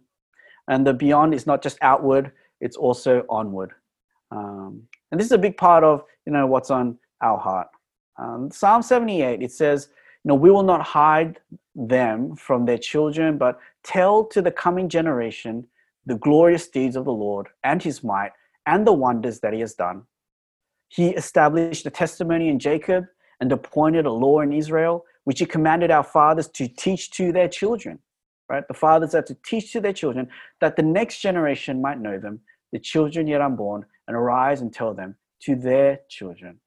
and 0.68 0.86
the 0.86 0.94
beyond 0.94 1.34
is 1.34 1.46
not 1.46 1.62
just 1.62 1.78
outward; 1.80 2.32
it's 2.60 2.76
also 2.76 3.24
onward. 3.28 3.72
Um, 4.30 4.82
and 5.10 5.18
this 5.18 5.26
is 5.26 5.32
a 5.32 5.38
big 5.38 5.56
part 5.56 5.84
of 5.84 6.04
you 6.26 6.32
know 6.32 6.46
what's 6.46 6.70
on 6.70 6.98
our 7.22 7.38
heart. 7.38 7.68
Um, 8.18 8.50
Psalm 8.50 8.82
78 8.82 9.42
it 9.42 9.52
says, 9.52 9.88
you 10.24 10.28
know, 10.30 10.34
we 10.34 10.50
will 10.50 10.64
not 10.64 10.82
hide 10.82 11.38
them 11.74 12.34
from 12.34 12.64
their 12.64 12.78
children, 12.78 13.38
but 13.38 13.58
tell 13.84 14.24
to 14.26 14.42
the 14.42 14.50
coming 14.50 14.88
generation 14.88 15.66
the 16.08 16.16
glorious 16.16 16.68
deeds 16.68 16.96
of 16.96 17.04
the 17.04 17.12
Lord 17.12 17.48
and 17.62 17.82
his 17.82 18.02
might 18.02 18.32
and 18.66 18.86
the 18.86 18.92
wonders 18.92 19.40
that 19.40 19.52
he 19.52 19.60
has 19.60 19.74
done. 19.74 20.02
He 20.88 21.10
established 21.10 21.84
a 21.86 21.90
testimony 21.90 22.48
in 22.48 22.58
Jacob 22.58 23.04
and 23.40 23.52
appointed 23.52 24.06
a 24.06 24.10
law 24.10 24.40
in 24.40 24.52
Israel, 24.52 25.04
which 25.24 25.38
he 25.38 25.46
commanded 25.46 25.90
our 25.90 26.02
fathers 26.02 26.48
to 26.48 26.66
teach 26.66 27.10
to 27.12 27.30
their 27.30 27.48
children. 27.48 27.98
Right? 28.48 28.66
The 28.66 28.74
fathers 28.74 29.14
are 29.14 29.22
to 29.22 29.36
teach 29.44 29.72
to 29.72 29.80
their 29.82 29.92
children 29.92 30.28
that 30.62 30.76
the 30.76 30.82
next 30.82 31.20
generation 31.20 31.82
might 31.82 32.00
know 32.00 32.18
them, 32.18 32.40
the 32.72 32.78
children 32.78 33.26
yet 33.26 33.42
unborn, 33.42 33.84
and 34.06 34.16
arise 34.16 34.62
and 34.62 34.72
tell 34.72 34.94
them 34.94 35.14
to 35.42 35.54
their 35.54 36.00
children. 36.08 36.58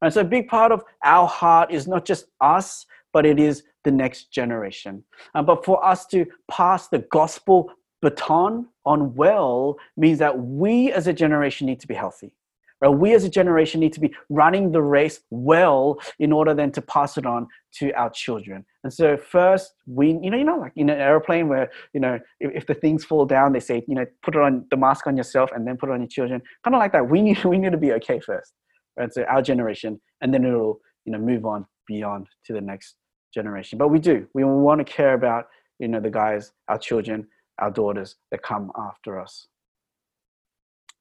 And 0.00 0.12
so 0.12 0.20
a 0.20 0.24
big 0.24 0.46
part 0.46 0.70
of 0.70 0.84
our 1.02 1.26
heart 1.26 1.72
is 1.72 1.88
not 1.88 2.04
just 2.04 2.26
us, 2.40 2.86
but 3.12 3.26
it 3.26 3.40
is 3.40 3.64
the 3.82 3.90
next 3.90 4.30
generation. 4.30 5.02
Uh, 5.34 5.42
but 5.42 5.64
for 5.64 5.84
us 5.84 6.06
to 6.06 6.26
pass 6.48 6.88
the 6.88 7.00
gospel 7.10 7.72
baton 8.04 8.68
on 8.84 9.14
well 9.14 9.76
means 9.96 10.18
that 10.18 10.38
we 10.38 10.92
as 10.92 11.06
a 11.06 11.12
generation 11.12 11.66
need 11.66 11.80
to 11.80 11.88
be 11.88 11.94
healthy. 11.94 12.32
Right? 12.80 12.90
We 12.90 13.14
as 13.14 13.24
a 13.24 13.30
generation 13.30 13.80
need 13.80 13.94
to 13.94 14.00
be 14.00 14.14
running 14.28 14.72
the 14.72 14.82
race 14.82 15.20
well 15.30 15.98
in 16.18 16.32
order 16.32 16.52
then 16.52 16.70
to 16.72 16.82
pass 16.82 17.16
it 17.16 17.24
on 17.24 17.48
to 17.78 17.92
our 17.92 18.10
children. 18.10 18.66
And 18.82 18.92
so 18.92 19.16
first 19.16 19.72
we, 19.86 20.08
you 20.22 20.30
know, 20.30 20.36
you 20.36 20.44
know, 20.44 20.58
like 20.58 20.72
in 20.76 20.90
an 20.90 21.00
airplane 21.00 21.48
where, 21.48 21.70
you 21.94 22.00
know, 22.00 22.20
if, 22.40 22.50
if 22.54 22.66
the 22.66 22.74
things 22.74 23.06
fall 23.06 23.24
down, 23.24 23.54
they 23.54 23.60
say, 23.60 23.82
you 23.88 23.94
know, 23.94 24.04
put 24.22 24.36
it 24.36 24.42
on 24.42 24.66
the 24.70 24.76
mask 24.76 25.06
on 25.06 25.16
yourself 25.16 25.50
and 25.54 25.66
then 25.66 25.78
put 25.78 25.88
it 25.88 25.92
on 25.92 26.00
your 26.00 26.08
children. 26.08 26.42
Kind 26.62 26.74
of 26.74 26.80
like 26.80 26.92
that. 26.92 27.08
We 27.08 27.22
need, 27.22 27.42
we 27.52 27.56
need 27.56 27.72
to 27.72 27.78
be 27.78 27.92
okay 27.92 28.20
first. 28.20 28.52
Right? 28.98 29.12
So 29.12 29.22
our 29.24 29.40
generation, 29.40 29.98
and 30.20 30.32
then 30.34 30.44
it'll, 30.44 30.80
you 31.06 31.12
know, 31.12 31.18
move 31.18 31.46
on 31.46 31.66
beyond 31.86 32.26
to 32.44 32.52
the 32.52 32.60
next 32.60 32.96
generation. 33.32 33.78
But 33.78 33.88
we 33.88 33.98
do. 33.98 34.26
We 34.34 34.44
want 34.44 34.84
to 34.84 34.84
care 34.84 35.14
about, 35.14 35.46
you 35.78 35.88
know, 35.88 36.00
the 36.00 36.10
guys, 36.10 36.52
our 36.68 36.78
children, 36.78 37.26
our 37.58 37.70
daughters 37.70 38.16
that 38.30 38.42
come 38.42 38.72
after 38.76 39.20
us. 39.20 39.46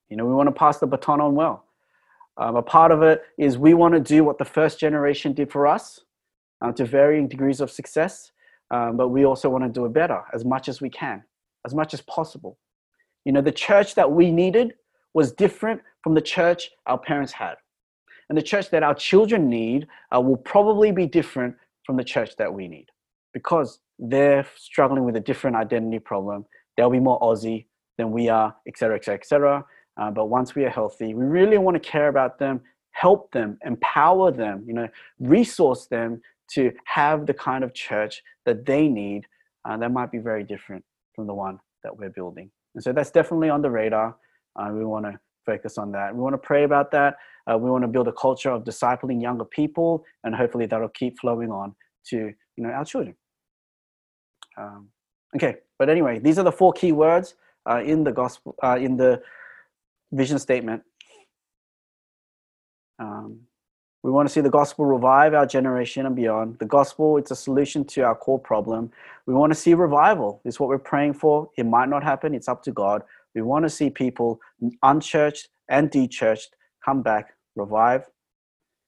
You 0.09 0.17
know, 0.17 0.25
we 0.25 0.33
want 0.33 0.47
to 0.47 0.53
pass 0.53 0.79
the 0.79 0.87
baton 0.87 1.21
on 1.21 1.35
well. 1.35 1.65
Um, 2.37 2.55
a 2.55 2.61
part 2.61 2.91
of 2.91 3.01
it 3.03 3.23
is 3.37 3.57
we 3.57 3.73
want 3.73 3.93
to 3.93 3.99
do 3.99 4.23
what 4.23 4.37
the 4.37 4.45
first 4.45 4.79
generation 4.79 5.33
did 5.33 5.51
for 5.51 5.67
us 5.67 6.01
uh, 6.61 6.71
to 6.73 6.85
varying 6.85 7.27
degrees 7.27 7.61
of 7.61 7.69
success, 7.69 8.31
um, 8.71 8.97
but 8.97 9.09
we 9.09 9.25
also 9.25 9.49
want 9.49 9.63
to 9.63 9.69
do 9.69 9.85
it 9.85 9.93
better 9.93 10.21
as 10.33 10.43
much 10.43 10.67
as 10.67 10.81
we 10.81 10.89
can, 10.89 11.23
as 11.65 11.73
much 11.73 11.93
as 11.93 12.01
possible. 12.01 12.57
You 13.25 13.31
know, 13.31 13.41
the 13.41 13.51
church 13.51 13.95
that 13.95 14.11
we 14.11 14.31
needed 14.31 14.73
was 15.13 15.31
different 15.31 15.81
from 16.03 16.15
the 16.15 16.21
church 16.21 16.71
our 16.87 16.97
parents 16.97 17.31
had. 17.31 17.55
And 18.29 18.37
the 18.37 18.41
church 18.41 18.69
that 18.71 18.83
our 18.83 18.95
children 18.95 19.49
need 19.49 19.87
uh, 20.15 20.19
will 20.19 20.37
probably 20.37 20.91
be 20.91 21.05
different 21.05 21.55
from 21.85 21.97
the 21.97 22.03
church 22.03 22.35
that 22.37 22.53
we 22.53 22.67
need 22.67 22.87
because 23.33 23.79
they're 23.99 24.45
struggling 24.55 25.03
with 25.03 25.15
a 25.15 25.19
different 25.19 25.55
identity 25.55 25.99
problem. 25.99 26.45
They'll 26.75 26.89
be 26.89 26.99
more 26.99 27.19
Aussie 27.19 27.65
than 27.97 28.11
we 28.11 28.29
are, 28.29 28.55
etc., 28.67 28.95
etc., 28.95 29.15
etc. 29.19 29.65
but 30.13 30.25
once 30.25 30.55
we 30.55 30.65
are 30.65 30.69
healthy, 30.69 31.13
we 31.13 31.25
really 31.25 31.57
want 31.57 31.75
to 31.75 31.79
care 31.79 32.07
about 32.07 32.39
them, 32.39 32.61
help 32.91 33.31
them, 33.31 33.57
empower 33.65 34.31
them, 34.31 34.63
you 34.67 34.73
know, 34.73 34.87
resource 35.19 35.87
them 35.87 36.21
to 36.51 36.71
have 36.85 37.25
the 37.25 37.33
kind 37.33 37.63
of 37.63 37.73
church 37.73 38.23
that 38.45 38.65
they 38.65 38.87
need. 38.87 39.25
Uh, 39.65 39.77
that 39.77 39.91
might 39.91 40.11
be 40.11 40.17
very 40.17 40.43
different 40.43 40.83
from 41.15 41.27
the 41.27 41.33
one 41.33 41.59
that 41.83 41.95
we're 41.95 42.09
building. 42.09 42.49
And 42.75 42.83
so 42.83 42.91
that's 42.91 43.11
definitely 43.11 43.49
on 43.49 43.61
the 43.61 43.69
radar. 43.69 44.15
Uh, 44.55 44.69
we 44.73 44.85
want 44.85 45.05
to 45.05 45.19
focus 45.45 45.77
on 45.77 45.91
that. 45.91 46.13
We 46.15 46.21
want 46.21 46.33
to 46.33 46.37
pray 46.37 46.63
about 46.63 46.91
that. 46.91 47.15
Uh, 47.49 47.57
we 47.57 47.69
want 47.69 47.83
to 47.83 47.87
build 47.87 48.07
a 48.07 48.13
culture 48.13 48.49
of 48.49 48.63
discipling 48.63 49.21
younger 49.21 49.45
people, 49.45 50.05
and 50.23 50.35
hopefully 50.35 50.65
that'll 50.65 50.89
keep 50.89 51.19
flowing 51.19 51.51
on 51.51 51.75
to 52.07 52.17
you 52.17 52.63
know 52.63 52.69
our 52.69 52.85
children. 52.85 53.15
Um, 54.57 54.89
okay, 55.35 55.57
but 55.79 55.89
anyway, 55.89 56.19
these 56.19 56.37
are 56.39 56.43
the 56.43 56.51
four 56.51 56.73
key 56.73 56.91
words 56.91 57.35
uh, 57.69 57.81
in 57.83 58.03
the 58.03 58.11
gospel 58.11 58.55
uh, 58.63 58.77
in 58.79 58.97
the 58.97 59.21
vision 60.11 60.39
statement. 60.39 60.83
Um, 62.99 63.41
we 64.03 64.11
want 64.11 64.27
to 64.27 64.33
see 64.33 64.41
the 64.41 64.49
gospel 64.49 64.85
revive 64.85 65.33
our 65.33 65.45
generation 65.45 66.05
and 66.05 66.15
beyond. 66.15 66.59
The 66.59 66.65
gospel, 66.65 67.17
it's 67.17 67.31
a 67.31 67.35
solution 67.35 67.85
to 67.85 68.01
our 68.01 68.15
core 68.15 68.39
problem. 68.39 68.91
We 69.25 69.33
want 69.33 69.51
to 69.53 69.59
see 69.59 69.73
revival. 69.73 70.41
It's 70.43 70.59
what 70.59 70.67
we're 70.67 70.77
praying 70.77 71.13
for. 71.13 71.49
It 71.57 71.65
might 71.65 71.87
not 71.87 72.03
happen. 72.03 72.35
It's 72.35 72.49
up 72.49 72.63
to 72.63 72.71
God. 72.71 73.03
We 73.33 73.41
want 73.41 73.63
to 73.63 73.69
see 73.69 73.89
people 73.89 74.41
unchurched 74.83 75.47
and 75.69 75.89
dechurched 75.89 76.49
come 76.83 77.01
back, 77.01 77.33
revive. 77.55 78.09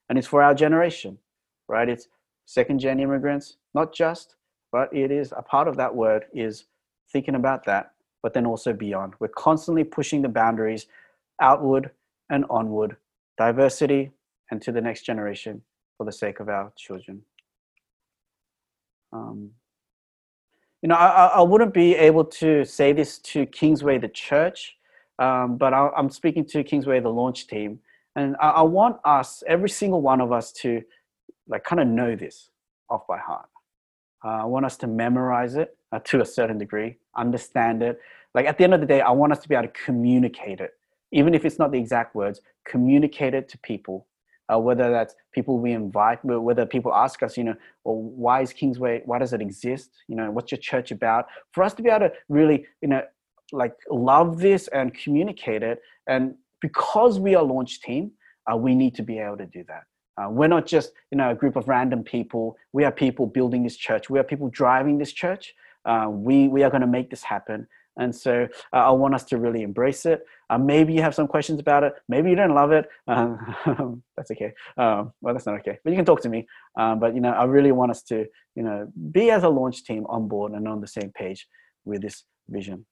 And 0.09 0.17
it's 0.17 0.27
for 0.27 0.43
our 0.43 0.53
generation, 0.53 1.17
right? 1.69 1.87
It's 1.87 2.09
second 2.45 2.79
gen 2.79 2.99
immigrants, 2.99 3.57
not 3.73 3.93
just, 3.93 4.35
but 4.71 4.93
it 4.93 5.11
is 5.11 5.33
a 5.35 5.41
part 5.41 5.67
of 5.67 5.77
that 5.77 5.93
word 5.93 6.25
is 6.33 6.65
thinking 7.11 7.35
about 7.35 7.65
that, 7.65 7.91
but 8.23 8.33
then 8.33 8.45
also 8.45 8.73
beyond. 8.73 9.13
We're 9.19 9.27
constantly 9.29 9.83
pushing 9.83 10.21
the 10.21 10.29
boundaries 10.29 10.87
outward 11.41 11.91
and 12.29 12.45
onward, 12.49 12.97
diversity, 13.37 14.11
and 14.51 14.61
to 14.61 14.71
the 14.71 14.81
next 14.81 15.03
generation 15.03 15.61
for 15.97 16.05
the 16.05 16.11
sake 16.11 16.39
of 16.39 16.49
our 16.49 16.71
children. 16.77 17.21
Um, 19.13 19.51
you 20.81 20.89
know, 20.89 20.95
I, 20.95 21.27
I 21.27 21.41
wouldn't 21.41 21.73
be 21.73 21.95
able 21.95 22.25
to 22.25 22.63
say 22.65 22.93
this 22.93 23.17
to 23.19 23.45
Kingsway, 23.47 23.97
the 23.97 24.07
church, 24.07 24.75
um, 25.19 25.57
but 25.57 25.73
I, 25.73 25.89
am 25.97 26.09
speaking 26.09 26.45
to 26.47 26.63
Kingsway, 26.63 26.99
the 26.99 27.09
launch 27.09 27.47
team, 27.47 27.79
and 28.15 28.35
I, 28.39 28.49
I 28.49 28.61
want 28.61 28.97
us, 29.05 29.43
every 29.47 29.69
single 29.69 30.01
one 30.01 30.21
of 30.21 30.31
us, 30.31 30.51
to 30.61 30.81
like 31.47 31.63
kind 31.63 31.81
of 31.81 31.87
know 31.87 32.15
this 32.15 32.49
off 32.89 33.07
by 33.07 33.17
heart. 33.17 33.47
Uh, 34.25 34.41
I 34.41 34.45
want 34.45 34.65
us 34.65 34.75
to 34.77 34.87
memorize 34.87 35.55
it 35.55 35.77
uh, 35.91 35.99
to 36.05 36.21
a 36.21 36.25
certain 36.25 36.57
degree, 36.57 36.97
understand 37.15 37.83
it. 37.83 37.99
Like 38.33 38.47
at 38.47 38.57
the 38.57 38.63
end 38.63 38.73
of 38.73 38.81
the 38.81 38.87
day, 38.87 39.01
I 39.01 39.11
want 39.11 39.31
us 39.31 39.39
to 39.39 39.47
be 39.47 39.53
able 39.53 39.67
to 39.67 39.73
communicate 39.85 40.59
it, 40.59 40.71
even 41.11 41.35
if 41.35 41.45
it's 41.45 41.59
not 41.59 41.71
the 41.71 41.77
exact 41.77 42.15
words, 42.15 42.41
communicate 42.65 43.35
it 43.35 43.47
to 43.49 43.57
people. 43.59 44.07
Uh, 44.51 44.59
whether 44.59 44.91
that's 44.91 45.15
people 45.31 45.57
we 45.57 45.71
invite, 45.71 46.23
whether 46.23 46.67
people 46.67 46.93
ask 46.93 47.23
us, 47.23 47.35
you 47.35 47.43
know, 47.43 47.55
well, 47.83 47.95
why 47.95 48.41
is 48.41 48.53
Kingsway, 48.53 49.01
why 49.05 49.17
does 49.17 49.33
it 49.33 49.41
exist? 49.41 49.89
You 50.07 50.15
know, 50.15 50.29
what's 50.29 50.51
your 50.51 50.59
church 50.59 50.91
about? 50.91 51.25
For 51.51 51.63
us 51.63 51.73
to 51.75 51.81
be 51.81 51.89
able 51.89 52.09
to 52.09 52.13
really, 52.29 52.65
you 52.81 52.89
know, 52.89 53.01
like 53.51 53.73
love 53.89 54.39
this 54.39 54.67
and 54.67 54.93
communicate 54.93 55.63
it. 55.63 55.81
And 56.07 56.35
because 56.61 57.19
we 57.19 57.33
are 57.33 57.43
launch 57.43 57.81
team, 57.81 58.11
uh, 58.51 58.55
we 58.55 58.75
need 58.75 58.93
to 58.95 59.03
be 59.03 59.17
able 59.17 59.37
to 59.37 59.47
do 59.47 59.63
that. 59.67 59.83
Uh, 60.17 60.29
we're 60.29 60.47
not 60.47 60.65
just 60.65 60.91
you 61.11 61.17
know 61.17 61.31
a 61.31 61.35
group 61.35 61.55
of 61.55 61.67
random 61.67 62.03
people. 62.03 62.57
We 62.73 62.83
are 62.83 62.91
people 62.91 63.27
building 63.27 63.63
this 63.63 63.75
church. 63.75 64.09
We 64.09 64.19
are 64.19 64.23
people 64.23 64.49
driving 64.49 64.97
this 64.97 65.11
church. 65.11 65.53
Uh, 65.85 66.07
we 66.09 66.47
we 66.47 66.63
are 66.63 66.69
going 66.69 66.81
to 66.81 66.87
make 66.87 67.09
this 67.09 67.23
happen. 67.23 67.67
And 67.97 68.13
so 68.13 68.47
uh, 68.73 68.75
I 68.75 68.91
want 68.91 69.15
us 69.15 69.23
to 69.25 69.37
really 69.37 69.61
embrace 69.61 70.05
it. 70.05 70.25
Uh, 70.49 70.57
maybe 70.57 70.93
you 70.93 71.01
have 71.01 71.15
some 71.15 71.27
questions 71.27 71.59
about 71.59 71.83
it. 71.83 71.93
Maybe 72.09 72.29
you 72.29 72.35
don't 72.35 72.53
love 72.53 72.71
it. 72.71 72.89
Um, 73.07 74.03
that's 74.17 74.31
okay. 74.31 74.53
Um, 74.77 75.13
well, 75.21 75.33
that's 75.33 75.45
not 75.45 75.55
okay. 75.59 75.79
But 75.83 75.91
you 75.91 75.95
can 75.95 76.05
talk 76.05 76.21
to 76.21 76.29
me. 76.29 76.45
Um, 76.77 76.99
but 76.99 77.15
you 77.15 77.21
know, 77.21 77.31
I 77.31 77.45
really 77.45 77.71
want 77.71 77.91
us 77.91 78.03
to 78.03 78.25
you 78.55 78.63
know 78.63 78.91
be 79.11 79.31
as 79.31 79.43
a 79.43 79.49
launch 79.49 79.83
team 79.83 80.05
on 80.07 80.27
board 80.27 80.53
and 80.53 80.67
on 80.67 80.81
the 80.81 80.87
same 80.87 81.11
page 81.11 81.47
with 81.85 82.01
this 82.01 82.23
vision. 82.49 82.85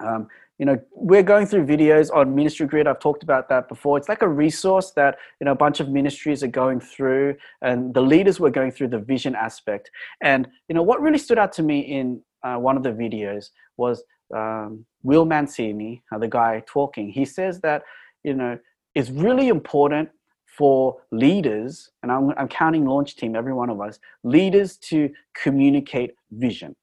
Um, 0.00 0.28
you 0.58 0.66
know, 0.66 0.78
we're 0.92 1.22
going 1.22 1.46
through 1.46 1.64
videos 1.64 2.14
on 2.14 2.34
Ministry 2.34 2.66
Grid. 2.66 2.86
I've 2.86 3.00
talked 3.00 3.22
about 3.22 3.48
that 3.48 3.66
before. 3.68 3.96
It's 3.96 4.10
like 4.10 4.20
a 4.20 4.28
resource 4.28 4.90
that 4.90 5.16
you 5.40 5.46
know 5.46 5.52
a 5.52 5.56
bunch 5.56 5.80
of 5.80 5.88
ministries 5.88 6.42
are 6.42 6.48
going 6.48 6.80
through, 6.80 7.36
and 7.62 7.94
the 7.94 8.02
leaders 8.02 8.38
were 8.38 8.50
going 8.50 8.70
through 8.70 8.88
the 8.88 8.98
vision 8.98 9.34
aspect. 9.34 9.90
And 10.22 10.46
you 10.68 10.74
know, 10.74 10.82
what 10.82 11.00
really 11.00 11.18
stood 11.18 11.38
out 11.38 11.52
to 11.54 11.62
me 11.62 11.80
in 11.80 12.20
uh, 12.42 12.56
one 12.56 12.76
of 12.76 12.82
the 12.82 12.90
videos 12.90 13.50
was 13.78 14.02
um, 14.34 14.84
Will 15.02 15.24
Mancini, 15.24 16.02
uh, 16.12 16.18
the 16.18 16.28
guy 16.28 16.62
talking. 16.66 17.10
He 17.10 17.24
says 17.24 17.60
that 17.60 17.82
you 18.22 18.34
know 18.34 18.58
it's 18.94 19.08
really 19.08 19.48
important 19.48 20.10
for 20.46 21.00
leaders, 21.10 21.90
and 22.02 22.12
I'm, 22.12 22.34
I'm 22.36 22.48
counting 22.48 22.84
launch 22.84 23.16
team, 23.16 23.34
every 23.34 23.54
one 23.54 23.70
of 23.70 23.80
us, 23.80 23.98
leaders 24.24 24.76
to 24.76 25.08
communicate 25.34 26.16
vision 26.32 26.76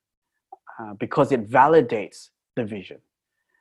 uh, 0.80 0.94
because 0.96 1.32
it 1.32 1.48
validates 1.48 2.30
the 2.56 2.64
vision. 2.64 2.98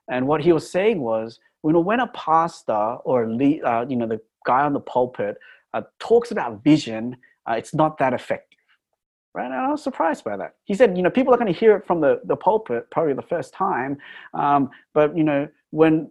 And 0.09 0.27
what 0.27 0.41
he 0.43 0.53
was 0.53 0.71
saying 0.71 1.01
was, 1.01 1.41
you 1.65 1.73
know, 1.73 1.81
when 1.81 2.01
a 2.01 2.07
pastor 2.09 2.73
or 3.05 3.29
lead, 3.29 3.63
uh, 3.63 3.87
you 3.89 3.97
know 3.97 4.07
the 4.07 4.21
guy 4.45 4.63
on 4.63 4.73
the 4.73 4.81
pulpit 4.81 5.37
uh, 5.75 5.83
talks 5.99 6.31
about 6.31 6.63
vision, 6.63 7.17
uh, 7.49 7.55
it's 7.55 7.75
not 7.75 7.99
that 7.99 8.13
effective, 8.13 8.61
right? 9.35 9.47
And 9.47 9.55
I 9.55 9.71
was 9.71 9.83
surprised 9.83 10.23
by 10.23 10.37
that. 10.37 10.55
He 10.65 10.75
said, 10.75 10.97
you 10.97 11.03
know, 11.03 11.11
people 11.11 11.35
are 11.35 11.39
going 11.39 11.53
to 11.53 11.59
hear 11.59 11.77
it 11.77 11.87
from 11.87 12.01
the 12.01 12.21
the 12.25 12.37
pulpit 12.37 12.91
probably 12.91 13.15
the 13.15 13.23
first 13.23 13.53
time, 13.53 13.99
um, 14.35 14.71
but 14.95 15.17
you 15.17 15.25
know, 15.25 15.49
when 15.71 16.11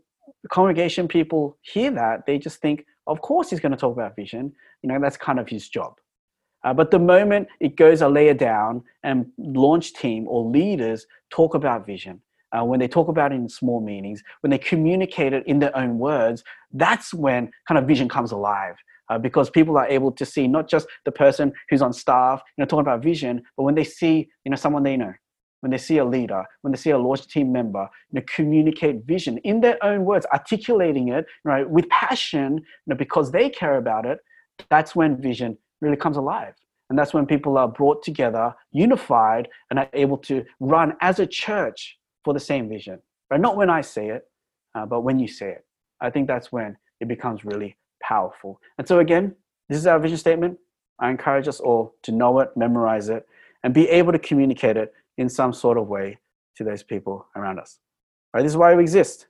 congregation 0.52 1.08
people 1.08 1.58
hear 1.62 1.92
that, 1.92 2.26
they 2.26 2.38
just 2.38 2.60
think, 2.60 2.86
of 3.08 3.22
course, 3.22 3.50
he's 3.50 3.60
going 3.60 3.72
to 3.72 3.78
talk 3.78 3.94
about 3.94 4.16
vision. 4.16 4.54
You 4.82 4.90
know, 4.90 5.00
that's 5.00 5.18
kind 5.18 5.40
of 5.40 5.48
his 5.48 5.70
job. 5.70 5.96
Uh, 6.64 6.74
but 6.74 6.90
the 6.90 7.00
moment 7.00 7.48
it 7.60 7.76
goes 7.76 8.02
a 8.02 8.10
layer 8.10 8.34
down 8.34 8.84
and 9.04 9.28
launch 9.38 9.94
team 9.94 10.28
or 10.28 10.44
leaders 10.44 11.06
talk 11.30 11.54
about 11.54 11.86
vision, 11.86 12.20
uh, 12.56 12.64
when 12.64 12.80
they 12.80 12.88
talk 12.88 13.08
about 13.08 13.32
it 13.32 13.36
in 13.36 13.50
small 13.50 13.82
meetings, 13.82 14.24
when 14.42 14.52
they 14.52 14.58
communicate 14.58 15.34
it 15.34 15.46
in 15.46 15.60
their 15.60 15.76
own 15.76 15.98
words, 15.98 16.44
that's 16.74 17.14
when 17.14 17.52
kind 17.68 17.78
of 17.78 17.86
vision 17.86 18.08
comes 18.08 18.32
alive. 18.32 18.76
Uh, 19.08 19.20
because 19.20 19.52
people 19.52 19.78
are 19.78 19.88
able 19.88 20.12
to 20.12 20.26
see 20.26 20.48
not 20.48 20.68
just 20.68 20.88
the 21.04 21.12
person 21.12 21.54
who's 21.70 21.84
on 21.84 21.94
staff, 21.94 22.42
you 22.58 22.62
know, 22.62 22.66
talking 22.66 22.82
about 22.82 23.04
vision, 23.04 23.40
but 23.56 23.62
when 23.62 23.76
they 23.76 23.84
see, 23.84 24.28
you 24.44 24.50
know, 24.50 24.56
someone 24.56 24.82
they 24.82 24.98
know, 24.98 25.14
when 25.60 25.70
they 25.70 25.78
see 25.78 25.98
a 26.00 26.06
leader, 26.06 26.44
when 26.62 26.72
they 26.72 26.78
see 26.78 26.90
a 26.90 26.98
launch 26.98 27.28
team 27.28 27.52
member, 27.52 27.88
you 28.10 28.20
know, 28.20 28.26
communicate 28.36 29.04
vision 29.06 29.38
in 29.40 29.62
their 29.62 29.78
own 29.84 30.06
words, 30.06 30.26
articulating 30.34 31.10
it, 31.10 31.28
right, 31.44 31.70
with 31.70 31.88
passion, 31.90 32.56
you 32.56 32.64
know, 32.88 32.96
because 32.96 33.32
they 33.32 33.48
care 33.48 33.78
about 33.78 34.08
it, 34.08 34.18
that's 34.72 34.96
when 34.96 35.22
vision 35.22 35.56
really 35.82 35.98
comes 35.98 36.18
alive. 36.18 36.56
And 36.90 36.98
that's 36.98 37.14
when 37.14 37.28
people 37.28 37.60
are 37.60 37.68
brought 37.68 38.02
together, 38.04 38.56
unified, 38.72 39.50
and 39.70 39.78
are 39.78 39.90
able 39.94 40.18
to 40.20 40.44
run 40.60 40.94
as 41.02 41.20
a 41.20 41.28
church 41.28 41.98
for 42.26 42.34
the 42.34 42.40
same 42.40 42.68
vision, 42.68 43.00
right? 43.30 43.40
Not 43.40 43.56
when 43.56 43.70
I 43.70 43.82
say 43.82 44.10
it, 44.10 44.28
uh, 44.74 44.86
but 44.86 45.02
when 45.02 45.20
you 45.20 45.28
say 45.28 45.52
it. 45.52 45.66
I 46.02 46.10
think 46.10 46.28
that's 46.28 46.52
when 46.52 46.76
it 47.00 47.08
becomes 47.08 47.46
really 47.46 47.78
powerful. 48.02 48.60
And 48.78 48.88
so 48.88 49.00
again, 49.00 49.36
this 49.70 49.78
is 49.78 49.88
our 49.88 50.00
vision 50.00 50.18
statement. 50.18 50.58
I 51.00 51.10
encourage 51.10 51.48
us 51.48 51.60
all 51.60 51.96
to 52.04 52.12
know 52.12 52.40
it, 52.40 52.50
memorize 52.56 53.10
it, 53.10 53.26
and 53.64 53.74
be 53.74 53.88
able 53.90 54.12
to 54.12 54.20
communicate 54.20 54.76
it 54.76 54.94
in 55.18 55.30
some 55.30 55.54
sort 55.54 55.78
of 55.78 55.88
way 55.88 56.18
to 56.58 56.64
those 56.64 56.84
people 56.84 57.28
around 57.36 57.60
us. 57.60 57.80
Right? 58.34 58.42
This 58.42 58.54
is 58.54 58.58
why 58.58 58.74
we 58.74 58.82
exist. 58.82 59.28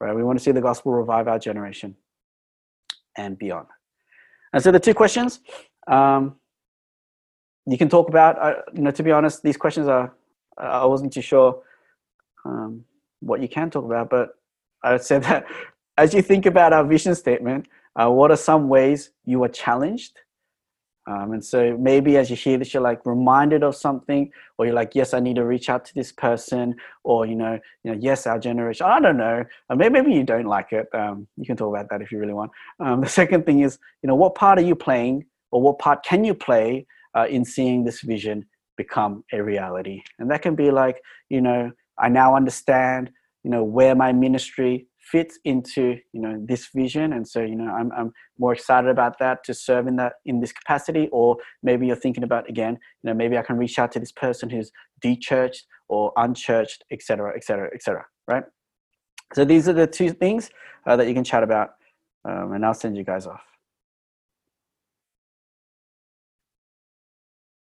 Right? 0.00 0.14
We 0.14 0.22
want 0.22 0.38
to 0.38 0.44
see 0.44 0.52
the 0.52 0.60
gospel 0.60 0.92
revive 0.92 1.28
our 1.28 1.38
generation 1.38 1.96
and 3.16 3.36
beyond. 3.36 3.66
And 4.52 4.62
so 4.62 4.70
the 4.70 4.80
two 4.80 4.94
questions 4.94 5.40
um, 5.88 6.36
you 7.66 7.76
can 7.76 7.88
talk 7.88 8.08
about. 8.08 8.38
Uh, 8.40 8.54
you 8.74 8.82
know, 8.82 8.90
to 8.92 9.02
be 9.02 9.10
honest, 9.10 9.42
these 9.42 9.56
questions 9.56 9.88
are. 9.88 10.14
I 10.56 10.86
wasn't 10.86 11.12
too 11.12 11.20
sure 11.20 11.62
um, 12.44 12.84
what 13.20 13.40
you 13.40 13.48
can 13.48 13.70
talk 13.70 13.84
about, 13.84 14.10
but 14.10 14.30
I 14.82 14.92
would 14.92 15.02
say 15.02 15.18
that 15.28 15.46
as 15.96 16.14
you 16.14 16.22
think 16.22 16.46
about 16.46 16.72
our 16.72 16.84
vision 16.84 17.14
statement, 17.14 17.66
uh, 17.96 18.10
what 18.10 18.30
are 18.30 18.36
some 18.36 18.68
ways 18.68 19.10
you 19.24 19.42
are 19.42 19.48
challenged 19.48 20.20
um, 21.08 21.32
and 21.32 21.42
so 21.42 21.74
maybe 21.78 22.18
as 22.18 22.28
you 22.28 22.36
hear 22.36 22.58
this, 22.58 22.74
you're 22.74 22.82
like 22.82 23.06
reminded 23.06 23.62
of 23.62 23.74
something, 23.74 24.30
or 24.58 24.66
you're 24.66 24.74
like, 24.74 24.94
yes, 24.94 25.14
I 25.14 25.20
need 25.20 25.36
to 25.36 25.44
reach 25.44 25.70
out 25.70 25.86
to 25.86 25.94
this 25.94 26.12
person, 26.12 26.74
or 27.02 27.24
you 27.24 27.34
know, 27.34 27.58
you 27.82 27.92
know, 27.92 27.98
yes, 27.98 28.26
our 28.26 28.38
generation. 28.38 28.84
I 28.86 29.00
don't 29.00 29.16
know. 29.16 29.42
Uh, 29.70 29.74
maybe, 29.74 29.94
maybe 29.94 30.12
you 30.12 30.22
don't 30.22 30.44
like 30.44 30.72
it. 30.72 30.86
Um, 30.92 31.26
you 31.38 31.46
can 31.46 31.56
talk 31.56 31.74
about 31.74 31.88
that 31.90 32.02
if 32.02 32.12
you 32.12 32.18
really 32.18 32.34
want. 32.34 32.50
Um, 32.78 33.00
the 33.00 33.08
second 33.20 33.46
thing 33.46 33.60
is, 33.60 33.78
you 34.02 34.08
know, 34.08 34.14
what 34.14 34.34
part 34.34 34.58
are 34.58 34.62
you 34.62 34.74
playing, 34.74 35.24
or 35.50 35.62
what 35.62 35.78
part 35.78 36.04
can 36.04 36.24
you 36.24 36.34
play 36.34 36.86
uh, 37.16 37.26
in 37.30 37.42
seeing 37.42 37.84
this 37.84 38.02
vision 38.02 38.44
become 38.76 39.24
a 39.32 39.42
reality? 39.42 40.02
And 40.18 40.30
that 40.30 40.42
can 40.42 40.54
be 40.54 40.70
like, 40.70 41.00
you 41.30 41.40
know, 41.40 41.72
I 42.00 42.08
now 42.08 42.36
understand, 42.36 43.10
you 43.44 43.50
know, 43.50 43.64
where 43.64 43.94
my 43.94 44.12
ministry 44.12 44.88
fits 45.10 45.38
into 45.44 45.96
you 46.12 46.20
know 46.20 46.38
this 46.46 46.68
vision. 46.74 47.12
And 47.12 47.26
so 47.26 47.40
you 47.40 47.54
know 47.54 47.72
I'm, 47.72 47.90
I'm 47.92 48.12
more 48.38 48.52
excited 48.52 48.90
about 48.90 49.18
that 49.18 49.42
to 49.44 49.54
serve 49.54 49.86
in 49.86 49.96
that 49.96 50.14
in 50.26 50.40
this 50.40 50.52
capacity. 50.52 51.08
Or 51.12 51.36
maybe 51.62 51.86
you're 51.86 51.96
thinking 51.96 52.24
about 52.24 52.48
again 52.48 52.74
you 53.02 53.08
know 53.08 53.14
maybe 53.14 53.38
i 53.38 53.42
can 53.42 53.56
reach 53.56 53.78
out 53.78 53.92
to 53.92 54.00
this 54.00 54.12
person 54.12 54.50
who's 54.50 54.70
de-churched 55.00 55.66
or 55.88 56.12
unchurched 56.16 56.84
etc 56.90 57.32
etc 57.34 57.70
etc 57.74 58.04
right? 58.26 58.44
So 59.34 59.44
these 59.44 59.68
are 59.68 59.72
the 59.72 59.86
two 59.86 60.10
things 60.10 60.50
uh, 60.86 60.96
that 60.96 61.06
you 61.06 61.14
can 61.14 61.24
chat 61.24 61.42
about 61.42 61.70
um, 62.28 62.52
and 62.52 62.64
i'll 62.64 62.74
send 62.74 62.96
you 62.96 63.04
guys 63.04 63.26
off 63.26 63.47